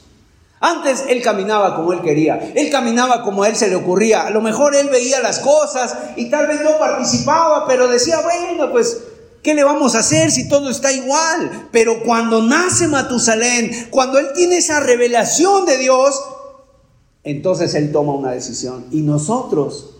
Antes 0.60 1.04
él 1.08 1.20
caminaba 1.20 1.76
como 1.76 1.92
él 1.92 2.00
quería, 2.00 2.52
él 2.54 2.70
caminaba 2.70 3.22
como 3.22 3.42
a 3.42 3.48
él 3.50 3.56
se 3.56 3.68
le 3.68 3.76
ocurría. 3.76 4.26
A 4.26 4.30
lo 4.30 4.40
mejor 4.40 4.74
él 4.74 4.88
veía 4.88 5.20
las 5.20 5.40
cosas 5.40 5.94
y 6.16 6.30
tal 6.30 6.46
vez 6.46 6.62
no 6.62 6.78
participaba, 6.78 7.66
pero 7.66 7.86
decía, 7.86 8.20
bueno, 8.22 8.72
pues 8.72 8.96
¿Qué 9.44 9.52
le 9.52 9.62
vamos 9.62 9.94
a 9.94 9.98
hacer 9.98 10.32
si 10.32 10.48
todo 10.48 10.70
está 10.70 10.90
igual? 10.90 11.68
Pero 11.70 12.02
cuando 12.02 12.40
nace 12.40 12.88
Matusalén, 12.88 13.88
cuando 13.90 14.18
él 14.18 14.28
tiene 14.34 14.56
esa 14.56 14.80
revelación 14.80 15.66
de 15.66 15.76
Dios, 15.76 16.18
entonces 17.24 17.74
él 17.74 17.90
toma 17.90 18.14
una 18.14 18.32
decisión. 18.32 18.84
Y 18.90 19.00
nosotros 19.00 19.96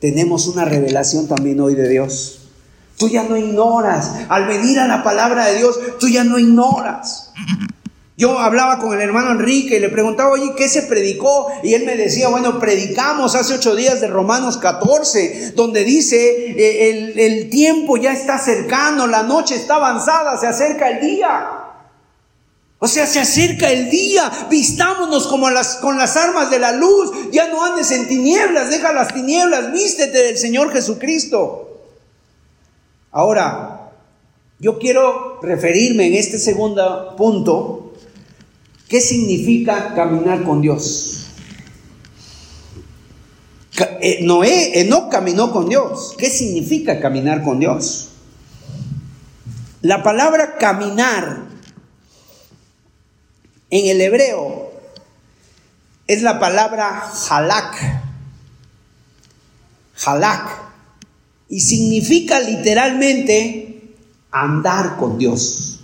tenemos 0.00 0.48
una 0.48 0.64
revelación 0.64 1.28
también 1.28 1.60
hoy 1.60 1.74
de 1.74 1.88
Dios. 1.88 2.40
Tú 2.98 3.08
ya 3.08 3.24
no 3.24 3.36
ignoras. 3.36 4.12
Al 4.28 4.46
venir 4.46 4.78
a 4.78 4.88
la 4.88 5.02
palabra 5.02 5.46
de 5.46 5.58
Dios, 5.58 5.78
tú 6.00 6.08
ya 6.08 6.24
no 6.24 6.38
ignoras. 6.38 7.32
Yo 8.16 8.38
hablaba 8.38 8.78
con 8.78 8.94
el 8.94 9.00
hermano 9.00 9.32
Enrique 9.32 9.76
y 9.76 9.80
le 9.80 9.88
preguntaba, 9.88 10.30
oye, 10.30 10.52
¿qué 10.56 10.68
se 10.68 10.82
predicó? 10.82 11.48
Y 11.64 11.74
él 11.74 11.84
me 11.84 11.96
decía, 11.96 12.28
bueno, 12.28 12.60
predicamos 12.60 13.34
hace 13.34 13.54
ocho 13.54 13.74
días 13.74 14.00
de 14.00 14.06
Romanos 14.06 14.56
14, 14.56 15.52
donde 15.56 15.82
dice, 15.82 16.52
eh, 16.52 16.90
el, 16.90 17.18
el 17.18 17.50
tiempo 17.50 17.96
ya 17.96 18.12
está 18.12 18.38
cercano, 18.38 19.08
la 19.08 19.24
noche 19.24 19.56
está 19.56 19.76
avanzada, 19.76 20.38
se 20.38 20.46
acerca 20.46 20.90
el 20.90 21.00
día. 21.00 21.63
O 22.84 22.86
sea, 22.86 23.06
se 23.06 23.18
acerca 23.18 23.70
el 23.70 23.88
día, 23.88 24.30
vistámonos 24.50 25.26
como 25.26 25.46
con 25.80 25.96
las 25.96 26.16
armas 26.18 26.50
de 26.50 26.58
la 26.58 26.72
luz, 26.72 27.12
ya 27.32 27.48
no 27.48 27.64
andes 27.64 27.90
en 27.92 28.06
tinieblas, 28.06 28.68
deja 28.68 28.92
las 28.92 29.14
tinieblas, 29.14 29.72
vístete 29.72 30.18
del 30.24 30.36
Señor 30.36 30.70
Jesucristo. 30.70 31.80
Ahora, 33.10 33.90
yo 34.58 34.78
quiero 34.78 35.40
referirme 35.40 36.08
en 36.08 36.14
este 36.16 36.38
segundo 36.38 37.14
punto 37.16 37.94
¿Qué 38.86 39.00
significa 39.00 39.94
caminar 39.94 40.44
con 40.44 40.60
Dios? 40.60 41.28
Eh, 44.02 44.18
Noé, 44.24 44.84
no 44.90 45.08
caminó 45.08 45.52
con 45.52 45.70
Dios. 45.70 46.14
¿Qué 46.18 46.28
significa 46.28 47.00
caminar 47.00 47.42
con 47.42 47.60
Dios? 47.60 48.10
La 49.80 50.02
palabra 50.02 50.56
caminar 50.58 51.53
en 53.70 53.86
el 53.86 54.00
hebreo 54.00 54.72
es 56.06 56.22
la 56.22 56.38
palabra 56.38 57.10
halak. 57.30 58.02
Halak. 60.04 60.64
Y 61.48 61.60
significa 61.60 62.40
literalmente 62.40 63.94
andar 64.30 64.96
con 64.96 65.18
Dios. 65.18 65.80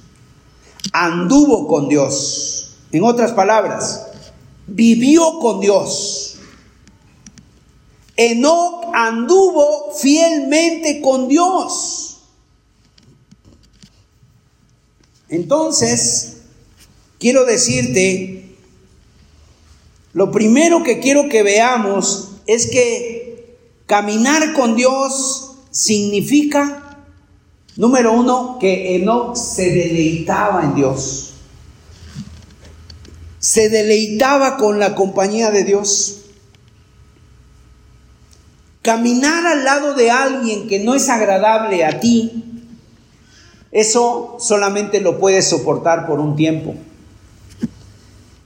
Anduvo 0.92 1.66
con 1.68 1.88
Dios. 1.88 2.76
En 2.92 3.04
otras 3.04 3.32
palabras, 3.32 4.06
vivió 4.66 5.38
con 5.38 5.60
Dios. 5.60 6.38
Enoch 8.16 8.90
anduvo 8.92 9.92
fielmente 9.94 11.00
con 11.00 11.28
Dios. 11.28 12.18
Entonces, 15.28 16.39
quiero 17.20 17.44
decirte, 17.44 18.56
lo 20.12 20.32
primero 20.32 20.82
que 20.82 20.98
quiero 20.98 21.28
que 21.28 21.44
veamos 21.44 22.32
es 22.48 22.66
que 22.66 23.56
caminar 23.86 24.54
con 24.54 24.74
Dios 24.74 25.52
significa, 25.70 27.04
número 27.76 28.12
uno, 28.12 28.58
que 28.60 28.96
Enoch 28.96 29.36
se 29.36 29.70
deleitaba 29.70 30.64
en 30.64 30.74
Dios 30.74 31.30
se 33.40 33.70
deleitaba 33.70 34.58
con 34.58 34.78
la 34.78 34.94
compañía 34.94 35.50
de 35.50 35.64
Dios. 35.64 36.18
Caminar 38.82 39.46
al 39.46 39.64
lado 39.64 39.94
de 39.94 40.10
alguien 40.10 40.68
que 40.68 40.78
no 40.78 40.94
es 40.94 41.08
agradable 41.08 41.84
a 41.84 42.00
ti, 42.00 42.44
eso 43.72 44.36
solamente 44.38 45.00
lo 45.00 45.18
puedes 45.18 45.48
soportar 45.48 46.06
por 46.06 46.20
un 46.20 46.36
tiempo. 46.36 46.74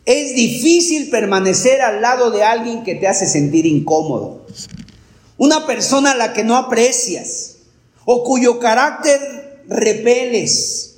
Es 0.06 0.34
difícil 0.34 1.10
permanecer 1.10 1.80
al 1.80 2.02
lado 2.02 2.30
de 2.30 2.42
alguien 2.42 2.84
que 2.84 2.94
te 2.94 3.08
hace 3.08 3.26
sentir 3.26 3.66
incómodo. 3.66 4.46
Una 5.38 5.66
persona 5.66 6.12
a 6.12 6.16
la 6.16 6.32
que 6.32 6.44
no 6.44 6.56
aprecias 6.56 7.56
o 8.04 8.22
cuyo 8.22 8.58
carácter 8.60 9.62
repeles 9.66 10.94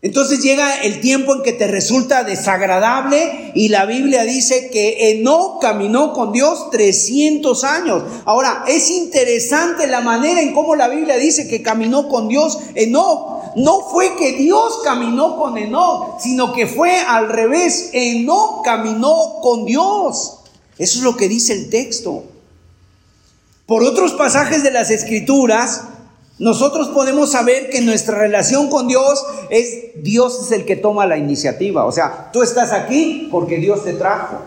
entonces 0.00 0.40
llega 0.40 0.82
el 0.82 1.00
tiempo 1.00 1.34
en 1.34 1.42
que 1.42 1.52
te 1.52 1.66
resulta 1.66 2.22
desagradable 2.22 3.50
y 3.56 3.68
la 3.68 3.84
Biblia 3.84 4.22
dice 4.22 4.70
que 4.70 5.10
Enoch 5.10 5.60
caminó 5.60 6.12
con 6.12 6.30
Dios 6.30 6.70
300 6.70 7.64
años. 7.64 8.04
Ahora, 8.24 8.64
es 8.68 8.90
interesante 8.92 9.88
la 9.88 10.00
manera 10.00 10.40
en 10.40 10.54
cómo 10.54 10.76
la 10.76 10.86
Biblia 10.86 11.16
dice 11.16 11.48
que 11.48 11.62
caminó 11.62 12.08
con 12.08 12.28
Dios 12.28 12.60
Enoch. 12.76 13.37
No 13.58 13.80
fue 13.80 14.16
que 14.16 14.32
Dios 14.32 14.80
caminó 14.84 15.36
con 15.36 15.58
Enoch, 15.58 16.20
sino 16.20 16.52
que 16.52 16.66
fue 16.66 16.96
al 17.00 17.28
revés. 17.28 17.90
Enoch 17.92 18.64
caminó 18.64 19.36
con 19.42 19.64
Dios. 19.64 20.38
Eso 20.78 20.98
es 20.98 21.04
lo 21.04 21.16
que 21.16 21.28
dice 21.28 21.52
el 21.54 21.70
texto. 21.70 22.24
Por 23.66 23.82
otros 23.82 24.12
pasajes 24.12 24.62
de 24.62 24.70
las 24.70 24.90
Escrituras, 24.90 25.82
nosotros 26.38 26.88
podemos 26.88 27.32
saber 27.32 27.68
que 27.68 27.80
nuestra 27.80 28.16
relación 28.16 28.70
con 28.70 28.86
Dios 28.86 29.24
es 29.50 30.02
Dios 30.02 30.40
es 30.44 30.52
el 30.52 30.64
que 30.64 30.76
toma 30.76 31.06
la 31.06 31.18
iniciativa. 31.18 31.84
O 31.84 31.90
sea, 31.90 32.30
tú 32.32 32.42
estás 32.42 32.72
aquí 32.72 33.28
porque 33.30 33.56
Dios 33.56 33.84
te 33.84 33.94
trajo. 33.94 34.38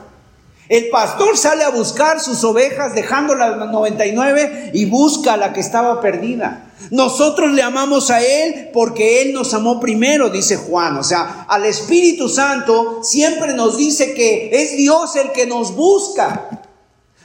El 0.71 0.87
pastor 0.87 1.37
sale 1.37 1.65
a 1.65 1.69
buscar 1.69 2.21
sus 2.21 2.45
ovejas 2.45 2.95
dejando 2.95 3.35
las 3.35 3.57
99 3.57 4.71
y 4.73 4.85
busca 4.85 5.33
a 5.33 5.37
la 5.37 5.51
que 5.51 5.59
estaba 5.59 5.99
perdida. 5.99 6.71
Nosotros 6.91 7.51
le 7.51 7.61
amamos 7.61 8.09
a 8.09 8.21
Él 8.21 8.69
porque 8.71 9.21
Él 9.21 9.33
nos 9.33 9.53
amó 9.53 9.81
primero, 9.81 10.29
dice 10.29 10.55
Juan. 10.55 10.95
O 10.95 11.03
sea, 11.03 11.45
al 11.49 11.65
Espíritu 11.65 12.29
Santo 12.29 13.03
siempre 13.03 13.53
nos 13.53 13.75
dice 13.75 14.13
que 14.13 14.49
es 14.53 14.77
Dios 14.77 15.17
el 15.17 15.33
que 15.33 15.45
nos 15.45 15.75
busca. 15.75 16.47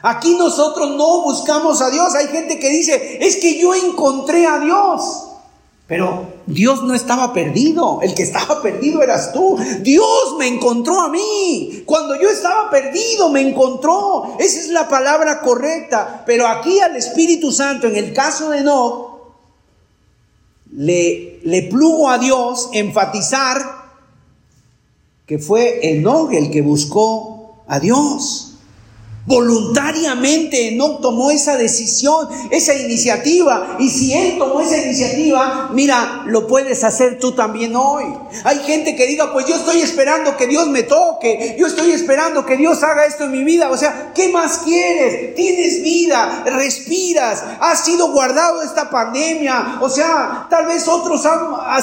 Aquí 0.03 0.35
nosotros 0.35 0.97
no 0.97 1.23
buscamos 1.23 1.81
a 1.83 1.91
Dios. 1.91 2.17
Hay 2.17 2.27
gente 2.27 2.59
que 2.59 2.69
dice, 2.69 3.19
es 3.21 3.37
que 3.37 3.61
yo 3.61 3.77
encontré 3.77 4.45
a 4.45 4.59
Dios. 4.59 5.23
Pero 5.87 6.33
Dios 6.47 6.83
no 6.83 6.95
estaba 6.95 7.33
perdido, 7.33 8.01
el 8.03 8.15
que 8.15 8.25
estaba 8.25 8.61
perdido 8.61 9.03
eras 9.03 9.33
tú. 9.33 9.57
Dios 9.81 10.35
me 10.37 10.49
encontró 10.49 11.01
a 11.01 11.09
mí. 11.09 11.85
Cuando 11.87 12.21
yo 12.21 12.29
estaba 12.29 12.71
perdido, 12.71 13.29
me 13.31 13.41
encontró. 13.41 14.37
Esa 14.41 14.61
es 14.61 14.69
la 14.71 14.89
palabra 14.89 15.41
correcta. 15.43 16.25
Pero 16.27 16.49
aquí 16.49 16.81
al 16.81 16.97
Espíritu 16.97 17.53
Santo, 17.53 17.87
en 17.87 17.97
el 17.97 18.13
caso 18.13 18.51
de 18.51 18.63
no, 18.63 19.21
le, 20.73 21.39
le 21.45 21.63
plugo 21.63 22.11
a 22.11 22.19
Dios 22.19 22.69
enfatizar 22.73 23.87
que 25.27 25.39
fue 25.39 25.91
Enoch 25.91 26.33
el 26.33 26.51
que 26.51 26.63
buscó 26.63 27.63
a 27.67 27.81
Dios. 27.81 28.46
Voluntariamente 29.27 30.71
no 30.77 30.99
tomó 30.99 31.33
esa 31.33 31.57
decisión, 31.57 32.29
esa 32.53 32.75
iniciativa. 32.75 33.77
Y 33.81 33.91
si 33.91 34.13
Él 34.13 34.39
tomó 34.39 34.61
esa 34.61 34.77
iniciativa, 34.77 35.69
mira, 35.73 36.23
lo 36.27 36.47
puedes 36.47 36.85
hacer 36.85 37.19
tú 37.19 37.33
también 37.33 37.75
hoy. 37.75 38.05
Hay 38.45 38.61
gente 38.61 38.95
que 38.95 39.07
diga, 39.07 39.33
pues 39.33 39.47
yo 39.47 39.57
estoy 39.57 39.81
esperando 39.81 40.37
que 40.37 40.47
Dios 40.47 40.69
me 40.69 40.85
toque, 40.85 41.57
yo 41.59 41.67
estoy 41.67 41.91
esperando 41.91 42.47
que 42.47 42.57
Dios 42.57 42.85
haga 42.85 43.05
esto 43.05 43.25
en 43.25 43.33
mi 43.33 43.43
vida. 43.43 43.71
O 43.73 43.77
sea, 43.77 44.13
¿qué 44.15 44.29
más 44.29 44.59
quieres? 44.59 45.35
Tienes 45.35 45.83
vida, 45.83 46.45
respiras, 46.47 47.43
has 47.59 47.85
sido 47.85 48.13
guardado 48.13 48.63
esta 48.63 48.91
pandemia. 48.91 49.79
O 49.81 49.89
sea, 49.89 50.47
tal 50.49 50.67
vez 50.67 50.87
otros 50.87 51.23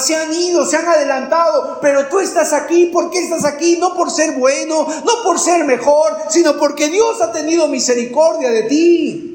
se 0.00 0.16
han 0.16 0.32
ido, 0.32 0.64
se 0.64 0.78
han 0.78 0.88
adelantado, 0.88 1.78
pero 1.82 2.06
tú 2.08 2.20
estás 2.20 2.54
aquí. 2.54 2.86
¿Por 2.86 3.10
qué 3.10 3.18
estás 3.18 3.44
aquí? 3.44 3.76
No 3.78 3.94
por 3.94 4.10
ser 4.10 4.32
bueno, 4.32 4.86
no 5.04 5.22
por 5.22 5.38
ser 5.38 5.64
mejor, 5.64 6.16
sino 6.30 6.56
porque 6.56 6.88
Dios 6.88 7.20
ha 7.20 7.33
tenido 7.34 7.68
misericordia 7.68 8.50
de 8.50 8.62
ti. 8.62 9.34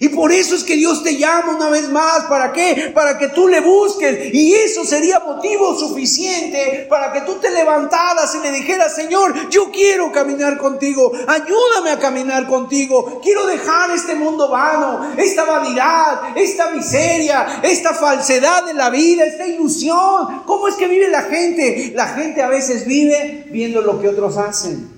Y 0.00 0.08
por 0.10 0.30
eso 0.30 0.54
es 0.54 0.62
que 0.62 0.76
Dios 0.76 1.02
te 1.02 1.16
llama 1.16 1.56
una 1.56 1.70
vez 1.70 1.88
más. 1.90 2.24
¿Para 2.24 2.52
qué? 2.52 2.92
Para 2.94 3.18
que 3.18 3.28
tú 3.28 3.48
le 3.48 3.60
busques. 3.60 4.32
Y 4.32 4.54
eso 4.54 4.84
sería 4.84 5.18
motivo 5.18 5.76
suficiente 5.76 6.86
para 6.88 7.12
que 7.12 7.22
tú 7.22 7.34
te 7.34 7.50
levantaras 7.50 8.32
y 8.34 8.40
le 8.40 8.52
dijeras, 8.52 8.94
Señor, 8.94 9.50
yo 9.50 9.70
quiero 9.72 10.12
caminar 10.12 10.56
contigo. 10.58 11.10
Ayúdame 11.26 11.90
a 11.90 11.98
caminar 11.98 12.46
contigo. 12.46 13.20
Quiero 13.22 13.46
dejar 13.46 13.90
este 13.90 14.14
mundo 14.14 14.48
vano, 14.48 15.14
esta 15.16 15.44
vanidad, 15.44 16.36
esta 16.36 16.70
miseria, 16.70 17.60
esta 17.62 17.92
falsedad 17.92 18.66
de 18.66 18.74
la 18.74 18.90
vida, 18.90 19.24
esta 19.24 19.46
ilusión. 19.46 20.42
¿Cómo 20.46 20.68
es 20.68 20.76
que 20.76 20.86
vive 20.86 21.08
la 21.08 21.22
gente? 21.22 21.92
La 21.94 22.06
gente 22.08 22.40
a 22.42 22.48
veces 22.48 22.86
vive 22.86 23.46
viendo 23.50 23.80
lo 23.80 24.00
que 24.00 24.08
otros 24.08 24.36
hacen. 24.36 24.97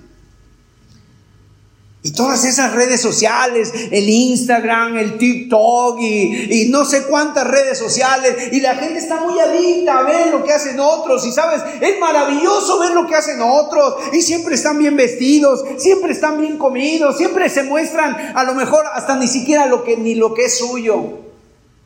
Y 2.02 2.12
todas 2.12 2.46
esas 2.46 2.72
redes 2.72 3.02
sociales, 3.02 3.72
el 3.90 4.08
Instagram, 4.08 4.96
el 4.96 5.18
TikTok 5.18 6.00
y, 6.00 6.68
no 6.70 6.86
sé 6.86 7.02
cuántas 7.02 7.46
redes 7.46 7.76
sociales. 7.76 8.52
Y 8.52 8.60
la 8.60 8.74
gente 8.74 8.98
está 8.98 9.20
muy 9.20 9.38
adicta 9.38 9.98
a 9.98 10.02
ver 10.04 10.28
lo 10.28 10.42
que 10.42 10.54
hacen 10.54 10.80
otros. 10.80 11.26
Y 11.26 11.32
sabes, 11.32 11.60
es 11.78 12.00
maravilloso 12.00 12.78
ver 12.78 12.92
lo 12.92 13.06
que 13.06 13.16
hacen 13.16 13.42
otros. 13.42 13.96
Y 14.14 14.22
siempre 14.22 14.54
están 14.54 14.78
bien 14.78 14.96
vestidos, 14.96 15.62
siempre 15.76 16.12
están 16.12 16.40
bien 16.40 16.56
comidos, 16.56 17.18
siempre 17.18 17.50
se 17.50 17.64
muestran 17.64 18.32
a 18.34 18.44
lo 18.44 18.54
mejor 18.54 18.86
hasta 18.94 19.16
ni 19.16 19.28
siquiera 19.28 19.66
lo 19.66 19.84
que, 19.84 19.98
ni 19.98 20.14
lo 20.14 20.32
que 20.32 20.46
es 20.46 20.56
suyo. 20.56 21.18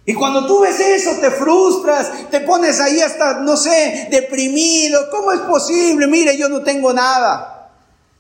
Y 0.07 0.15
cuando 0.15 0.47
tú 0.47 0.61
ves 0.61 0.79
eso, 0.79 1.19
te 1.21 1.33
frustras, 1.33 2.31
te 2.31 2.41
pones 2.41 2.79
ahí 2.79 3.01
hasta, 3.01 3.41
no 3.41 3.57
sé, 3.57 4.07
deprimido. 4.13 5.11
¿Cómo 5.11 5.33
es 5.33 5.41
posible? 5.41 6.07
Mire, 6.07 6.37
yo 6.37 6.49
no 6.49 6.63
tengo 6.63 6.93
nada. 6.93 7.54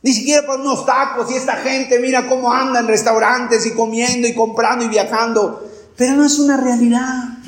Ni 0.05 0.13
siquiera 0.13 0.47
para 0.47 0.61
unos 0.61 0.85
tacos 0.85 1.31
y 1.31 1.35
esta 1.35 1.57
gente 1.57 1.99
mira 1.99 2.29
cómo 2.29 2.53
anda 2.53 2.81
en 2.81 2.87
restaurantes 2.87 3.65
y 3.65 3.73
comiendo 3.73 4.29
y 4.29 4.35
comprando 4.35 4.85
y 4.85 4.89
viajando. 4.89 5.67
Pero 5.97 6.13
no 6.17 6.27
es 6.27 6.39
una 6.39 6.59
realidad. 6.59 7.39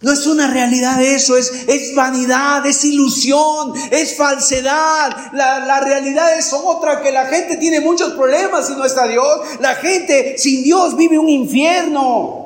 No 0.00 0.12
es 0.12 0.24
una 0.28 0.46
realidad 0.46 1.02
eso, 1.02 1.36
es, 1.36 1.50
es 1.66 1.92
vanidad, 1.96 2.64
es 2.64 2.84
ilusión, 2.84 3.72
es 3.90 4.16
falsedad. 4.16 5.32
La, 5.32 5.58
la 5.58 5.80
realidad 5.80 6.38
es 6.38 6.52
otra, 6.52 7.02
que 7.02 7.10
la 7.10 7.26
gente 7.26 7.56
tiene 7.56 7.80
muchos 7.80 8.12
problemas 8.12 8.68
si 8.68 8.74
no 8.74 8.84
está 8.84 9.08
Dios. 9.08 9.40
La 9.58 9.74
gente 9.74 10.38
sin 10.38 10.62
Dios 10.62 10.96
vive 10.96 11.18
un 11.18 11.28
infierno. 11.28 12.45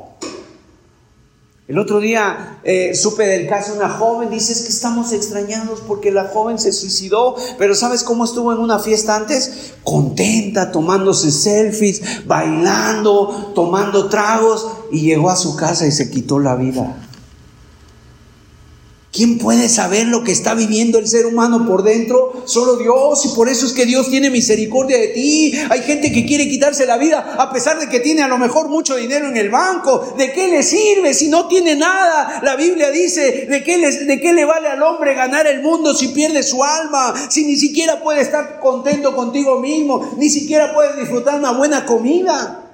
El 1.70 1.78
otro 1.78 2.00
día 2.00 2.58
eh, 2.64 2.96
supe 2.96 3.28
del 3.28 3.46
caso 3.46 3.70
de 3.70 3.78
una 3.78 3.90
joven, 3.90 4.28
dices 4.28 4.62
que 4.62 4.70
estamos 4.70 5.12
extrañados 5.12 5.78
porque 5.86 6.10
la 6.10 6.24
joven 6.24 6.58
se 6.58 6.72
suicidó, 6.72 7.36
pero 7.58 7.76
¿sabes 7.76 8.02
cómo 8.02 8.24
estuvo 8.24 8.52
en 8.52 8.58
una 8.58 8.80
fiesta 8.80 9.14
antes? 9.14 9.74
Contenta, 9.84 10.72
tomándose 10.72 11.30
selfies, 11.30 12.26
bailando, 12.26 13.52
tomando 13.54 14.08
tragos 14.08 14.66
y 14.90 15.02
llegó 15.02 15.30
a 15.30 15.36
su 15.36 15.54
casa 15.54 15.86
y 15.86 15.92
se 15.92 16.10
quitó 16.10 16.40
la 16.40 16.56
vida. 16.56 17.08
¿Quién 19.12 19.38
puede 19.38 19.68
saber 19.68 20.06
lo 20.06 20.22
que 20.22 20.30
está 20.30 20.54
viviendo 20.54 20.96
el 20.96 21.08
ser 21.08 21.26
humano 21.26 21.66
por 21.66 21.82
dentro? 21.82 22.44
Solo 22.44 22.76
Dios. 22.76 23.26
Y 23.26 23.30
por 23.30 23.48
eso 23.48 23.66
es 23.66 23.72
que 23.72 23.84
Dios 23.84 24.08
tiene 24.08 24.30
misericordia 24.30 24.98
de 24.98 25.08
ti. 25.08 25.52
Hay 25.68 25.82
gente 25.82 26.12
que 26.12 26.24
quiere 26.24 26.48
quitarse 26.48 26.86
la 26.86 26.96
vida 26.96 27.34
a 27.36 27.52
pesar 27.52 27.80
de 27.80 27.88
que 27.88 27.98
tiene 27.98 28.22
a 28.22 28.28
lo 28.28 28.38
mejor 28.38 28.68
mucho 28.68 28.94
dinero 28.94 29.26
en 29.26 29.36
el 29.36 29.50
banco. 29.50 30.14
¿De 30.16 30.32
qué 30.32 30.46
le 30.46 30.62
sirve 30.62 31.12
si 31.12 31.26
no 31.28 31.48
tiene 31.48 31.74
nada? 31.74 32.40
La 32.44 32.54
Biblia 32.54 32.92
dice, 32.92 33.46
¿de 33.50 33.64
qué, 33.64 33.78
le, 33.78 33.90
de 33.90 34.20
qué 34.20 34.32
le 34.32 34.44
vale 34.44 34.68
al 34.68 34.82
hombre 34.82 35.14
ganar 35.14 35.48
el 35.48 35.60
mundo 35.60 35.92
si 35.92 36.08
pierde 36.08 36.44
su 36.44 36.62
alma? 36.62 37.12
Si 37.30 37.44
ni 37.44 37.56
siquiera 37.56 38.00
puede 38.00 38.20
estar 38.20 38.60
contento 38.60 39.16
contigo 39.16 39.58
mismo. 39.58 40.08
Ni 40.18 40.30
siquiera 40.30 40.72
puede 40.72 41.00
disfrutar 41.00 41.36
una 41.36 41.50
buena 41.50 41.84
comida. 41.84 42.72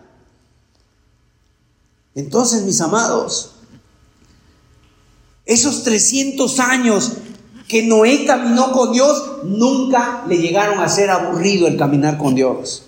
Entonces, 2.15 2.63
mis 2.65 2.79
amados, 2.83 3.56
esos 5.47 5.85
300 5.85 6.61
años 6.61 7.13
que 7.69 7.83
Noé 7.83 8.25
caminó 8.27 8.73
con 8.73 8.93
Dios, 8.93 9.45
nunca 9.45 10.25
le 10.29 10.39
llegaron 10.39 10.81
a 10.81 10.89
ser 10.89 11.11
aburrido 11.11 11.67
el 11.67 11.77
caminar 11.77 12.19
con 12.19 12.35
Dios. 12.35 12.85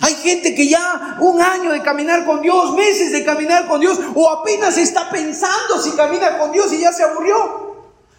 Hay 0.00 0.14
gente 0.14 0.54
que 0.54 0.68
ya 0.68 1.18
un 1.20 1.40
año 1.42 1.72
de 1.72 1.82
caminar 1.82 2.24
con 2.24 2.40
Dios, 2.40 2.74
meses 2.74 3.12
de 3.12 3.24
caminar 3.24 3.68
con 3.68 3.80
Dios, 3.80 3.98
o 4.14 4.30
apenas 4.30 4.78
está 4.78 5.10
pensando 5.10 5.80
si 5.82 5.90
camina 5.90 6.38
con 6.38 6.52
Dios 6.52 6.72
y 6.72 6.80
ya 6.80 6.92
se 6.92 7.04
aburrió. 7.04 7.63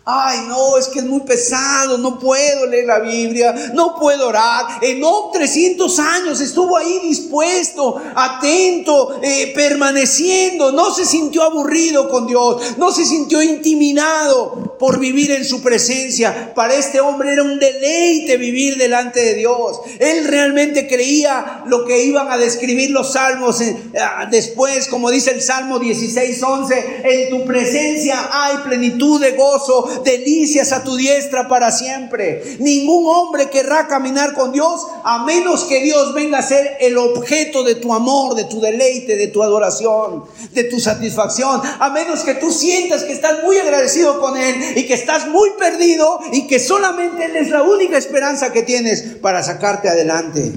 Ay, 0.08 0.46
no, 0.48 0.78
es 0.78 0.88
que 0.90 1.00
es 1.00 1.06
muy 1.06 1.22
pesado, 1.22 1.98
no 1.98 2.20
puedo 2.20 2.68
leer 2.68 2.86
la 2.86 3.00
Biblia, 3.00 3.72
no 3.74 3.96
puedo 3.96 4.28
orar. 4.28 4.66
En 4.84 5.02
300 5.34 6.00
años 6.00 6.42
estuvo 6.42 6.78
ahí 6.78 7.00
dispuesto, 7.04 8.00
atento, 8.16 9.20
eh, 9.24 9.52
permaneciendo. 9.56 10.72
No 10.72 10.94
se 10.94 11.06
sintió 11.06 11.42
aburrido 11.42 12.08
con 12.08 12.28
Dios, 12.28 12.78
no 12.78 12.92
se 12.92 13.04
sintió 13.04 13.42
intimidado 13.42 14.76
por 14.78 15.00
vivir 15.00 15.32
en 15.32 15.44
su 15.44 15.64
presencia. 15.64 16.54
Para 16.54 16.76
este 16.76 17.00
hombre 17.00 17.34
era 17.34 17.42
un 17.42 17.58
deleite 17.58 18.38
vivir 18.38 18.78
delante 18.78 19.22
de 19.22 19.34
Dios. 19.34 19.80
Él 20.00 20.26
realmente 20.26 20.88
creía 20.88 21.64
lo 21.66 21.86
que 21.86 22.04
iban 22.04 22.32
a 22.32 22.38
describir 22.38 22.92
los 22.92 23.14
salmos 23.14 23.62
eh, 23.62 23.76
ah, 24.00 24.28
después, 24.30 24.88
como 24.88 25.10
dice 25.10 25.32
el 25.32 25.42
Salmo 25.42 25.80
16, 25.80 26.44
11, 26.44 27.02
en 27.04 27.30
tu 27.32 27.46
presencia 27.46 28.30
hay 28.32 28.58
plenitud 28.58 29.20
de 29.20 29.32
gozo 29.32 29.95
delicias 30.04 30.72
a 30.72 30.84
tu 30.84 30.96
diestra 30.96 31.48
para 31.48 31.72
siempre. 31.72 32.58
Ningún 32.60 33.06
hombre 33.08 33.50
querrá 33.50 33.88
caminar 33.88 34.34
con 34.34 34.52
Dios 34.52 34.88
a 35.04 35.24
menos 35.24 35.64
que 35.66 35.82
Dios 35.82 36.14
venga 36.14 36.40
a 36.40 36.42
ser 36.42 36.78
el 36.80 36.98
objeto 36.98 37.64
de 37.64 37.76
tu 37.76 37.94
amor, 37.94 38.36
de 38.36 38.46
tu 38.46 38.60
deleite, 38.60 39.16
de 39.16 39.28
tu 39.28 39.44
adoración, 39.44 40.26
de 40.52 40.64
tu 40.66 40.80
satisfacción. 40.80 41.62
A 41.80 41.90
menos 41.90 42.22
que 42.22 42.36
tú 42.36 42.52
sientas 42.52 43.04
que 43.04 43.14
estás 43.14 43.44
muy 43.44 43.58
agradecido 43.58 44.20
con 44.20 44.38
Él 44.38 44.56
y 44.76 44.86
que 44.86 44.94
estás 44.94 45.28
muy 45.28 45.50
perdido 45.60 46.20
y 46.32 46.48
que 46.48 46.60
solamente 46.60 47.26
Él 47.26 47.36
es 47.36 47.50
la 47.50 47.64
única 47.64 47.98
esperanza 47.98 48.52
que 48.52 48.64
tienes 48.64 49.04
para 49.22 49.44
sacarte 49.44 49.90
adelante. 49.90 50.54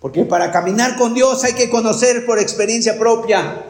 Porque 0.00 0.24
para 0.24 0.52
caminar 0.52 0.96
con 0.96 1.14
Dios 1.14 1.44
hay 1.44 1.54
que 1.54 1.70
conocer 1.70 2.26
por 2.26 2.38
experiencia 2.38 2.98
propia 2.98 3.64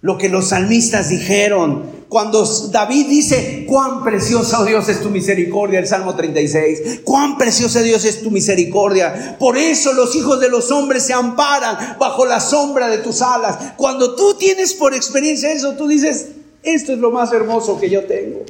lo 0.00 0.18
que 0.18 0.28
los 0.28 0.48
salmistas 0.48 1.08
dijeron. 1.08 2.03
Cuando 2.14 2.44
David 2.70 3.08
dice, 3.08 3.64
cuán 3.66 4.04
preciosa, 4.04 4.60
oh 4.60 4.64
Dios, 4.64 4.88
es 4.88 5.00
tu 5.00 5.10
misericordia, 5.10 5.80
el 5.80 5.88
Salmo 5.88 6.14
36, 6.14 7.00
cuán 7.02 7.36
preciosa, 7.36 7.82
Dios, 7.82 8.04
es 8.04 8.22
tu 8.22 8.30
misericordia. 8.30 9.36
Por 9.36 9.58
eso 9.58 9.92
los 9.92 10.14
hijos 10.14 10.38
de 10.38 10.48
los 10.48 10.70
hombres 10.70 11.02
se 11.02 11.12
amparan 11.12 11.96
bajo 11.98 12.24
la 12.24 12.38
sombra 12.38 12.86
de 12.86 12.98
tus 12.98 13.20
alas. 13.20 13.72
Cuando 13.76 14.14
tú 14.14 14.34
tienes 14.34 14.74
por 14.74 14.94
experiencia 14.94 15.50
eso, 15.50 15.72
tú 15.72 15.88
dices, 15.88 16.28
esto 16.62 16.92
es 16.92 17.00
lo 17.00 17.10
más 17.10 17.32
hermoso 17.32 17.80
que 17.80 17.90
yo 17.90 18.04
tengo. 18.04 18.44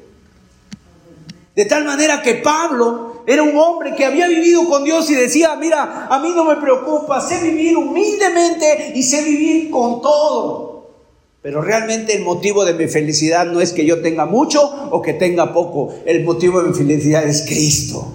De 1.56 1.64
tal 1.64 1.86
manera 1.86 2.20
que 2.20 2.34
Pablo 2.34 3.22
era 3.26 3.42
un 3.44 3.56
hombre 3.56 3.94
que 3.94 4.04
había 4.04 4.28
vivido 4.28 4.68
con 4.68 4.84
Dios 4.84 5.08
y 5.08 5.14
decía, 5.14 5.56
mira, 5.56 6.08
a 6.10 6.18
mí 6.18 6.34
no 6.36 6.44
me 6.44 6.56
preocupa, 6.56 7.18
sé 7.18 7.38
vivir 7.38 7.78
humildemente 7.78 8.92
y 8.94 9.02
sé 9.02 9.22
vivir 9.22 9.70
con 9.70 10.02
todo. 10.02 10.73
Pero 11.44 11.60
realmente 11.60 12.16
el 12.16 12.22
motivo 12.22 12.64
de 12.64 12.72
mi 12.72 12.88
felicidad 12.88 13.44
no 13.44 13.60
es 13.60 13.74
que 13.74 13.84
yo 13.84 14.00
tenga 14.00 14.24
mucho 14.24 14.62
o 14.90 15.02
que 15.02 15.12
tenga 15.12 15.52
poco. 15.52 15.94
El 16.06 16.24
motivo 16.24 16.62
de 16.62 16.70
mi 16.70 16.74
felicidad 16.74 17.22
es 17.22 17.42
Cristo. 17.42 18.14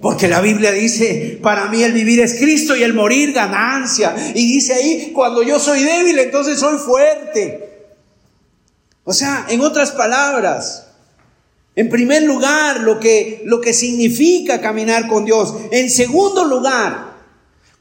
Porque 0.00 0.26
la 0.26 0.40
Biblia 0.40 0.72
dice, 0.72 1.38
para 1.40 1.66
mí 1.66 1.84
el 1.84 1.92
vivir 1.92 2.18
es 2.18 2.34
Cristo 2.34 2.74
y 2.74 2.82
el 2.82 2.94
morir 2.94 3.32
ganancia. 3.32 4.16
Y 4.34 4.54
dice 4.54 4.74
ahí, 4.74 5.12
cuando 5.14 5.44
yo 5.44 5.60
soy 5.60 5.84
débil, 5.84 6.18
entonces 6.18 6.58
soy 6.58 6.78
fuerte. 6.78 7.86
O 9.04 9.12
sea, 9.12 9.46
en 9.48 9.60
otras 9.60 9.92
palabras, 9.92 10.88
en 11.76 11.88
primer 11.88 12.24
lugar, 12.24 12.80
lo 12.80 12.98
que, 12.98 13.42
lo 13.44 13.60
que 13.60 13.72
significa 13.72 14.60
caminar 14.60 15.06
con 15.06 15.24
Dios. 15.24 15.54
En 15.70 15.88
segundo 15.88 16.44
lugar, 16.44 17.11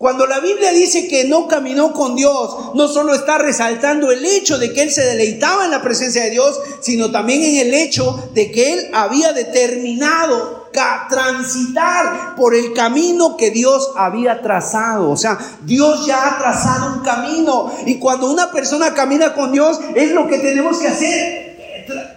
Cuando 0.01 0.25
la 0.25 0.39
Biblia 0.39 0.71
dice 0.71 1.07
que 1.07 1.25
no 1.25 1.47
caminó 1.47 1.93
con 1.93 2.15
Dios, 2.15 2.73
no 2.73 2.87
solo 2.87 3.13
está 3.13 3.37
resaltando 3.37 4.11
el 4.11 4.25
hecho 4.25 4.57
de 4.57 4.73
que 4.73 4.81
él 4.81 4.91
se 4.91 5.05
deleitaba 5.05 5.65
en 5.65 5.69
la 5.69 5.83
presencia 5.83 6.23
de 6.23 6.31
Dios, 6.31 6.59
sino 6.81 7.11
también 7.11 7.43
en 7.43 7.67
el 7.67 7.71
hecho 7.75 8.31
de 8.33 8.51
que 8.51 8.73
él 8.73 8.89
había 8.93 9.31
determinado 9.31 10.71
transitar 11.07 12.33
por 12.35 12.55
el 12.55 12.73
camino 12.73 13.37
que 13.37 13.51
Dios 13.51 13.91
había 13.95 14.41
trazado. 14.41 15.11
O 15.11 15.17
sea, 15.17 15.37
Dios 15.61 16.07
ya 16.07 16.29
ha 16.29 16.39
trazado 16.39 16.95
un 16.95 17.03
camino. 17.03 17.71
Y 17.85 17.99
cuando 17.99 18.31
una 18.31 18.51
persona 18.51 18.95
camina 18.95 19.35
con 19.35 19.51
Dios, 19.51 19.79
es 19.93 20.13
lo 20.13 20.27
que 20.27 20.39
tenemos 20.39 20.79
que 20.79 20.87
hacer 20.87 21.51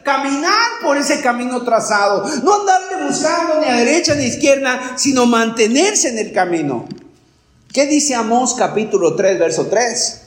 caminar 0.03 0.81
por 0.83 0.97
ese 0.97 1.21
camino 1.21 1.63
trazado, 1.65 2.25
no 2.45 2.61
andarle 2.61 3.09
buscando 3.09 3.61
ni 3.61 3.67
a 3.67 3.75
derecha 3.75 4.15
ni 4.15 4.25
a 4.25 4.29
izquierda, 4.29 4.93
sino 4.97 5.27
mantenerse 5.27 6.09
en 6.09 6.19
el 6.19 6.33
camino. 6.33 6.87
¿Qué 7.75 7.89
dice 7.89 8.15
Amós 8.15 8.55
capítulo 8.55 9.17
3, 9.17 9.37
verso 9.37 9.67
3? 9.67 10.21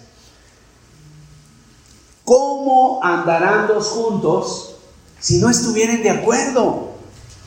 ¿Cómo 2.26 3.00
andarán 3.02 3.68
dos 3.68 3.88
juntos 3.88 4.76
si 5.22 5.38
no 5.38 5.50
estuvieran 5.50 6.04
de 6.04 6.10
acuerdo? 6.10 6.89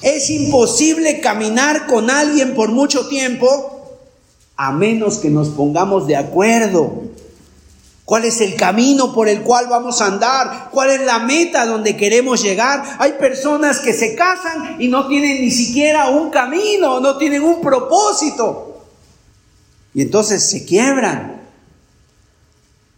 Es 0.01 0.31
imposible 0.31 1.21
caminar 1.21 1.87
con 1.87 2.09
alguien 2.09 2.55
por 2.55 2.71
mucho 2.71 3.09
tiempo 3.09 3.99
a 4.57 4.73
menos 4.73 5.19
que 5.19 5.29
nos 5.29 5.49
pongamos 5.51 6.07
de 6.07 6.17
acuerdo. 6.17 7.03
¿Cuál 8.07 8.25
es 8.25 8.41
el 8.41 8.57
camino 8.57 9.13
por 9.13 9.29
el 9.29 9.43
cual 9.43 9.67
vamos 9.69 10.01
a 10.01 10.07
andar? 10.07 10.71
¿Cuál 10.71 10.93
es 10.93 11.03
la 11.03 11.19
meta 11.19 11.67
donde 11.67 11.99
queremos 11.99 12.43
llegar? 12.43 12.83
Hay 13.01 13.13
personas 13.19 13.81
que 13.81 13.93
se 13.93 14.15
casan 14.15 14.81
y 14.81 14.89
no 14.89 15.07
tienen 15.09 15.43
ni 15.43 15.51
siquiera 15.51 16.09
un 16.09 16.31
camino, 16.31 17.01
no 17.01 17.19
tienen 17.19 17.43
un 17.43 17.61
propósito. 17.61 18.70
Y 19.95 20.03
entonces 20.03 20.49
se 20.49 20.65
quiebran. 20.65 21.41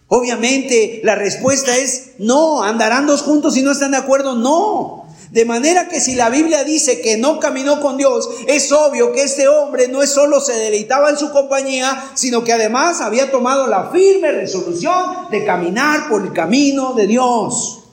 Obviamente 0.09 1.01
la 1.05 1.14
respuesta 1.14 1.76
es 1.76 2.12
no, 2.18 2.62
andarán 2.62 3.07
dos 3.07 3.22
juntos 3.22 3.57
y 3.57 3.62
no 3.62 3.72
están 3.72 3.93
de 3.93 3.97
acuerdo, 3.97 4.36
no. 4.36 5.03
De 5.30 5.47
manera 5.47 5.88
que 5.88 5.99
si 5.99 6.14
la 6.14 6.28
Biblia 6.28 6.62
dice 6.64 7.01
que 7.01 7.16
no 7.16 7.40
caminó 7.40 7.80
con 7.80 7.97
Dios, 7.97 8.28
es 8.47 8.70
obvio 8.70 9.12
que 9.12 9.22
este 9.22 9.49
hombre 9.49 9.88
no 9.88 10.03
es 10.03 10.11
solo 10.11 10.43
se 10.43 10.53
deleitaba 10.53 11.09
en 11.09 11.16
su 11.16 11.32
compañía, 11.32 12.11
sino 12.12 12.45
que 12.45 12.53
además 12.53 13.01
había 13.01 13.30
tomado 13.30 13.66
la 13.66 13.90
firme 13.90 14.30
resolución 14.30 15.30
de 15.30 15.47
caminar 15.47 16.11
por 16.11 16.20
el 16.20 16.34
camino 16.34 16.93
de 16.93 17.07
Dios. 17.07 17.84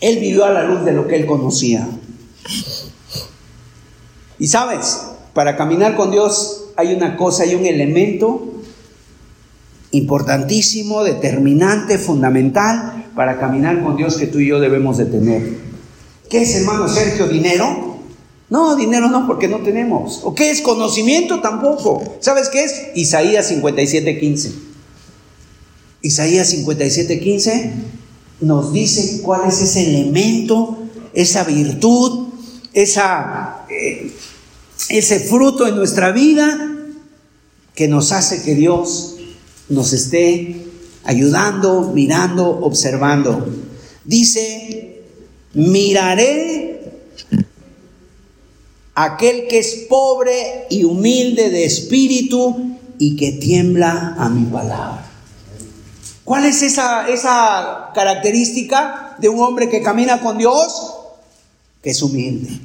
Él 0.00 0.18
vivió 0.18 0.46
a 0.46 0.50
la 0.50 0.62
luz 0.62 0.86
de 0.86 0.92
lo 0.92 1.06
que 1.06 1.16
él 1.16 1.26
conocía. 1.26 1.86
Y 4.38 4.46
sabes, 4.46 5.02
para 5.34 5.58
caminar 5.58 5.96
con 5.96 6.10
Dios 6.10 6.59
hay 6.76 6.94
una 6.94 7.16
cosa, 7.16 7.44
hay 7.44 7.54
un 7.54 7.66
elemento 7.66 8.54
importantísimo, 9.92 11.02
determinante, 11.04 11.98
fundamental 11.98 13.06
para 13.14 13.38
caminar 13.38 13.82
con 13.82 13.96
Dios 13.96 14.16
que 14.16 14.26
tú 14.26 14.38
y 14.38 14.48
yo 14.48 14.60
debemos 14.60 14.98
de 14.98 15.06
tener. 15.06 15.58
¿Qué 16.28 16.42
es, 16.42 16.54
hermano 16.54 16.88
Sergio, 16.88 17.26
dinero? 17.26 17.98
No, 18.48 18.76
dinero 18.76 19.08
no, 19.08 19.26
porque 19.26 19.48
no 19.48 19.58
tenemos. 19.58 20.20
¿O 20.24 20.34
qué 20.34 20.50
es 20.50 20.60
conocimiento? 20.60 21.40
Tampoco. 21.40 22.02
¿Sabes 22.20 22.48
qué 22.48 22.64
es? 22.64 22.88
Isaías 22.94 23.50
57:15. 23.50 24.52
Isaías 26.02 26.52
57:15 26.52 27.72
nos 28.40 28.72
dice 28.72 29.20
cuál 29.22 29.42
es 29.48 29.60
ese 29.60 29.82
elemento, 29.88 30.78
esa 31.12 31.44
virtud, 31.44 32.28
esa, 32.72 33.66
eh, 33.68 34.10
ese 34.88 35.20
fruto 35.20 35.66
en 35.66 35.76
nuestra 35.76 36.12
vida 36.12 36.76
que 37.74 37.88
nos 37.88 38.12
hace 38.12 38.42
que 38.42 38.54
Dios 38.54 39.16
nos 39.68 39.92
esté 39.92 40.66
ayudando, 41.04 41.92
mirando, 41.94 42.48
observando. 42.48 43.46
Dice, 44.04 45.02
miraré 45.54 46.92
aquel 48.94 49.48
que 49.48 49.58
es 49.58 49.86
pobre 49.88 50.66
y 50.70 50.84
humilde 50.84 51.50
de 51.50 51.64
espíritu 51.64 52.76
y 52.98 53.16
que 53.16 53.32
tiembla 53.32 54.14
a 54.18 54.28
mi 54.28 54.44
palabra. 54.46 55.06
¿Cuál 56.24 56.44
es 56.46 56.62
esa, 56.62 57.08
esa 57.08 57.90
característica 57.94 59.16
de 59.18 59.28
un 59.28 59.40
hombre 59.40 59.68
que 59.68 59.82
camina 59.82 60.20
con 60.20 60.38
Dios? 60.38 60.94
Que 61.82 61.90
es 61.90 62.02
humilde, 62.02 62.60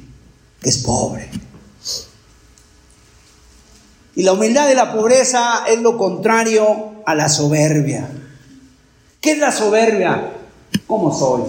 que 0.60 0.68
es 0.68 0.78
pobre. 0.78 1.30
Y 4.16 4.22
la 4.22 4.32
humildad 4.32 4.66
de 4.66 4.74
la 4.74 4.92
pobreza 4.92 5.64
es 5.68 5.78
lo 5.80 5.98
contrario 5.98 6.94
a 7.04 7.14
la 7.14 7.28
soberbia. 7.28 8.08
¿Qué 9.20 9.32
es 9.32 9.38
la 9.38 9.52
soberbia? 9.52 10.32
¿Cómo 10.86 11.16
soy? 11.16 11.42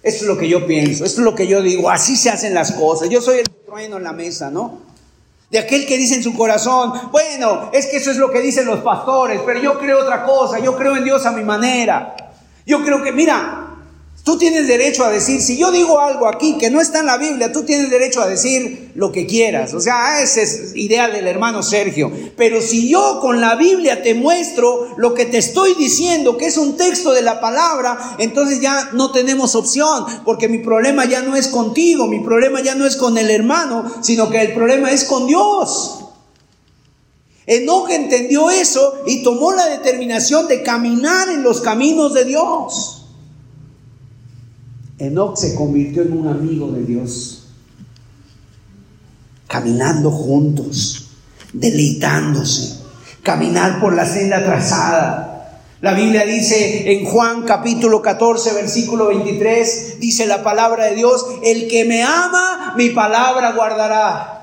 Esto 0.00 0.24
es 0.24 0.28
lo 0.28 0.38
que 0.38 0.48
yo 0.48 0.66
pienso, 0.66 1.04
esto 1.04 1.20
es 1.20 1.24
lo 1.24 1.34
que 1.34 1.48
yo 1.48 1.60
digo, 1.60 1.90
así 1.90 2.16
se 2.16 2.30
hacen 2.30 2.54
las 2.54 2.72
cosas. 2.72 3.10
Yo 3.10 3.20
soy 3.20 3.40
el 3.40 3.50
trueno 3.66 3.96
en 3.96 4.04
la 4.04 4.12
mesa, 4.12 4.50
¿no? 4.50 4.78
De 5.50 5.58
aquel 5.58 5.84
que 5.84 5.98
dice 5.98 6.14
en 6.14 6.22
su 6.22 6.34
corazón, 6.34 6.92
bueno, 7.10 7.70
es 7.72 7.86
que 7.86 7.96
eso 7.96 8.12
es 8.12 8.18
lo 8.18 8.30
que 8.30 8.40
dicen 8.40 8.66
los 8.66 8.80
pastores, 8.80 9.40
pero 9.44 9.60
yo 9.60 9.76
creo 9.80 10.00
otra 10.02 10.24
cosa, 10.24 10.60
yo 10.60 10.76
creo 10.76 10.96
en 10.96 11.02
Dios 11.02 11.26
a 11.26 11.32
mi 11.32 11.42
manera. 11.42 12.14
Yo 12.64 12.84
creo 12.84 13.02
que, 13.02 13.10
mira, 13.10 13.69
Tú 14.22 14.36
tienes 14.36 14.68
derecho 14.68 15.02
a 15.02 15.10
decir, 15.10 15.40
si 15.40 15.56
yo 15.56 15.72
digo 15.72 15.98
algo 15.98 16.28
aquí 16.28 16.58
que 16.58 16.68
no 16.68 16.82
está 16.82 17.00
en 17.00 17.06
la 17.06 17.16
Biblia, 17.16 17.52
tú 17.52 17.64
tienes 17.64 17.88
derecho 17.88 18.20
a 18.20 18.28
decir 18.28 18.92
lo 18.94 19.12
que 19.12 19.26
quieras. 19.26 19.72
O 19.72 19.80
sea, 19.80 20.20
esa 20.22 20.42
es 20.42 20.72
idea 20.74 21.08
del 21.08 21.26
hermano 21.26 21.62
Sergio. 21.62 22.12
Pero 22.36 22.60
si 22.60 22.90
yo 22.90 23.18
con 23.20 23.40
la 23.40 23.54
Biblia 23.54 24.02
te 24.02 24.14
muestro 24.14 24.94
lo 24.98 25.14
que 25.14 25.24
te 25.24 25.38
estoy 25.38 25.74
diciendo, 25.74 26.36
que 26.36 26.46
es 26.46 26.58
un 26.58 26.76
texto 26.76 27.12
de 27.12 27.22
la 27.22 27.40
palabra, 27.40 28.16
entonces 28.18 28.60
ya 28.60 28.90
no 28.92 29.10
tenemos 29.10 29.54
opción, 29.54 30.04
porque 30.26 30.48
mi 30.48 30.58
problema 30.58 31.06
ya 31.06 31.22
no 31.22 31.34
es 31.34 31.48
contigo, 31.48 32.06
mi 32.06 32.20
problema 32.20 32.60
ya 32.60 32.74
no 32.74 32.84
es 32.84 32.96
con 32.96 33.16
el 33.16 33.30
hermano, 33.30 33.90
sino 34.02 34.28
que 34.28 34.42
el 34.42 34.52
problema 34.52 34.92
es 34.92 35.04
con 35.04 35.26
Dios. 35.26 36.00
Enoch 37.46 37.88
entendió 37.88 38.50
eso 38.50 39.00
y 39.06 39.22
tomó 39.22 39.52
la 39.52 39.64
determinación 39.66 40.46
de 40.46 40.62
caminar 40.62 41.30
en 41.30 41.42
los 41.42 41.62
caminos 41.62 42.12
de 42.12 42.26
Dios. 42.26 42.99
Enoch 45.00 45.36
se 45.36 45.54
convirtió 45.54 46.02
en 46.02 46.12
un 46.12 46.28
amigo 46.28 46.70
de 46.72 46.82
Dios, 46.84 47.48
caminando 49.46 50.10
juntos, 50.10 51.08
deleitándose, 51.54 52.80
caminar 53.22 53.80
por 53.80 53.94
la 53.94 54.04
senda 54.04 54.44
trazada. 54.44 55.62
La 55.80 55.94
Biblia 55.94 56.26
dice 56.26 56.92
en 56.92 57.06
Juan 57.06 57.44
capítulo 57.44 58.02
14, 58.02 58.52
versículo 58.52 59.06
23, 59.06 59.98
dice 59.98 60.26
la 60.26 60.42
palabra 60.42 60.84
de 60.84 60.96
Dios, 60.96 61.24
el 61.42 61.66
que 61.68 61.86
me 61.86 62.02
ama, 62.02 62.74
mi 62.76 62.90
palabra 62.90 63.52
guardará. 63.52 64.36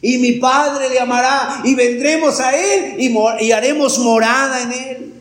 Y 0.00 0.18
mi 0.18 0.34
Padre 0.34 0.90
le 0.90 1.00
amará 1.00 1.62
y 1.64 1.74
vendremos 1.74 2.38
a 2.38 2.56
Él 2.56 3.00
y, 3.00 3.12
y 3.44 3.50
haremos 3.50 3.98
morada 3.98 4.62
en 4.62 4.72
Él. 4.72 5.14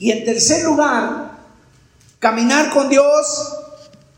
Y 0.00 0.10
en 0.10 0.24
tercer 0.24 0.64
lugar, 0.64 1.27
Caminar 2.18 2.70
con 2.70 2.88
Dios, 2.88 3.54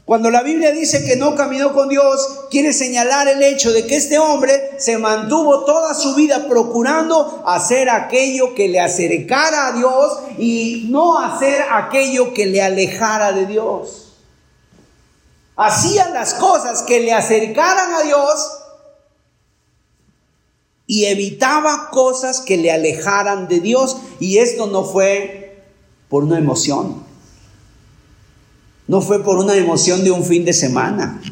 cuando 0.06 0.30
la 0.30 0.42
Biblia 0.42 0.72
dice 0.72 1.04
que 1.04 1.16
no 1.16 1.34
caminó 1.34 1.74
con 1.74 1.90
Dios, 1.90 2.46
quiere 2.50 2.72
señalar 2.72 3.28
el 3.28 3.42
hecho 3.42 3.72
de 3.72 3.86
que 3.86 3.96
este 3.96 4.18
hombre 4.18 4.72
se 4.78 4.96
mantuvo 4.96 5.64
toda 5.64 5.92
su 5.92 6.14
vida 6.14 6.48
procurando 6.48 7.42
hacer 7.46 7.90
aquello 7.90 8.54
que 8.54 8.68
le 8.68 8.80
acercara 8.80 9.68
a 9.68 9.72
Dios 9.72 10.18
y 10.38 10.86
no 10.88 11.18
hacer 11.18 11.62
aquello 11.70 12.32
que 12.32 12.46
le 12.46 12.62
alejara 12.62 13.32
de 13.32 13.44
Dios. 13.46 14.14
Hacía 15.56 16.08
las 16.08 16.32
cosas 16.34 16.82
que 16.82 17.00
le 17.00 17.12
acercaran 17.12 17.92
a 17.92 18.02
Dios 18.02 18.60
y 20.86 21.04
evitaba 21.04 21.90
cosas 21.90 22.40
que 22.40 22.56
le 22.56 22.72
alejaran 22.72 23.46
de 23.46 23.60
Dios. 23.60 23.98
Y 24.18 24.38
esto 24.38 24.66
no 24.66 24.84
fue 24.84 25.62
por 26.08 26.24
una 26.24 26.38
emoción. 26.38 27.09
No 28.90 29.00
fue 29.00 29.22
por 29.22 29.38
una 29.38 29.54
emoción 29.54 30.02
de 30.02 30.10
un 30.10 30.24
fin 30.24 30.44
de 30.44 30.52
semana. 30.52 31.22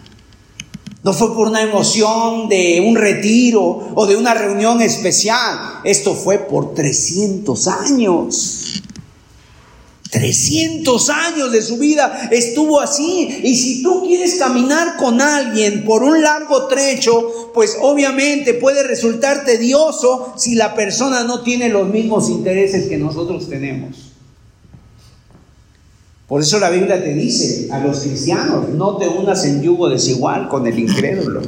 No 1.03 1.13
fue 1.13 1.35
por 1.35 1.49
una 1.49 1.61
emoción 1.61 2.49
de 2.49 2.81
un 2.87 2.95
retiro 2.95 3.95
o 3.97 4.07
de 4.07 4.15
una 4.15 4.33
reunión 4.33 4.81
especial. 4.81 5.81
Esto 5.83 6.15
fue 6.15 6.39
por 6.39 6.73
300 6.73 7.67
años. 7.67 8.81
300 10.09 11.11
años 11.11 11.51
de 11.51 11.61
su 11.61 11.79
vida 11.79 12.29
estuvo 12.31 12.79
así. 12.79 13.41
Y 13.43 13.57
si 13.57 13.83
tú 13.83 14.05
quieres 14.07 14.37
caminar 14.37 14.97
con 14.97 15.21
alguien 15.21 15.85
por 15.85 16.05
un 16.05 16.23
largo 16.23 16.69
trecho, 16.69 17.51
pues 17.53 17.77
obviamente 17.81 18.55
puede 18.55 18.85
resultar 18.85 19.45
tedioso 19.45 20.33
si 20.37 20.55
la 20.55 20.77
persona 20.77 21.25
no 21.25 21.43
tiene 21.43 21.71
los 21.71 21.89
mismos 21.89 22.31
intereses 22.31 22.89
que 22.89 22.99
nosotros 22.99 23.49
tenemos. 23.49 24.08
Por 26.29 26.43
eso 26.43 26.61
la 26.61 26.69
Biblia 26.69 27.03
te 27.03 27.15
dice 27.15 27.69
a 27.73 27.79
los 27.79 28.01
cristianos, 28.01 28.69
no 28.69 28.99
te 28.99 29.09
unas 29.09 29.47
en 29.47 29.63
yugo 29.63 29.89
desigual 29.89 30.47
con 30.49 30.67
el 30.67 30.79
incrédulo. 30.79 31.41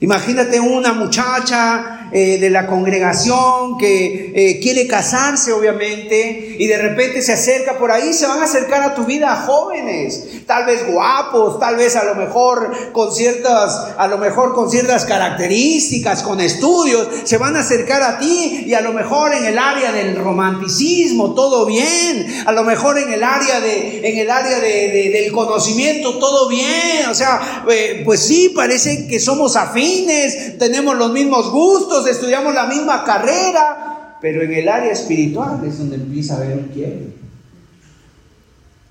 Imagínate 0.00 0.58
una 0.58 0.94
muchacha 0.94 1.97
eh, 2.12 2.38
de 2.38 2.50
la 2.50 2.66
congregación 2.66 3.78
que 3.78 4.32
eh, 4.34 4.60
quiere 4.60 4.86
casarse, 4.86 5.52
obviamente, 5.52 6.56
y 6.58 6.66
de 6.66 6.78
repente 6.78 7.22
se 7.22 7.32
acerca 7.32 7.78
por 7.78 7.90
ahí, 7.90 8.12
se 8.12 8.26
van 8.26 8.40
a 8.40 8.44
acercar 8.44 8.82
a 8.82 8.94
tu 8.94 9.04
vida 9.04 9.34
jóvenes, 9.46 10.44
tal 10.46 10.66
vez 10.66 10.86
guapos, 10.86 11.58
tal 11.58 11.76
vez 11.76 11.96
a 11.96 12.04
lo 12.04 12.14
mejor 12.14 12.92
con 12.92 13.14
ciertas, 13.14 13.88
a 13.96 14.06
lo 14.08 14.18
mejor 14.18 14.54
con 14.54 14.70
ciertas 14.70 15.04
características, 15.04 16.22
con 16.22 16.40
estudios, 16.40 17.08
se 17.24 17.38
van 17.38 17.56
a 17.56 17.60
acercar 17.60 18.02
a 18.02 18.18
ti 18.18 18.64
y 18.66 18.74
a 18.74 18.80
lo 18.80 18.92
mejor 18.92 19.34
en 19.34 19.44
el 19.44 19.58
área 19.58 19.92
del 19.92 20.16
romanticismo 20.16 21.34
todo 21.34 21.66
bien, 21.66 22.26
a 22.46 22.52
lo 22.52 22.64
mejor 22.64 22.98
en 22.98 23.12
el 23.12 23.22
área 23.22 23.60
de, 23.60 24.08
en 24.08 24.18
el 24.18 24.30
área 24.30 24.58
de, 24.60 25.10
del 25.12 25.32
conocimiento 25.32 26.18
todo 26.18 26.48
bien, 26.48 27.08
o 27.10 27.14
sea, 27.14 27.64
eh, 27.70 28.02
pues 28.04 28.20
sí 28.20 28.52
parece 28.54 29.06
que 29.06 29.20
somos 29.20 29.56
afines 29.56 30.58
tenemos 30.58 30.96
los 30.96 31.12
mismos 31.12 31.50
gustos, 31.50 31.97
estudiamos 32.06 32.54
la 32.54 32.66
misma 32.66 33.04
carrera, 33.04 34.16
pero 34.20 34.42
en 34.42 34.52
el 34.52 34.68
área 34.68 34.92
espiritual 34.92 35.60
es 35.66 35.78
donde 35.78 35.96
empieza 35.96 36.34
a 36.34 36.36
haber 36.38 36.58
un 36.58 36.68
quiebre. 36.68 37.08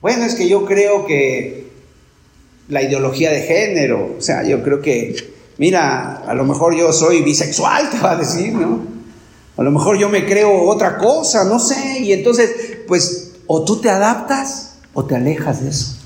Bueno, 0.02 0.26
es 0.26 0.36
que 0.36 0.48
yo 0.48 0.66
creo 0.66 1.06
que 1.06 1.68
la 2.70 2.82
ideología 2.82 3.32
de 3.32 3.42
género, 3.42 4.16
o 4.18 4.22
sea, 4.22 4.44
yo 4.44 4.64
creo 4.64 4.82
que, 4.82 5.16
mira, 5.58 6.18
a 6.18 6.34
lo 6.34 6.46
mejor 6.46 6.76
yo 6.76 6.94
soy 6.94 7.22
bisexual, 7.22 7.90
te 7.90 8.00
va 8.00 8.12
a 8.12 8.16
decir, 8.18 8.54
¿no? 8.54 8.82
A 9.58 9.64
lo 9.64 9.72
mejor 9.72 9.98
yo 9.98 10.08
me 10.10 10.26
creo 10.26 10.64
otra 10.64 10.98
cosa, 10.98 11.44
no 11.46 11.60
sé, 11.60 12.00
y 12.00 12.14
entonces, 12.14 12.52
pues, 12.88 13.34
o 13.48 13.64
tú 13.64 13.82
te 13.82 13.90
adaptas 13.90 14.76
o 14.94 15.06
te 15.06 15.16
alejas 15.16 15.64
de 15.64 15.70
eso. 15.70 15.97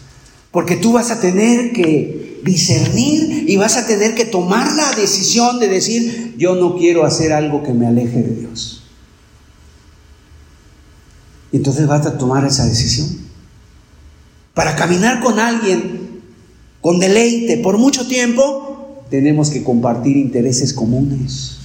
Porque 0.52 0.76
tú 0.76 0.94
vas 0.94 1.12
a 1.12 1.20
tener 1.20 1.72
que 1.72 2.42
discernir 2.44 3.50
y 3.50 3.56
vas 3.58 3.78
a 3.78 3.88
tener 3.88 4.16
que 4.16 4.26
tomar 4.26 4.72
la 4.74 4.92
decisión 4.94 5.60
de 5.60 5.68
decir, 5.68 6.36
yo 6.38 6.56
no 6.56 6.76
quiero 6.76 7.06
hacer 7.06 7.32
algo 7.32 7.64
que 7.64 7.74
me 7.74 7.88
aleje 7.88 8.22
de 8.22 8.36
Dios. 8.36 8.84
Y 11.52 11.58
entonces 11.58 11.88
vas 11.88 12.06
a 12.06 12.18
tomar 12.18 12.46
esa 12.46 12.66
decisión. 12.66 13.08
Para 14.54 14.76
caminar 14.76 15.22
con 15.22 15.40
alguien 15.40 16.22
con 16.82 17.00
deleite 17.00 17.58
por 17.58 17.78
mucho 17.78 18.08
tiempo, 18.08 19.04
tenemos 19.10 19.50
que 19.50 19.64
compartir 19.64 20.18
intereses 20.18 20.74
comunes. 20.74 21.61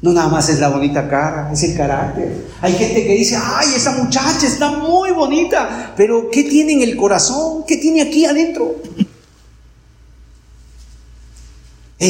No 0.00 0.12
nada 0.12 0.28
más 0.28 0.48
es 0.48 0.60
la 0.60 0.68
bonita 0.68 1.08
cara, 1.08 1.50
es 1.52 1.62
el 1.64 1.76
carácter. 1.76 2.46
Hay 2.60 2.72
gente 2.74 3.04
que 3.04 3.14
dice, 3.14 3.36
ay, 3.36 3.66
esa 3.74 3.92
muchacha 3.92 4.46
está 4.46 4.70
muy 4.70 5.10
bonita, 5.10 5.92
pero 5.96 6.30
¿qué 6.30 6.44
tiene 6.44 6.74
en 6.74 6.82
el 6.82 6.96
corazón? 6.96 7.64
¿Qué 7.66 7.78
tiene 7.78 8.02
aquí 8.02 8.24
adentro? 8.24 8.76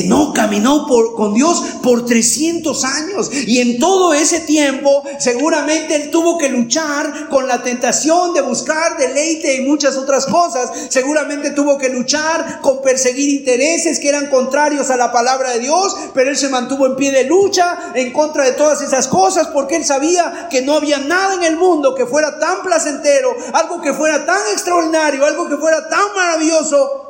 No 0.06 0.34
caminó 0.34 0.86
por, 0.86 1.14
con 1.14 1.32
Dios 1.32 1.62
por 1.82 2.04
300 2.04 2.84
años 2.84 3.30
y 3.32 3.60
en 3.60 3.78
todo 3.78 4.12
ese 4.12 4.40
tiempo 4.40 5.02
seguramente 5.18 5.96
él 5.96 6.10
tuvo 6.10 6.36
que 6.36 6.50
luchar 6.50 7.28
con 7.30 7.48
la 7.48 7.62
tentación 7.62 8.34
de 8.34 8.42
buscar 8.42 8.98
deleite 8.98 9.56
y 9.56 9.66
muchas 9.66 9.96
otras 9.96 10.26
cosas. 10.26 10.70
Seguramente 10.90 11.52
tuvo 11.52 11.78
que 11.78 11.88
luchar 11.88 12.60
con 12.60 12.82
perseguir 12.82 13.30
intereses 13.30 13.98
que 13.98 14.10
eran 14.10 14.26
contrarios 14.26 14.90
a 14.90 14.96
la 14.96 15.10
palabra 15.10 15.52
de 15.52 15.60
Dios, 15.60 15.96
pero 16.12 16.30
él 16.30 16.36
se 16.36 16.50
mantuvo 16.50 16.86
en 16.86 16.96
pie 16.96 17.10
de 17.10 17.24
lucha 17.24 17.92
en 17.94 18.12
contra 18.12 18.44
de 18.44 18.52
todas 18.52 18.82
esas 18.82 19.08
cosas 19.08 19.48
porque 19.48 19.76
él 19.76 19.84
sabía 19.84 20.48
que 20.50 20.60
no 20.62 20.74
había 20.74 20.98
nada 20.98 21.34
en 21.34 21.44
el 21.44 21.56
mundo 21.56 21.94
que 21.94 22.04
fuera 22.04 22.38
tan 22.38 22.62
placentero, 22.62 23.34
algo 23.54 23.80
que 23.80 23.94
fuera 23.94 24.26
tan 24.26 24.40
extraordinario, 24.52 25.24
algo 25.24 25.48
que 25.48 25.56
fuera 25.56 25.88
tan 25.88 26.14
maravilloso 26.14 27.06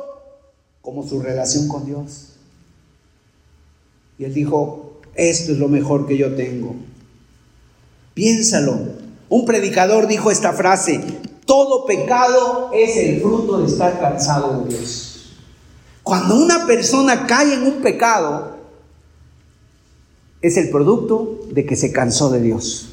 como 0.81 1.07
su 1.07 1.21
relación 1.21 1.67
con 1.67 1.85
Dios. 1.85 2.28
Y 4.19 4.25
él 4.25 4.33
dijo, 4.33 4.99
esto 5.15 5.53
es 5.53 5.57
lo 5.57 5.69
mejor 5.69 6.05
que 6.05 6.17
yo 6.17 6.35
tengo. 6.35 6.75
Piénsalo. 8.13 8.77
Un 9.29 9.45
predicador 9.45 10.07
dijo 10.07 10.29
esta 10.29 10.51
frase, 10.51 11.01
todo 11.45 11.85
pecado 11.85 12.69
es 12.73 12.97
el 12.97 13.21
fruto 13.21 13.61
de 13.61 13.67
estar 13.67 13.99
cansado 13.99 14.63
de 14.63 14.75
Dios. 14.75 15.37
Cuando 16.03 16.35
una 16.35 16.65
persona 16.65 17.25
cae 17.27 17.53
en 17.53 17.63
un 17.63 17.81
pecado, 17.81 18.57
es 20.41 20.57
el 20.57 20.69
producto 20.69 21.39
de 21.51 21.65
que 21.65 21.75
se 21.75 21.91
cansó 21.93 22.29
de 22.29 22.41
Dios. 22.41 22.89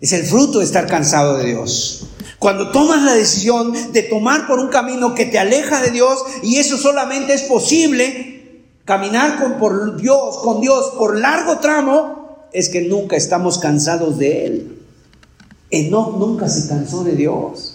Es 0.00 0.12
el 0.12 0.24
fruto 0.24 0.58
de 0.58 0.64
estar 0.64 0.86
cansado 0.86 1.38
de 1.38 1.46
Dios. 1.46 2.08
Cuando 2.38 2.70
tomas 2.70 3.02
la 3.02 3.14
decisión 3.14 3.92
de 3.92 4.02
tomar 4.02 4.46
por 4.46 4.60
un 4.60 4.68
camino 4.68 5.14
que 5.14 5.26
te 5.26 5.38
aleja 5.38 5.80
de 5.80 5.90
Dios, 5.90 6.24
y 6.42 6.56
eso 6.56 6.78
solamente 6.78 7.34
es 7.34 7.42
posible, 7.42 8.64
caminar 8.84 9.42
con, 9.42 9.54
por 9.58 9.96
Dios, 9.96 10.38
con 10.38 10.60
Dios 10.60 10.92
por 10.96 11.18
largo 11.18 11.58
tramo, 11.58 12.48
es 12.52 12.68
que 12.68 12.82
nunca 12.82 13.16
estamos 13.16 13.58
cansados 13.58 14.18
de 14.18 14.46
Él. 14.46 14.82
Enoch 15.70 16.16
nunca 16.16 16.48
se 16.48 16.68
cansó 16.68 17.02
de 17.02 17.12
Dios. 17.12 17.74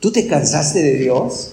¿Tú 0.00 0.12
te 0.12 0.26
cansaste 0.26 0.82
de 0.82 0.94
Dios? 0.94 1.52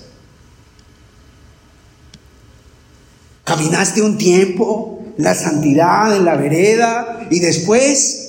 Caminaste 3.44 4.02
un 4.02 4.18
tiempo, 4.18 5.04
la 5.18 5.34
santidad 5.34 6.16
en 6.16 6.24
la 6.24 6.36
vereda, 6.36 7.28
y 7.32 7.40
después 7.40 8.23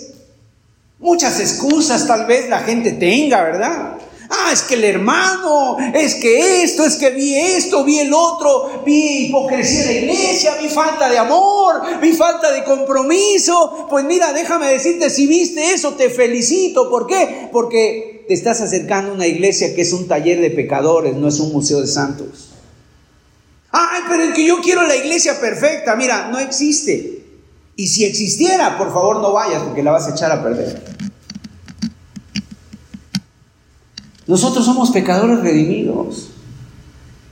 Muchas 0.99 1.41
excusas 1.41 2.07
tal 2.07 2.27
vez 2.27 2.49
la 2.49 2.61
gente 2.61 2.93
tenga, 2.93 3.43
¿verdad? 3.43 3.99
Ah, 4.31 4.51
es 4.53 4.63
que 4.63 4.75
el 4.75 4.85
hermano, 4.85 5.77
es 5.95 6.15
que 6.15 6.63
esto, 6.63 6.85
es 6.85 6.97
que 6.97 7.11
vi 7.11 7.37
esto, 7.37 7.85
vi 7.85 8.01
el 8.01 8.13
otro, 8.13 8.83
vi 8.85 9.27
hipocresía 9.27 9.85
de 9.85 9.87
la 9.87 10.01
iglesia, 10.01 10.57
vi 10.61 10.69
falta 10.69 11.11
de 11.11 11.19
amor, 11.19 11.83
vi 12.01 12.13
falta 12.13 12.51
de 12.51 12.65
compromiso. 12.65 13.87
Pues 13.91 14.05
mira, 14.05 14.33
déjame 14.33 14.69
decirte, 14.69 15.11
si 15.11 15.27
viste 15.27 15.73
eso, 15.73 15.93
te 15.93 16.11
felicito. 16.11 16.89
¿Por 16.89 17.07
qué? 17.07 17.49
Porque 17.53 18.25
te 18.27 18.35
estás 18.35 18.61
acercando 18.61 19.13
a 19.13 19.15
una 19.15 19.27
iglesia 19.27 19.75
que 19.75 19.83
es 19.83 19.93
un 19.93 20.09
taller 20.09 20.41
de 20.41 20.51
pecadores, 20.51 21.15
no 21.15 21.29
es 21.29 21.39
un 21.39 21.53
museo 21.53 21.81
de 21.81 21.87
santos. 21.87 22.51
Ay, 23.71 24.03
pero 24.09 24.23
es 24.23 24.35
que 24.35 24.47
yo 24.47 24.61
quiero 24.63 24.83
la 24.85 24.97
iglesia 24.97 25.39
perfecta. 25.39 25.97
Mira, 25.97 26.29
no 26.29 26.39
existe. 26.39 27.14
Y 27.77 27.89
si 27.89 28.05
existiera, 28.05 28.79
por 28.79 28.93
favor 28.93 29.21
no 29.21 29.33
vayas 29.33 29.63
porque 29.63 29.83
la 29.83 29.91
vas 29.91 30.07
a 30.07 30.11
echar 30.11 30.31
a 30.31 30.43
perder. 30.43 30.83
Nosotros 34.27 34.65
somos 34.65 34.91
pecadores 34.91 35.41
redimidos. 35.41 36.31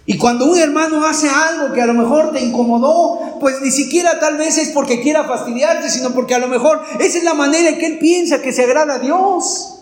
Y 0.04 0.18
cuando 0.18 0.46
un 0.46 0.58
hermano 0.58 1.06
hace 1.06 1.28
algo 1.28 1.72
que 1.72 1.80
a 1.80 1.86
lo 1.86 1.94
mejor 1.94 2.32
te 2.32 2.40
incomodó, 2.40 3.38
pues 3.40 3.62
ni 3.62 3.70
siquiera 3.70 4.18
tal 4.18 4.36
vez 4.36 4.58
es 4.58 4.70
porque 4.70 5.00
quiera 5.00 5.24
fastidiarte, 5.24 5.88
sino 5.88 6.10
porque 6.10 6.34
a 6.34 6.38
lo 6.38 6.48
mejor 6.48 6.82
esa 6.98 7.18
es 7.18 7.24
la 7.24 7.34
manera 7.34 7.68
en 7.68 7.78
que 7.78 7.86
él 7.86 7.98
piensa 7.98 8.42
que 8.42 8.52
se 8.52 8.64
agrada 8.64 8.94
a 8.94 8.98
Dios. 8.98 9.78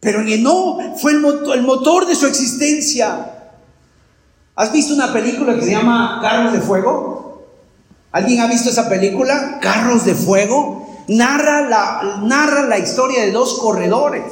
Pero 0.00 0.20
en 0.20 0.42
no 0.42 0.96
fue 0.96 1.12
el 1.12 1.20
motor, 1.20 1.56
el 1.56 1.62
motor 1.62 2.06
de 2.06 2.16
su 2.16 2.26
existencia. 2.26 3.52
¿Has 4.56 4.72
visto 4.72 4.92
una 4.94 5.12
película 5.12 5.54
que 5.54 5.62
se 5.62 5.70
llama 5.70 6.18
Carros 6.20 6.52
de 6.52 6.60
Fuego? 6.60 7.31
¿Alguien 8.12 8.40
ha 8.40 8.46
visto 8.46 8.70
esa 8.70 8.88
película? 8.88 9.58
Carros 9.60 10.04
de 10.04 10.14
Fuego 10.14 10.86
narra 11.08 11.68
la, 11.68 12.20
narra 12.22 12.62
la 12.62 12.78
historia 12.78 13.22
de 13.22 13.32
dos 13.32 13.58
corredores. 13.58 14.22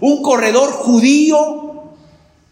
Un 0.00 0.22
corredor 0.22 0.70
judío 0.70 1.70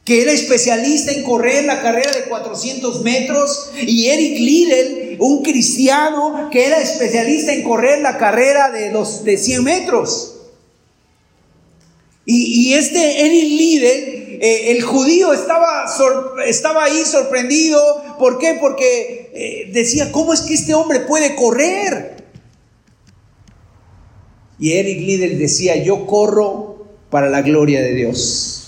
que 0.08 0.22
era 0.22 0.32
especialista 0.32 1.12
en 1.12 1.22
correr 1.22 1.66
la 1.66 1.82
carrera 1.82 2.10
de 2.12 2.30
400 2.30 3.02
metros, 3.02 3.72
y 3.78 4.06
Eric 4.06 4.38
Liddell, 4.38 5.16
un 5.20 5.42
cristiano 5.42 6.48
que 6.50 6.66
era 6.66 6.78
especialista 6.78 7.52
en 7.52 7.62
correr 7.62 8.00
la 8.00 8.16
carrera 8.16 8.70
de, 8.70 8.90
los, 8.90 9.22
de 9.24 9.36
100 9.36 9.64
metros. 9.64 10.34
Y, 12.24 12.72
este 12.72 13.26
Eric 13.26 13.50
Liddell, 13.50 14.27
eh, 14.40 14.72
el 14.72 14.82
judío, 14.82 15.32
estaba, 15.32 15.84
estaba 16.46 16.84
ahí 16.84 17.04
sorprendido. 17.04 17.80
¿Por 18.18 18.38
qué? 18.38 18.58
Porque 18.60 19.30
eh, 19.34 19.70
decía, 19.72 20.12
¿cómo 20.12 20.32
es 20.32 20.42
que 20.42 20.54
este 20.54 20.74
hombre 20.74 21.00
puede 21.00 21.34
correr? 21.34 22.16
Y 24.58 24.72
Eric 24.72 24.98
Liddell 24.98 25.38
decía, 25.38 25.76
yo 25.82 26.06
corro 26.06 26.86
para 27.10 27.28
la 27.28 27.42
gloria 27.42 27.80
de 27.80 27.94
Dios. 27.94 28.58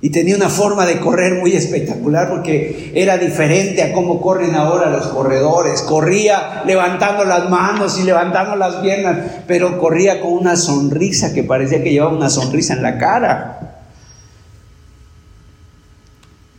Y 0.00 0.10
tenía 0.10 0.36
una 0.36 0.48
forma 0.48 0.86
de 0.86 1.00
correr 1.00 1.34
muy 1.34 1.54
espectacular 1.54 2.30
porque 2.30 2.92
era 2.94 3.18
diferente 3.18 3.82
a 3.82 3.92
cómo 3.92 4.20
corren 4.20 4.54
ahora 4.54 4.90
los 4.90 5.08
corredores. 5.08 5.82
Corría 5.82 6.62
levantando 6.64 7.24
las 7.24 7.50
manos 7.50 7.98
y 7.98 8.04
levantando 8.04 8.54
las 8.54 8.76
piernas, 8.76 9.42
pero 9.48 9.78
corría 9.78 10.20
con 10.20 10.32
una 10.34 10.54
sonrisa 10.54 11.34
que 11.34 11.42
parecía 11.42 11.82
que 11.82 11.90
llevaba 11.90 12.16
una 12.16 12.30
sonrisa 12.30 12.74
en 12.74 12.82
la 12.82 12.96
cara. 12.96 13.57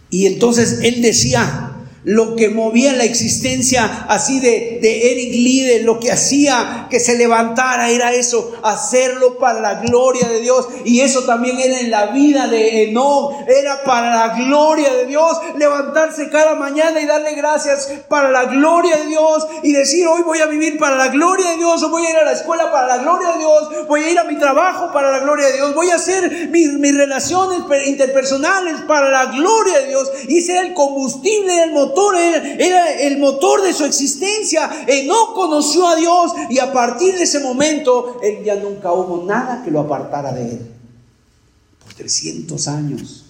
Y 0.09 0.25
entonces 0.25 0.79
él 0.83 1.01
decía, 1.01 1.68
lo 2.03 2.35
que 2.35 2.49
movía 2.49 2.93
la 2.93 3.03
existencia 3.03 4.05
así 4.07 4.39
de, 4.39 4.79
de 4.81 5.11
Eric 5.11 5.33
Liddell, 5.33 5.85
lo 5.85 5.99
que 5.99 6.11
hacía 6.11 6.87
que 6.89 6.99
se 6.99 7.17
levantara 7.17 7.89
era 7.89 8.13
eso, 8.13 8.53
hacerlo 8.63 9.37
para 9.37 9.59
la 9.59 9.75
gloria 9.75 10.27
de 10.29 10.39
Dios. 10.39 10.67
Y 10.85 11.01
eso 11.01 11.23
también 11.23 11.59
era 11.59 11.79
en 11.79 11.91
la 11.91 12.07
vida 12.07 12.47
de 12.47 12.83
Enoch, 12.83 13.33
era 13.47 13.83
para 13.83 14.15
la 14.15 14.35
gloria 14.35 14.93
de 14.93 15.05
Dios, 15.05 15.37
levantarse 15.57 16.29
cada 16.29 16.55
mañana 16.55 16.99
y 17.01 17.05
darle 17.05 17.35
gracias 17.35 17.91
para 18.07 18.31
la 18.31 18.45
gloria 18.45 18.97
de 18.97 19.07
Dios 19.07 19.47
y 19.63 19.73
decir, 19.73 20.07
hoy 20.07 20.21
voy 20.23 20.39
a 20.39 20.45
vivir 20.45 20.77
para 20.79 20.95
la 20.95 21.09
gloria 21.09 21.51
de 21.51 21.57
Dios, 21.57 21.83
o 21.83 21.89
voy 21.89 22.05
a 22.05 22.11
ir 22.11 22.15
a 22.15 22.23
la 22.23 22.31
escuela 22.31 22.71
para 22.71 22.87
la 22.87 22.97
gloria 22.99 23.33
de 23.33 23.39
Dios, 23.39 23.87
voy 23.87 24.03
a 24.03 24.09
ir 24.09 24.19
a 24.19 24.23
mi 24.23 24.37
trabajo 24.37 24.91
para 24.93 25.11
la 25.11 25.19
gloria 25.19 25.47
de 25.47 25.53
Dios, 25.53 25.75
voy 25.75 25.89
a 25.89 25.95
hacer 25.95 26.49
mis, 26.49 26.73
mis 26.73 26.95
relaciones 26.95 27.59
interpersonales 27.85 28.81
para 28.87 29.09
la 29.09 29.25
gloria 29.25 29.79
de 29.79 29.87
Dios. 29.87 30.09
Y 30.27 30.39
ese 30.39 30.53
era 30.53 30.61
el 30.61 30.73
combustible, 30.73 31.63
el 31.63 31.71
motor 31.71 31.88
era, 32.57 32.91
el 33.01 33.17
motor 33.17 33.61
de 33.61 33.73
su 33.73 33.85
existencia. 33.85 34.85
Él 34.87 35.07
no 35.07 35.33
conoció 35.33 35.87
a 35.87 35.95
Dios 35.95 36.31
y 36.49 36.59
a 36.59 36.71
partir 36.71 37.15
de 37.15 37.23
ese 37.23 37.39
momento, 37.39 38.17
él 38.21 38.43
ya 38.43 38.55
nunca 38.55 38.91
hubo 38.91 39.23
nada 39.25 39.63
que 39.63 39.71
lo 39.71 39.81
apartara 39.81 40.31
de 40.31 40.51
él. 40.51 40.71
Por 41.83 41.93
300 41.93 42.67
años. 42.67 43.25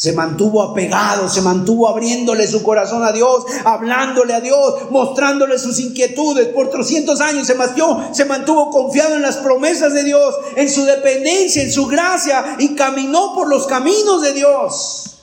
Se 0.00 0.14
mantuvo 0.14 0.62
apegado, 0.62 1.28
se 1.28 1.42
mantuvo 1.42 1.86
abriéndole 1.86 2.46
su 2.46 2.62
corazón 2.62 3.04
a 3.04 3.12
Dios, 3.12 3.44
hablándole 3.66 4.32
a 4.32 4.40
Dios, 4.40 4.90
mostrándole 4.90 5.58
sus 5.58 5.78
inquietudes. 5.78 6.48
Por 6.48 6.70
300 6.70 7.20
años 7.20 7.46
se 7.46 7.54
mantuvo, 7.54 8.02
se 8.10 8.24
mantuvo 8.24 8.70
confiado 8.70 9.16
en 9.16 9.20
las 9.20 9.36
promesas 9.36 9.92
de 9.92 10.04
Dios, 10.04 10.34
en 10.56 10.70
su 10.70 10.86
dependencia, 10.86 11.62
en 11.62 11.70
su 11.70 11.86
gracia 11.86 12.56
y 12.58 12.74
caminó 12.74 13.34
por 13.34 13.46
los 13.50 13.66
caminos 13.66 14.22
de 14.22 14.32
Dios. 14.32 15.19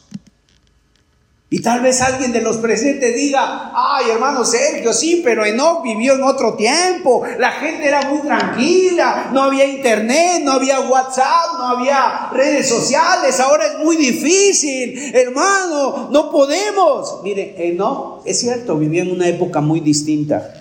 Y 1.50 1.62
tal 1.62 1.80
vez 1.80 2.02
alguien 2.02 2.34
de 2.34 2.42
los 2.42 2.58
presentes 2.58 3.16
diga, 3.16 3.72
ay 3.74 4.10
hermano 4.10 4.44
Sergio, 4.44 4.92
sí, 4.92 5.22
pero 5.24 5.46
Enoch 5.46 5.82
vivió 5.82 6.16
en 6.16 6.24
otro 6.24 6.56
tiempo, 6.56 7.24
la 7.40 7.52
gente 7.54 7.88
era 7.88 8.02
muy 8.02 8.20
tranquila, 8.20 9.30
no 9.32 9.44
había 9.44 9.64
internet, 9.64 10.42
no 10.44 10.52
había 10.52 10.82
WhatsApp, 10.82 11.54
no 11.58 11.68
había 11.68 12.30
redes 12.34 12.68
sociales, 12.68 13.40
ahora 13.40 13.66
es 13.66 13.80
muy 13.80 13.96
difícil, 13.96 15.16
hermano, 15.16 16.10
no 16.12 16.30
podemos. 16.32 17.22
Mire, 17.24 17.56
Enoch, 17.58 18.24
es 18.26 18.42
cierto, 18.42 18.76
vivió 18.76 19.04
en 19.04 19.12
una 19.12 19.30
época 19.30 19.62
muy 19.62 19.80
distinta. 19.80 20.54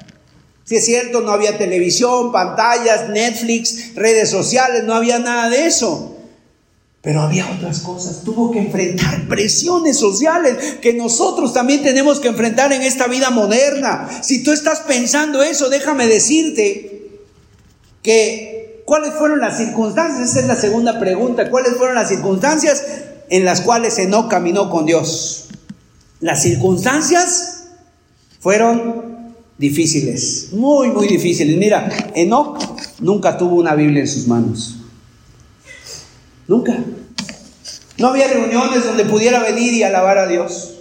Si 0.62 0.76
es 0.76 0.84
cierto, 0.84 1.20
no 1.20 1.32
había 1.32 1.58
televisión, 1.58 2.30
pantallas, 2.30 3.08
Netflix, 3.08 3.96
redes 3.96 4.30
sociales, 4.30 4.84
no 4.84 4.94
había 4.94 5.18
nada 5.18 5.48
de 5.48 5.66
eso. 5.66 6.15
Pero 7.02 7.20
había 7.20 7.48
otras 7.50 7.80
cosas. 7.80 8.22
Tuvo 8.24 8.50
que 8.50 8.58
enfrentar 8.58 9.28
presiones 9.28 9.96
sociales 9.98 10.78
que 10.80 10.92
nosotros 10.94 11.52
también 11.52 11.82
tenemos 11.82 12.18
que 12.18 12.28
enfrentar 12.28 12.72
en 12.72 12.82
esta 12.82 13.06
vida 13.06 13.30
moderna. 13.30 14.08
Si 14.22 14.42
tú 14.42 14.52
estás 14.52 14.80
pensando 14.80 15.42
eso, 15.42 15.68
déjame 15.68 16.06
decirte 16.08 17.20
que 18.02 18.82
cuáles 18.84 19.14
fueron 19.14 19.40
las 19.40 19.56
circunstancias. 19.58 20.30
Esa 20.30 20.40
es 20.40 20.46
la 20.46 20.56
segunda 20.56 20.98
pregunta. 20.98 21.50
¿Cuáles 21.50 21.76
fueron 21.76 21.94
las 21.94 22.08
circunstancias 22.08 22.82
en 23.28 23.44
las 23.44 23.60
cuales 23.60 23.98
Enoch 23.98 24.28
caminó 24.28 24.70
con 24.70 24.86
Dios? 24.86 25.48
Las 26.20 26.42
circunstancias 26.42 27.64
fueron 28.40 29.34
difíciles, 29.58 30.48
muy, 30.52 30.88
muy 30.88 31.08
difíciles. 31.08 31.56
Mira, 31.56 31.88
Enoch 32.14 32.58
nunca 33.00 33.36
tuvo 33.36 33.56
una 33.56 33.74
Biblia 33.74 34.02
en 34.02 34.08
sus 34.08 34.26
manos. 34.26 34.76
Nunca. 36.48 36.76
No 37.98 38.08
había 38.08 38.28
reuniones 38.28 38.84
donde 38.84 39.04
pudiera 39.04 39.40
venir 39.40 39.72
y 39.72 39.82
alabar 39.82 40.18
a 40.18 40.26
Dios. 40.26 40.75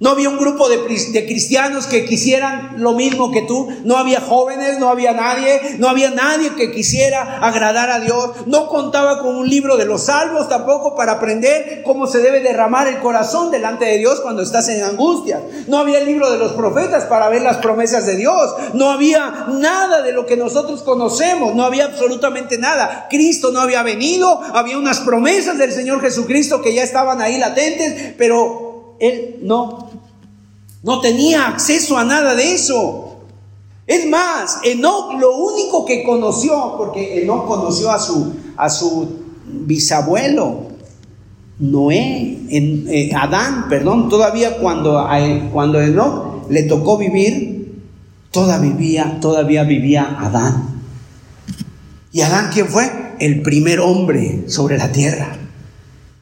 No 0.00 0.08
había 0.08 0.30
un 0.30 0.38
grupo 0.38 0.70
de, 0.70 0.86
cristianos 1.26 1.86
que 1.86 2.06
quisieran 2.06 2.76
lo 2.78 2.94
mismo 2.94 3.30
que 3.30 3.42
tú. 3.42 3.68
No 3.84 3.98
había 3.98 4.22
jóvenes, 4.22 4.78
no 4.78 4.88
había 4.88 5.12
nadie. 5.12 5.76
No 5.78 5.90
había 5.90 6.10
nadie 6.10 6.54
que 6.54 6.72
quisiera 6.72 7.36
agradar 7.40 7.90
a 7.90 8.00
Dios. 8.00 8.30
No 8.46 8.68
contaba 8.68 9.20
con 9.20 9.36
un 9.36 9.46
libro 9.46 9.76
de 9.76 9.84
los 9.84 10.04
salvos 10.04 10.48
tampoco 10.48 10.96
para 10.96 11.12
aprender 11.12 11.82
cómo 11.84 12.06
se 12.06 12.20
debe 12.20 12.40
derramar 12.40 12.88
el 12.88 13.00
corazón 13.00 13.50
delante 13.50 13.84
de 13.84 13.98
Dios 13.98 14.20
cuando 14.22 14.40
estás 14.40 14.70
en 14.70 14.82
angustia. 14.82 15.42
No 15.68 15.76
había 15.76 15.98
el 15.98 16.06
libro 16.06 16.30
de 16.30 16.38
los 16.38 16.52
profetas 16.52 17.04
para 17.04 17.28
ver 17.28 17.42
las 17.42 17.58
promesas 17.58 18.06
de 18.06 18.16
Dios. 18.16 18.54
No 18.72 18.90
había 18.90 19.48
nada 19.48 20.00
de 20.00 20.12
lo 20.12 20.24
que 20.24 20.38
nosotros 20.38 20.82
conocemos. 20.82 21.54
No 21.54 21.62
había 21.64 21.84
absolutamente 21.84 22.56
nada. 22.56 23.06
Cristo 23.10 23.50
no 23.52 23.60
había 23.60 23.82
venido. 23.82 24.40
Había 24.54 24.78
unas 24.78 25.00
promesas 25.00 25.58
del 25.58 25.72
Señor 25.72 26.00
Jesucristo 26.00 26.62
que 26.62 26.72
ya 26.72 26.84
estaban 26.84 27.20
ahí 27.20 27.36
latentes, 27.36 28.14
pero 28.16 28.96
Él 28.98 29.40
no 29.42 29.89
no 30.82 31.00
tenía 31.00 31.46
acceso 31.46 31.96
a 31.96 32.04
nada 32.04 32.34
de 32.34 32.54
eso. 32.54 33.16
Es 33.86 34.06
más, 34.08 34.60
Enoch 34.64 35.14
lo 35.18 35.36
único 35.36 35.84
que 35.84 36.04
conoció, 36.04 36.74
porque 36.78 37.22
Enoch 37.22 37.46
conoció 37.46 37.90
a 37.90 37.98
su, 37.98 38.32
a 38.56 38.70
su 38.70 39.08
bisabuelo, 39.44 40.68
Noé, 41.58 42.38
en, 42.48 42.86
eh, 42.88 43.10
Adán, 43.14 43.68
perdón, 43.68 44.08
todavía 44.08 44.58
cuando, 44.58 45.06
cuando 45.52 45.80
Enoch 45.80 46.48
le 46.48 46.62
tocó 46.62 46.96
vivir, 46.96 47.82
todavía 48.30 49.18
todavía 49.20 49.64
vivía 49.64 50.16
Adán. 50.18 50.82
¿Y 52.12 52.22
Adán 52.22 52.50
quién 52.52 52.66
fue? 52.68 52.90
El 53.18 53.42
primer 53.42 53.80
hombre 53.80 54.44
sobre 54.48 54.78
la 54.78 54.90
tierra. 54.90 55.36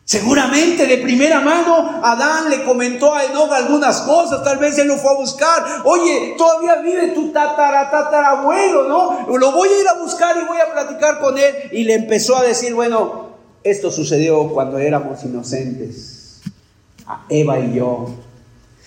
Seguramente 0.08 0.86
de 0.86 0.96
primera 0.96 1.38
mano 1.42 2.00
Adán 2.02 2.48
le 2.48 2.64
comentó 2.64 3.14
a 3.14 3.24
Enoch 3.24 3.52
algunas 3.52 4.00
cosas, 4.00 4.42
tal 4.42 4.56
vez 4.56 4.78
él 4.78 4.88
lo 4.88 4.96
fue 4.96 5.10
a 5.10 5.16
buscar. 5.16 5.62
Oye, 5.84 6.34
todavía 6.38 6.76
vive 6.76 7.08
tu 7.08 7.30
tatara, 7.30 7.90
tatarabuelo, 7.90 8.88
¿no? 8.88 9.36
Lo 9.36 9.52
voy 9.52 9.68
a 9.68 9.80
ir 9.82 9.86
a 9.86 10.02
buscar 10.02 10.34
y 10.38 10.46
voy 10.46 10.56
a 10.66 10.72
platicar 10.72 11.20
con 11.20 11.36
él. 11.36 11.54
Y 11.72 11.84
le 11.84 11.92
empezó 11.92 12.38
a 12.38 12.42
decir, 12.42 12.72
bueno, 12.74 13.32
esto 13.62 13.90
sucedió 13.90 14.48
cuando 14.48 14.78
éramos 14.78 15.22
inocentes, 15.24 16.40
a 17.06 17.26
Eva 17.28 17.60
y 17.60 17.74
yo. 17.74 18.08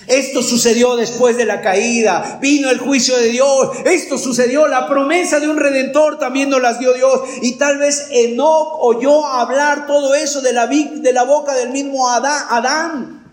Esto 0.07 0.41
sucedió 0.41 0.95
después 0.95 1.37
de 1.37 1.45
la 1.45 1.61
caída, 1.61 2.39
vino 2.41 2.69
el 2.69 2.79
juicio 2.79 3.17
de 3.17 3.29
Dios, 3.29 3.69
esto 3.85 4.17
sucedió, 4.17 4.67
la 4.67 4.87
promesa 4.87 5.39
de 5.39 5.47
un 5.47 5.57
redentor 5.57 6.17
también 6.17 6.49
nos 6.49 6.61
las 6.61 6.79
dio 6.79 6.93
Dios. 6.93 7.21
Y 7.41 7.53
tal 7.53 7.77
vez 7.77 8.07
Enoch 8.11 8.77
oyó 8.79 9.25
hablar 9.25 9.87
todo 9.87 10.15
eso 10.15 10.41
de 10.41 10.53
la, 10.53 10.67
de 10.67 11.13
la 11.13 11.23
boca 11.23 11.53
del 11.53 11.69
mismo 11.69 12.09
Adán. 12.09 13.23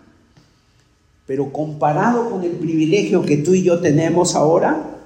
Pero 1.25 1.51
comparado 1.51 2.29
con 2.29 2.43
el 2.43 2.51
privilegio 2.51 3.23
que 3.23 3.37
tú 3.37 3.53
y 3.53 3.63
yo 3.63 3.79
tenemos 3.79 4.35
ahora, 4.35 4.98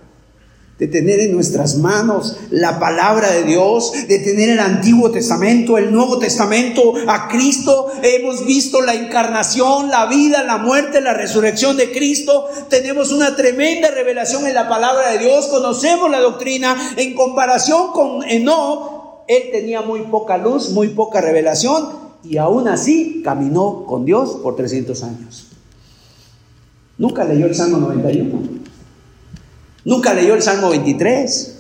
de 0.84 0.90
tener 0.90 1.22
en 1.22 1.32
nuestras 1.32 1.78
manos 1.78 2.36
la 2.50 2.78
palabra 2.78 3.32
de 3.32 3.46
Dios, 3.46 3.94
de 4.06 4.20
tener 4.20 4.50
el 4.50 4.60
Antiguo 4.60 5.12
Testamento, 5.12 5.78
el 5.78 5.94
Nuevo 5.94 6.20
Testamento, 6.20 6.94
a 7.08 7.30
Cristo. 7.30 7.88
Hemos 8.04 8.46
visto 8.46 8.82
la 8.82 8.94
encarnación, 8.94 9.88
la 9.88 10.08
vida, 10.08 10.44
la 10.44 10.58
muerte, 10.58 11.00
la 11.00 11.14
resurrección 11.14 11.78
de 11.78 11.94
Cristo. 11.94 12.48
Tenemos 12.70 13.14
una 13.14 13.34
tremenda 13.34 13.92
revelación 13.92 14.46
en 14.46 14.56
la 14.56 14.68
palabra 14.68 15.12
de 15.12 15.20
Dios. 15.20 15.48
Conocemos 15.48 16.12
la 16.12 16.20
doctrina. 16.20 16.76
En 16.98 17.16
comparación 17.16 17.94
con 17.94 18.22
Enoch, 18.30 19.24
él 19.30 19.44
tenía 19.54 19.84
muy 19.84 20.02
poca 20.02 20.38
luz, 20.38 20.72
muy 20.72 20.90
poca 20.90 21.22
revelación 21.22 21.92
y 22.26 22.36
aún 22.36 22.68
así 22.68 23.22
caminó 23.24 23.86
con 23.86 24.04
Dios 24.04 24.38
por 24.44 24.58
300 24.58 25.02
años. 25.04 25.48
Nunca 26.98 27.24
leyó 27.24 27.46
el 27.46 27.56
Salmo 27.56 27.78
91. 27.78 28.63
Nunca 29.86 30.14
leyó 30.14 30.34
el 30.34 30.42
Salmo 30.42 30.70
23. 30.70 31.60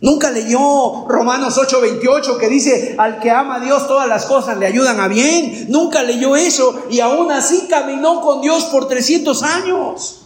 Nunca 0.00 0.30
leyó 0.30 1.06
Romanos 1.08 1.56
8:28 1.56 2.36
que 2.36 2.48
dice, 2.48 2.94
al 2.98 3.20
que 3.20 3.30
ama 3.30 3.56
a 3.56 3.60
Dios 3.60 3.88
todas 3.88 4.06
las 4.06 4.26
cosas 4.26 4.58
le 4.58 4.66
ayudan 4.66 5.00
a 5.00 5.08
bien. 5.08 5.66
Nunca 5.70 6.02
leyó 6.02 6.36
eso 6.36 6.84
y 6.90 7.00
aún 7.00 7.32
así 7.32 7.66
caminó 7.70 8.20
con 8.20 8.42
Dios 8.42 8.64
por 8.64 8.86
300 8.86 9.42
años. 9.42 10.20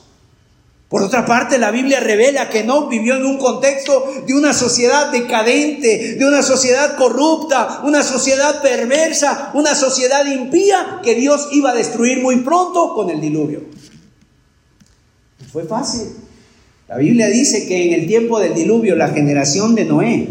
Por 0.89 1.03
otra 1.03 1.27
parte, 1.27 1.59
la 1.59 1.71
Biblia 1.71 2.01
revela 2.01 2.49
que 2.49 2.65
no 2.65 2.89
vivió 2.89 3.15
en 3.15 3.27
un 3.27 3.39
contexto 3.39 4.05
de 4.27 4.35
una 4.35 4.55
sociedad 4.55 5.13
decadente, 5.13 6.17
de 6.19 6.27
una 6.27 6.43
sociedad 6.43 6.97
corrupta, 6.97 7.83
una 7.85 8.03
sociedad 8.03 8.63
perversa, 8.63 9.51
una 9.53 9.75
sociedad 9.75 10.25
impía 10.25 11.01
que 11.05 11.15
Dios 11.15 11.51
iba 11.53 11.71
a 11.71 11.75
destruir 11.75 12.23
muy 12.23 12.37
pronto 12.41 12.95
con 12.95 13.11
el 13.11 13.21
diluvio. 13.21 13.61
Fue 15.53 15.65
fácil. 15.65 16.28
La 16.89 16.97
Biblia 16.97 17.27
dice 17.27 17.67
que 17.67 17.87
en 17.87 18.01
el 18.01 18.07
tiempo 18.07 18.41
del 18.41 18.55
diluvio 18.55 18.97
la 18.97 19.09
generación 19.09 19.75
de 19.75 19.85
Noé 19.85 20.27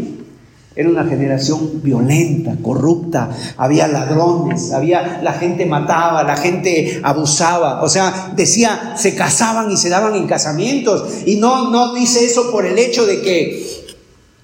era 0.74 0.88
una 0.88 1.04
generación 1.04 1.82
violenta, 1.84 2.56
corrupta, 2.60 3.30
había 3.56 3.86
ladrones, 3.86 4.72
había 4.72 5.20
la 5.22 5.34
gente 5.34 5.66
mataba, 5.66 6.24
la 6.24 6.36
gente 6.36 7.00
abusaba, 7.04 7.80
o 7.84 7.88
sea, 7.88 8.32
decía, 8.34 8.94
se 8.96 9.14
casaban 9.14 9.70
y 9.70 9.76
se 9.76 9.88
daban 9.88 10.16
en 10.16 10.26
casamientos. 10.26 11.22
Y 11.26 11.36
no 11.36 11.70
no 11.70 11.94
dice 11.94 12.24
eso 12.24 12.50
por 12.50 12.66
el 12.66 12.76
hecho 12.76 13.06
de 13.06 13.22
que 13.22 13.66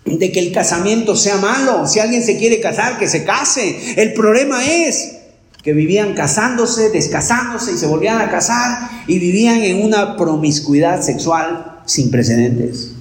de 0.05 0.31
que 0.31 0.39
el 0.39 0.53
casamiento 0.53 1.17
sea 1.17 1.39
malo, 1.39 1.89
si 1.89 1.99
alguien 1.99 2.23
se 2.23 2.39
quiere 2.39 2.61
casar, 2.61 2.97
que 2.97 3.09
se 3.09 3.25
case. 3.25 4.01
El 4.01 4.13
problema 4.13 4.65
es 4.65 5.17
que 5.65 5.73
vivían 5.73 6.15
casándose, 6.15 6.91
descasándose 6.91 7.73
y 7.73 7.77
se 7.77 7.87
volvían 7.87 8.21
a 8.21 8.31
casar 8.31 8.89
y 9.09 9.19
vivían 9.19 9.63
en 9.65 9.83
una 9.83 10.17
promiscuidad 10.17 11.03
sexual 11.03 11.74
sin 11.87 12.11
precedentes. 12.11 12.93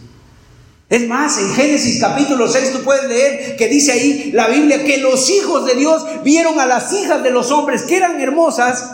Es 0.89 1.07
más, 1.07 1.39
en 1.39 1.49
Génesis 1.53 1.99
capítulo 1.99 2.47
6 2.47 2.73
tú 2.73 2.83
puedes 2.83 3.07
leer 3.09 3.55
que 3.55 3.67
dice 3.67 3.93
ahí 3.93 4.31
la 4.33 4.47
Biblia 4.47 4.83
que 4.83 4.97
los 4.97 5.29
hijos 5.29 5.65
de 5.65 5.75
Dios 5.75 6.03
vieron 6.23 6.59
a 6.59 6.65
las 6.65 6.93
hijas 6.93 7.23
de 7.23 7.31
los 7.31 7.51
hombres 7.51 7.83
que 7.83 7.97
eran 7.97 8.21
hermosas 8.21 8.91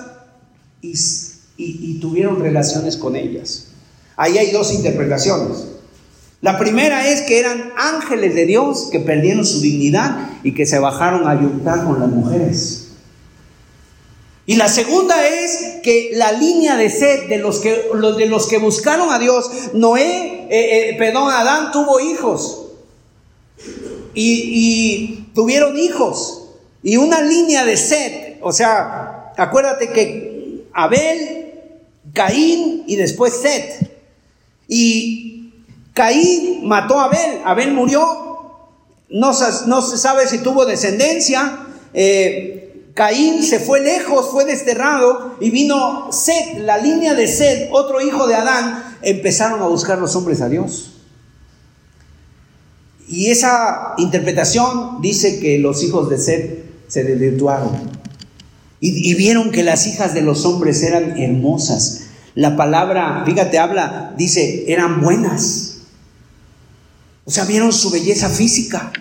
y, 0.81 0.93
y 1.57 1.99
tuvieron 1.99 2.39
relaciones 2.39 2.95
con 2.95 3.15
ellas. 3.15 3.67
Ahí 4.15 4.37
hay 4.37 4.51
dos 4.51 4.73
interpretaciones. 4.73 5.65
La 6.41 6.57
primera 6.57 7.09
es 7.09 7.21
que 7.23 7.39
eran 7.39 7.73
ángeles 7.77 8.33
de 8.33 8.45
Dios 8.45 8.87
que 8.91 9.01
perdieron 9.01 9.45
su 9.45 9.59
dignidad 9.59 10.29
y 10.43 10.53
que 10.53 10.65
se 10.65 10.79
bajaron 10.79 11.27
a 11.27 11.31
ayudar 11.31 11.83
con 11.83 11.99
las 11.99 12.09
mujeres. 12.09 12.88
Y 14.49 14.55
la 14.55 14.67
segunda 14.67 15.27
es 15.27 15.79
que 15.83 16.09
la 16.13 16.31
línea 16.31 16.75
de 16.75 16.89
sed 16.89 17.29
de 17.29 17.37
los 17.37 17.59
que, 17.59 17.83
de 18.17 18.25
los 18.25 18.47
que 18.47 18.57
buscaron 18.57 19.11
a 19.11 19.19
Dios, 19.19 19.47
Noé, 19.73 20.47
eh, 20.49 20.89
eh, 20.89 20.95
perdón, 20.97 21.31
Adán 21.31 21.71
tuvo 21.71 21.99
hijos. 21.99 22.65
Y, 24.15 25.27
tuvieron 25.35 25.77
hijos. 25.77 26.47
Y 26.81 26.97
una 26.97 27.21
línea 27.21 27.63
de 27.63 27.77
sed. 27.77 28.37
O 28.41 28.51
sea, 28.51 29.33
acuérdate 29.37 29.91
que 29.91 30.65
Abel, 30.73 31.53
Caín 32.11 32.85
y 32.87 32.95
después 32.95 33.33
Sed. 33.39 33.87
Y 34.67 35.53
Caín 35.93 36.67
mató 36.67 36.99
a 36.99 37.03
Abel. 37.03 37.41
Abel 37.45 37.71
murió. 37.71 38.01
No, 39.09 39.31
no 39.67 39.81
se 39.83 39.97
sabe 39.99 40.27
si 40.27 40.39
tuvo 40.39 40.65
descendencia. 40.65 41.67
Eh, 41.93 42.68
Caín 42.99 43.43
se 43.43 43.61
fue 43.61 43.79
lejos, 43.79 44.27
fue 44.29 44.43
desterrado 44.43 45.37
y 45.39 45.51
vino 45.51 46.09
Sed, 46.11 46.57
la 46.57 46.77
línea 46.79 47.13
de 47.13 47.29
Sed, 47.29 47.69
otro 47.71 48.01
hijo 48.01 48.27
de 48.27 48.35
Adán, 48.35 48.97
empezaron 49.01 49.61
a 49.61 49.67
buscar 49.67 49.99
los 49.99 50.17
hombres 50.17 50.41
a 50.41 50.49
Dios. 50.49 50.95
Y 53.07 53.27
esa 53.27 53.93
interpretación 53.99 55.01
dice 55.01 55.39
que 55.39 55.59
los 55.59 55.81
hijos 55.81 56.09
de 56.09 56.17
Sed 56.17 56.59
se 56.89 57.05
desvirtuaron 57.05 57.89
y, 58.81 59.09
y 59.09 59.13
vieron 59.13 59.51
que 59.51 59.63
las 59.63 59.87
hijas 59.87 60.13
de 60.13 60.21
los 60.21 60.45
hombres 60.45 60.83
eran 60.83 61.17
hermosas. 61.17 62.01
La 62.35 62.57
palabra, 62.57 63.23
fíjate, 63.25 63.59
habla, 63.59 64.13
dice, 64.17 64.65
eran 64.67 64.99
buenas. 64.99 65.83
O 67.23 67.31
sea, 67.31 67.45
vieron 67.45 67.71
su 67.71 67.91
belleza 67.91 68.27
física, 68.27 68.91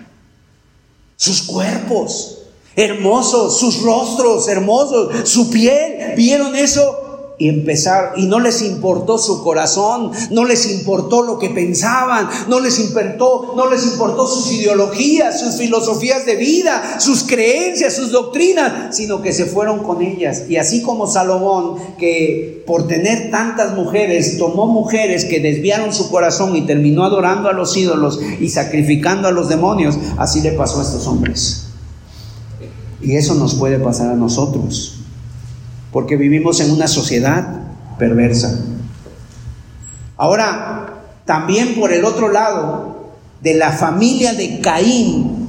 sus 1.17 1.41
cuerpos, 1.41 2.38
hermosos, 2.75 3.59
sus 3.59 3.81
rostros 3.81 4.47
hermosos, 4.47 5.29
su 5.29 5.49
piel, 5.49 6.13
vieron 6.15 6.55
eso 6.55 7.09
y 7.39 7.47
empezar 7.47 8.13
y 8.17 8.25
no 8.25 8.39
les 8.39 8.61
importó 8.61 9.17
su 9.17 9.41
corazón, 9.41 10.11
no 10.29 10.43
les 10.43 10.69
importó 10.69 11.21
lo 11.23 11.39
que 11.39 11.49
pensaban, 11.49 12.29
no 12.49 12.59
les 12.59 12.79
importó, 12.79 13.53
no 13.55 13.69
les 13.69 13.85
importó 13.85 14.27
sus 14.27 14.51
ideologías, 14.51 15.39
sus 15.39 15.55
filosofías 15.55 16.25
de 16.25 16.35
vida, 16.35 16.99
sus 16.99 17.23
creencias, 17.23 17.95
sus 17.95 18.11
doctrinas, 18.11 18.95
sino 18.95 19.21
que 19.21 19.31
se 19.31 19.45
fueron 19.45 19.79
con 19.79 20.01
ellas. 20.01 20.43
Y 20.49 20.57
así 20.57 20.81
como 20.81 21.07
Salomón, 21.07 21.77
que 21.97 22.61
por 22.67 22.87
tener 22.87 23.31
tantas 23.31 23.73
mujeres, 23.73 24.37
tomó 24.37 24.67
mujeres 24.67 25.23
que 25.23 25.39
desviaron 25.39 25.93
su 25.93 26.11
corazón 26.11 26.55
y 26.57 26.65
terminó 26.65 27.05
adorando 27.05 27.47
a 27.47 27.53
los 27.53 27.75
ídolos 27.77 28.19
y 28.39 28.49
sacrificando 28.49 29.29
a 29.29 29.31
los 29.31 29.47
demonios, 29.47 29.97
así 30.17 30.41
le 30.41 30.51
pasó 30.51 30.79
a 30.79 30.83
estos 30.83 31.07
hombres. 31.07 31.68
Y 33.01 33.15
eso 33.15 33.35
nos 33.35 33.55
puede 33.55 33.79
pasar 33.79 34.11
a 34.11 34.15
nosotros, 34.15 34.99
porque 35.91 36.17
vivimos 36.17 36.59
en 36.59 36.71
una 36.71 36.87
sociedad 36.87 37.61
perversa. 37.97 38.59
Ahora, 40.17 41.03
también 41.25 41.75
por 41.79 41.93
el 41.93 42.03
otro 42.03 42.29
lado, 42.29 42.89
de 43.41 43.53
la 43.53 43.71
familia 43.71 44.33
de 44.33 44.59
Caín, 44.59 45.47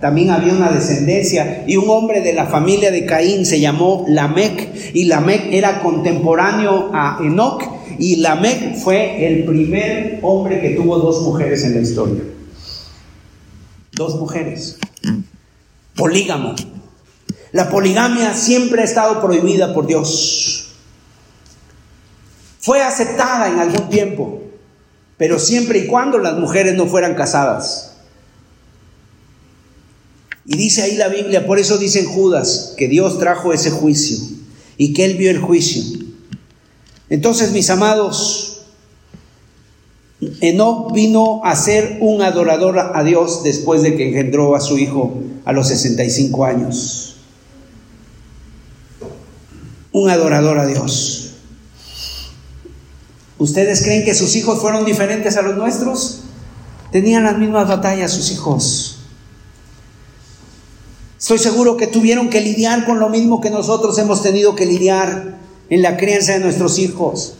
también 0.00 0.30
había 0.30 0.54
una 0.54 0.70
descendencia 0.70 1.64
y 1.66 1.76
un 1.76 1.88
hombre 1.88 2.22
de 2.22 2.32
la 2.32 2.46
familia 2.46 2.90
de 2.90 3.04
Caín 3.04 3.44
se 3.44 3.60
llamó 3.60 4.06
Lamec 4.08 4.94
y 4.94 5.04
Lamec 5.04 5.52
era 5.52 5.82
contemporáneo 5.82 6.90
a 6.94 7.18
Enoch 7.22 7.62
y 7.98 8.16
Lamec 8.16 8.76
fue 8.76 9.26
el 9.26 9.44
primer 9.44 10.18
hombre 10.22 10.60
que 10.60 10.70
tuvo 10.70 10.98
dos 10.98 11.22
mujeres 11.22 11.64
en 11.64 11.74
la 11.74 11.80
historia. 11.80 12.22
Dos 13.92 14.18
mujeres. 14.18 14.78
Polígamo. 15.96 16.54
La 17.52 17.68
poligamia 17.68 18.32
siempre 18.34 18.82
ha 18.82 18.84
estado 18.84 19.20
prohibida 19.20 19.74
por 19.74 19.86
Dios. 19.86 20.68
Fue 22.60 22.82
aceptada 22.82 23.48
en 23.48 23.58
algún 23.58 23.88
tiempo, 23.88 24.42
pero 25.16 25.38
siempre 25.38 25.80
y 25.80 25.86
cuando 25.86 26.18
las 26.18 26.38
mujeres 26.38 26.74
no 26.74 26.86
fueran 26.86 27.14
casadas. 27.14 27.92
Y 30.46 30.56
dice 30.56 30.82
ahí 30.82 30.96
la 30.96 31.08
Biblia, 31.08 31.46
por 31.46 31.58
eso 31.58 31.78
dicen 31.78 32.06
Judas, 32.06 32.74
que 32.76 32.86
Dios 32.86 33.18
trajo 33.18 33.52
ese 33.52 33.70
juicio 33.70 34.18
y 34.76 34.92
que 34.92 35.04
Él 35.04 35.16
vio 35.16 35.30
el 35.30 35.38
juicio. 35.38 35.82
Entonces, 37.08 37.50
mis 37.52 37.68
amados, 37.70 38.62
Enoch 40.40 40.92
vino 40.92 41.40
a 41.44 41.56
ser 41.56 41.98
un 42.00 42.22
adorador 42.22 42.78
a 42.78 43.02
Dios 43.02 43.42
después 43.42 43.82
de 43.82 43.96
que 43.96 44.08
engendró 44.08 44.54
a 44.54 44.60
su 44.60 44.78
hijo 44.78 45.18
a 45.44 45.52
los 45.52 45.68
65 45.68 46.44
años 46.44 47.09
un 49.92 50.10
adorador 50.10 50.58
a 50.58 50.66
Dios. 50.66 51.34
¿Ustedes 53.38 53.82
creen 53.82 54.04
que 54.04 54.14
sus 54.14 54.36
hijos 54.36 54.60
fueron 54.60 54.84
diferentes 54.84 55.36
a 55.36 55.42
los 55.42 55.56
nuestros? 55.56 56.20
Tenían 56.92 57.24
las 57.24 57.38
mismas 57.38 57.68
batallas 57.68 58.12
sus 58.12 58.30
hijos. 58.32 58.98
Estoy 61.18 61.38
seguro 61.38 61.76
que 61.76 61.86
tuvieron 61.86 62.28
que 62.30 62.40
lidiar 62.40 62.84
con 62.84 62.98
lo 62.98 63.08
mismo 63.08 63.40
que 63.40 63.50
nosotros 63.50 63.98
hemos 63.98 64.22
tenido 64.22 64.54
que 64.54 64.66
lidiar 64.66 65.38
en 65.68 65.82
la 65.82 65.96
crianza 65.96 66.32
de 66.32 66.40
nuestros 66.40 66.78
hijos. 66.78 67.34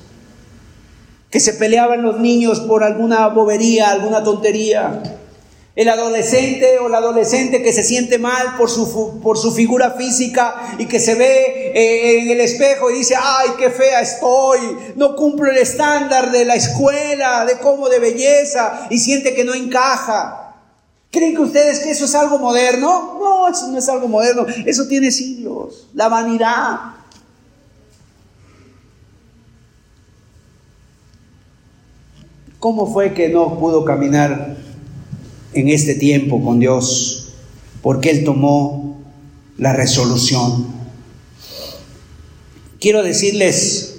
Que 1.31 1.41
se 1.41 1.55
peleaban 1.55 2.03
los 2.03 2.19
niños 2.19 2.61
por 2.61 2.83
alguna 2.83 3.29
bobería, 3.29 3.91
alguna 3.91 4.23
tontería 4.23 5.20
el 5.77 5.89
adolescente 5.89 6.79
o 6.81 6.89
la 6.89 6.99
adolescente 6.99 7.63
que 7.63 7.73
se 7.73 7.83
siente 7.83 8.19
mal 8.19 8.57
por 8.57 8.69
su, 8.69 9.21
por 9.23 9.39
su 9.39 9.53
figura 9.53 9.93
física 9.93 10.75
y 10.79 10.87
que 10.87 10.99
se 10.99 11.15
ve 11.15 11.73
eh, 11.75 12.21
en 12.21 12.31
el 12.31 12.41
espejo 12.41 12.91
y 12.91 12.99
dice, 12.99 13.15
ay, 13.17 13.51
qué 13.57 13.71
fea 13.71 14.01
estoy, 14.01 14.59
no 14.97 15.15
cumplo 15.15 15.51
el 15.51 15.59
estándar 15.59 16.33
de 16.33 16.45
la 16.45 16.57
escuela, 16.57 17.45
de 17.45 17.59
cómo 17.59 17.89
de 17.89 18.01
belleza 18.01 18.89
y 18.91 18.99
siente 18.99 19.35
que 19.35 19.45
no 19.45 19.55
encaja. 19.55 20.57
¿Creen 21.13 21.35
que 21.35 21.43
ustedes 21.43 21.81
que 21.81 21.91
eso 21.91 22.05
es 22.05 22.15
algo 22.15 22.39
moderno? 22.39 23.19
No, 23.21 23.49
eso 23.49 23.69
no 23.69 23.79
es 23.79 23.89
algo 23.89 24.09
moderno, 24.09 24.47
eso 24.67 24.87
tiene 24.87 25.11
siglos, 25.11 25.89
la 25.95 26.09
vanidad. 26.09 26.79
¿Cómo 32.59 32.93
fue 32.93 33.15
que 33.15 33.29
no 33.29 33.59
pudo 33.59 33.85
caminar 33.85 34.57
en 35.53 35.69
este 35.69 35.95
tiempo 35.95 36.43
con 36.43 36.61
Dios, 36.61 37.33
porque 37.83 38.11
Él 38.11 38.25
tomó 38.25 39.01
la 39.59 39.73
resolución. 39.73 40.67
Quiero 42.81 43.03
decirles, 43.03 43.97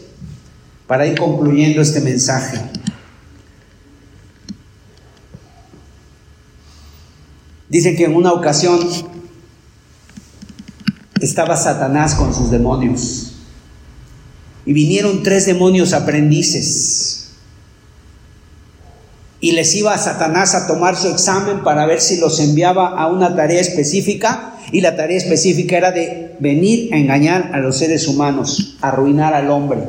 para 0.87 1.05
ir 1.05 1.17
concluyendo 1.17 1.81
este 1.81 2.01
mensaje, 2.01 2.59
dicen 7.69 7.95
que 7.95 8.05
en 8.05 8.15
una 8.15 8.33
ocasión 8.33 8.79
estaba 11.21 11.55
Satanás 11.55 12.15
con 12.15 12.33
sus 12.33 12.49
demonios 12.49 13.33
y 14.65 14.73
vinieron 14.73 15.23
tres 15.23 15.45
demonios 15.45 15.93
aprendices 15.93 17.20
y 19.41 19.53
les 19.53 19.73
iba 19.75 19.93
a 19.93 19.97
Satanás 19.97 20.53
a 20.53 20.67
tomar 20.67 20.95
su 20.95 21.09
examen 21.09 21.63
para 21.63 21.87
ver 21.87 21.99
si 21.99 22.17
los 22.17 22.39
enviaba 22.39 22.89
a 22.89 23.07
una 23.07 23.35
tarea 23.35 23.59
específica 23.59 24.53
y 24.71 24.81
la 24.81 24.95
tarea 24.95 25.17
específica 25.17 25.77
era 25.77 25.91
de 25.91 26.35
venir 26.39 26.93
a 26.93 26.97
engañar 26.97 27.49
a 27.51 27.57
los 27.57 27.77
seres 27.77 28.07
humanos, 28.07 28.77
arruinar 28.81 29.33
al 29.33 29.49
hombre. 29.49 29.79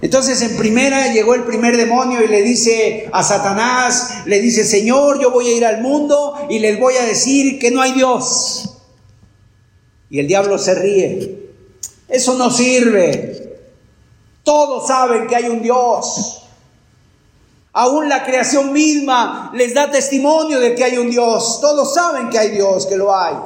Entonces 0.00 0.42
en 0.42 0.56
primera 0.56 1.12
llegó 1.12 1.34
el 1.34 1.44
primer 1.44 1.76
demonio 1.76 2.22
y 2.22 2.28
le 2.28 2.42
dice 2.42 3.08
a 3.12 3.22
Satanás, 3.22 4.22
le 4.26 4.40
dice, 4.40 4.64
Señor, 4.64 5.20
yo 5.22 5.30
voy 5.30 5.48
a 5.48 5.56
ir 5.56 5.64
al 5.64 5.80
mundo 5.80 6.34
y 6.50 6.58
les 6.58 6.78
voy 6.78 6.94
a 6.96 7.06
decir 7.06 7.60
que 7.60 7.70
no 7.70 7.80
hay 7.80 7.92
Dios. 7.92 8.78
Y 10.10 10.18
el 10.18 10.26
diablo 10.26 10.58
se 10.58 10.74
ríe. 10.74 11.38
Eso 12.08 12.36
no 12.36 12.50
sirve. 12.50 13.58
Todos 14.42 14.88
saben 14.88 15.26
que 15.28 15.36
hay 15.36 15.44
un 15.44 15.62
Dios. 15.62 16.47
Aún 17.80 18.08
la 18.08 18.24
creación 18.24 18.72
misma 18.72 19.52
les 19.54 19.72
da 19.72 19.88
testimonio 19.88 20.58
de 20.58 20.74
que 20.74 20.82
hay 20.82 20.98
un 20.98 21.08
Dios. 21.08 21.60
Todos 21.60 21.94
saben 21.94 22.28
que 22.28 22.36
hay 22.36 22.50
Dios, 22.50 22.86
que 22.86 22.96
lo 22.96 23.14
hay. 23.14 23.36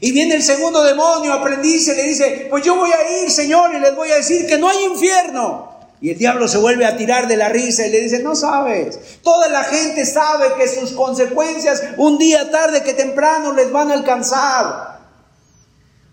Y 0.00 0.12
viene 0.12 0.34
el 0.34 0.42
segundo 0.42 0.84
demonio, 0.84 1.32
aprendiz, 1.32 1.88
y 1.88 1.94
le 1.94 2.02
dice, 2.02 2.48
pues 2.50 2.62
yo 2.62 2.76
voy 2.76 2.90
a 2.90 3.22
ir, 3.22 3.30
Señor, 3.30 3.74
y 3.74 3.80
les 3.80 3.96
voy 3.96 4.10
a 4.10 4.16
decir 4.16 4.46
que 4.46 4.58
no 4.58 4.68
hay 4.68 4.84
infierno. 4.84 5.70
Y 6.02 6.10
el 6.10 6.18
diablo 6.18 6.48
se 6.48 6.58
vuelve 6.58 6.84
a 6.84 6.98
tirar 6.98 7.26
de 7.26 7.38
la 7.38 7.48
risa 7.48 7.86
y 7.86 7.90
le 7.90 8.02
dice, 8.02 8.22
no 8.22 8.36
sabes, 8.36 8.98
toda 9.22 9.48
la 9.48 9.64
gente 9.64 10.04
sabe 10.04 10.52
que 10.58 10.68
sus 10.68 10.92
consecuencias 10.92 11.82
un 11.96 12.18
día 12.18 12.50
tarde 12.50 12.82
que 12.82 12.92
temprano 12.92 13.54
les 13.54 13.72
van 13.72 13.90
a 13.90 13.94
alcanzar. 13.94 14.91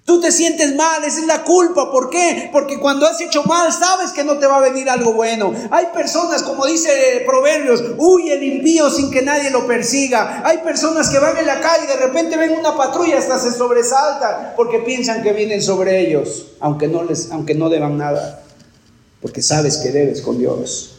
Tú 0.09 0.19
te 0.19 0.31
sientes 0.31 0.73
mal, 0.73 1.03
esa 1.03 1.19
es 1.19 1.27
la 1.27 1.43
culpa. 1.43 1.91
¿Por 1.91 2.09
qué? 2.09 2.49
Porque 2.51 2.79
cuando 2.79 3.05
has 3.05 3.21
hecho 3.21 3.43
mal 3.43 3.71
sabes 3.71 4.11
que 4.11 4.23
no 4.23 4.39
te 4.39 4.47
va 4.47 4.57
a 4.57 4.59
venir 4.59 4.89
algo 4.89 5.13
bueno. 5.13 5.53
Hay 5.69 5.85
personas, 5.93 6.41
como 6.41 6.65
dice 6.65 6.89
Proverbios, 7.27 7.83
huye 7.95 8.33
el 8.33 8.41
impío 8.41 8.89
sin 8.89 9.11
que 9.11 9.21
nadie 9.21 9.51
lo 9.51 9.67
persiga. 9.67 10.41
Hay 10.43 10.57
personas 10.63 11.09
que 11.09 11.19
van 11.19 11.37
en 11.37 11.45
la 11.45 11.61
calle 11.61 11.83
y 11.83 11.87
de 11.95 12.07
repente 12.07 12.37
ven 12.37 12.57
una 12.59 12.75
patrulla 12.75 13.19
hasta 13.19 13.37
se 13.37 13.51
sobresaltan 13.51 14.53
porque 14.55 14.79
piensan 14.79 15.21
que 15.21 15.31
vienen 15.31 15.61
sobre 15.61 15.99
ellos, 15.99 16.53
aunque 16.59 16.87
no 16.87 17.03
les, 17.03 17.29
aunque 17.29 17.53
no 17.53 17.69
deban 17.69 17.99
nada, 17.99 18.41
porque 19.21 19.43
sabes 19.43 19.77
que 19.77 19.91
debes 19.91 20.23
con 20.23 20.39
Dios. 20.39 20.95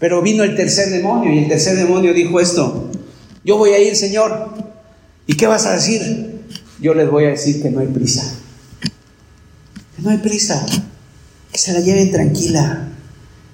Pero 0.00 0.22
vino 0.22 0.42
el 0.42 0.56
tercer 0.56 0.90
demonio 0.90 1.32
y 1.32 1.38
el 1.38 1.48
tercer 1.48 1.76
demonio 1.76 2.12
dijo 2.12 2.40
esto: 2.40 2.90
Yo 3.44 3.58
voy 3.58 3.70
a 3.70 3.78
ir, 3.78 3.94
Señor. 3.94 4.48
¿Y 5.28 5.36
qué 5.36 5.46
vas 5.46 5.66
a 5.66 5.74
decir? 5.74 6.31
Yo 6.82 6.94
les 6.94 7.08
voy 7.08 7.24
a 7.24 7.28
decir 7.28 7.62
que 7.62 7.70
no 7.70 7.80
hay 7.80 7.86
prisa. 7.86 8.34
Que 9.96 10.02
no 10.02 10.10
hay 10.10 10.18
prisa. 10.18 10.66
Que 11.52 11.58
se 11.58 11.72
la 11.72 11.80
lleven 11.80 12.10
tranquila. 12.10 12.88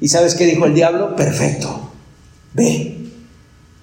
¿Y 0.01 0.09
sabes 0.09 0.35
qué 0.35 0.47
dijo 0.47 0.65
el 0.65 0.75
diablo? 0.75 1.15
Perfecto. 1.15 1.93
Ve. 2.55 2.97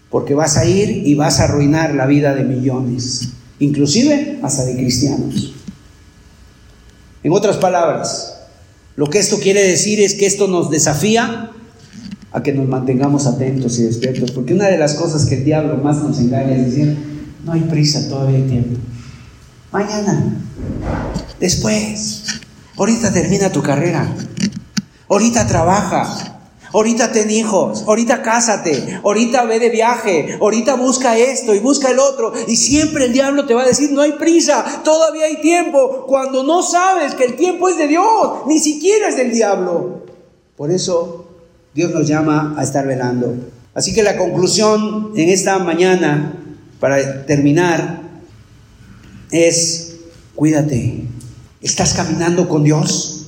Porque 0.10 0.34
vas 0.34 0.58
a 0.58 0.66
ir 0.66 1.08
y 1.08 1.14
vas 1.14 1.40
a 1.40 1.44
arruinar 1.44 1.94
la 1.94 2.08
vida 2.08 2.34
de 2.34 2.44
millones. 2.44 3.30
Inclusive 3.60 4.40
hasta 4.42 4.66
de 4.66 4.76
cristianos. 4.76 5.54
En 7.24 7.32
otras 7.32 7.58
palabras, 7.58 8.36
lo 8.96 9.10
que 9.10 9.20
esto 9.20 9.38
quiere 9.40 9.62
decir 9.62 10.00
es 10.00 10.16
que 10.16 10.26
esto 10.26 10.48
nos 10.48 10.72
desafía 10.72 11.52
a 12.32 12.44
que 12.44 12.52
nos 12.52 12.68
mantengamos 12.68 13.28
atentos 13.28 13.78
y 13.78 13.84
despiertos. 13.84 14.32
Porque 14.32 14.56
una 14.56 14.70
de 14.70 14.78
las 14.78 14.96
cosas 14.96 15.26
que 15.26 15.36
el 15.36 15.46
diablo 15.46 15.78
más 15.78 15.98
nos 15.98 16.20
engaña 16.20 16.56
es 16.56 16.66
decir, 16.66 16.98
no 17.46 17.52
hay 17.52 17.62
prisa, 17.62 18.10
todavía 18.10 18.38
hay 18.38 18.44
tiempo. 18.44 18.80
Mañana. 19.76 20.24
Después. 21.38 22.24
Ahorita 22.78 23.12
termina 23.12 23.52
tu 23.52 23.62
carrera. 23.62 24.08
Ahorita 25.10 25.46
trabaja. 25.48 26.40
Ahorita 26.72 27.12
ten 27.12 27.30
hijos. 27.30 27.84
Ahorita 27.86 28.22
cásate. 28.22 29.02
Ahorita 29.04 29.44
ve 29.44 29.60
de 29.60 29.70
viaje. 29.70 30.38
Ahorita 30.40 30.76
busca 30.76 31.18
esto 31.18 31.54
y 31.54 31.60
busca 31.60 31.92
el 31.92 32.00
otro. 32.00 32.32
Y 32.48 32.56
siempre 32.56 33.04
el 33.04 33.12
diablo 33.12 33.46
te 33.46 33.54
va 33.54 33.64
a 33.64 33.68
decir, 33.68 33.92
no 33.92 34.00
hay 34.00 34.14
prisa. 34.14 34.64
Todavía 34.86 35.26
hay 35.26 35.42
tiempo. 35.42 36.06
Cuando 36.08 36.44
no 36.44 36.64
sabes 36.64 37.14
que 37.14 37.26
el 37.26 37.36
tiempo 37.36 37.68
es 37.68 37.78
de 37.78 37.90
Dios. 37.90 38.48
Ni 38.48 38.60
siquiera 38.60 39.10
es 39.10 39.18
del 39.18 39.34
diablo. 39.34 40.06
Por 40.56 40.72
eso 40.72 41.26
Dios 41.74 41.92
nos 41.92 42.08
llama 42.08 42.56
a 42.58 42.64
estar 42.64 42.88
velando. 42.88 43.36
Así 43.74 43.94
que 43.94 44.04
la 44.04 44.16
conclusión 44.16 45.12
en 45.18 45.28
esta 45.28 45.60
mañana, 45.60 46.32
para 46.80 47.26
terminar, 47.26 48.05
es, 49.36 49.96
cuídate, 50.36 51.04
¿estás 51.62 51.94
caminando 51.94 52.48
con 52.48 52.64
Dios? 52.64 53.28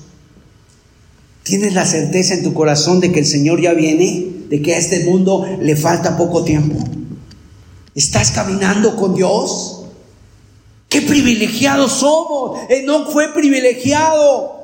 ¿Tienes 1.43 1.73
la 1.73 1.85
certeza 1.85 2.33
en 2.33 2.43
tu 2.43 2.53
corazón 2.53 2.99
de 2.99 3.11
que 3.11 3.19
el 3.19 3.25
Señor 3.25 3.61
ya 3.61 3.73
viene? 3.73 4.27
¿De 4.49 4.61
que 4.61 4.75
a 4.75 4.77
este 4.77 5.05
mundo 5.05 5.45
le 5.61 5.75
falta 5.75 6.17
poco 6.17 6.43
tiempo? 6.43 6.77
¿Estás 7.95 8.31
caminando 8.31 8.95
con 8.95 9.15
Dios? 9.15 9.85
¡Qué 10.89 11.01
privilegiados 11.01 11.93
somos! 11.93 12.59
no 12.85 13.09
fue 13.11 13.33
privilegiado. 13.33 14.57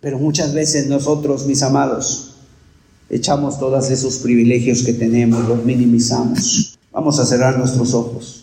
Pero 0.00 0.18
muchas 0.18 0.54
veces 0.54 0.86
nosotros, 0.86 1.46
mis 1.46 1.62
amados, 1.62 2.36
echamos 3.10 3.58
todos 3.58 3.90
esos 3.90 4.18
privilegios 4.18 4.82
que 4.82 4.92
tenemos, 4.92 5.48
los 5.48 5.64
minimizamos. 5.64 6.78
Vamos 6.92 7.18
a 7.18 7.26
cerrar 7.26 7.58
nuestros 7.58 7.94
ojos. 7.94 8.37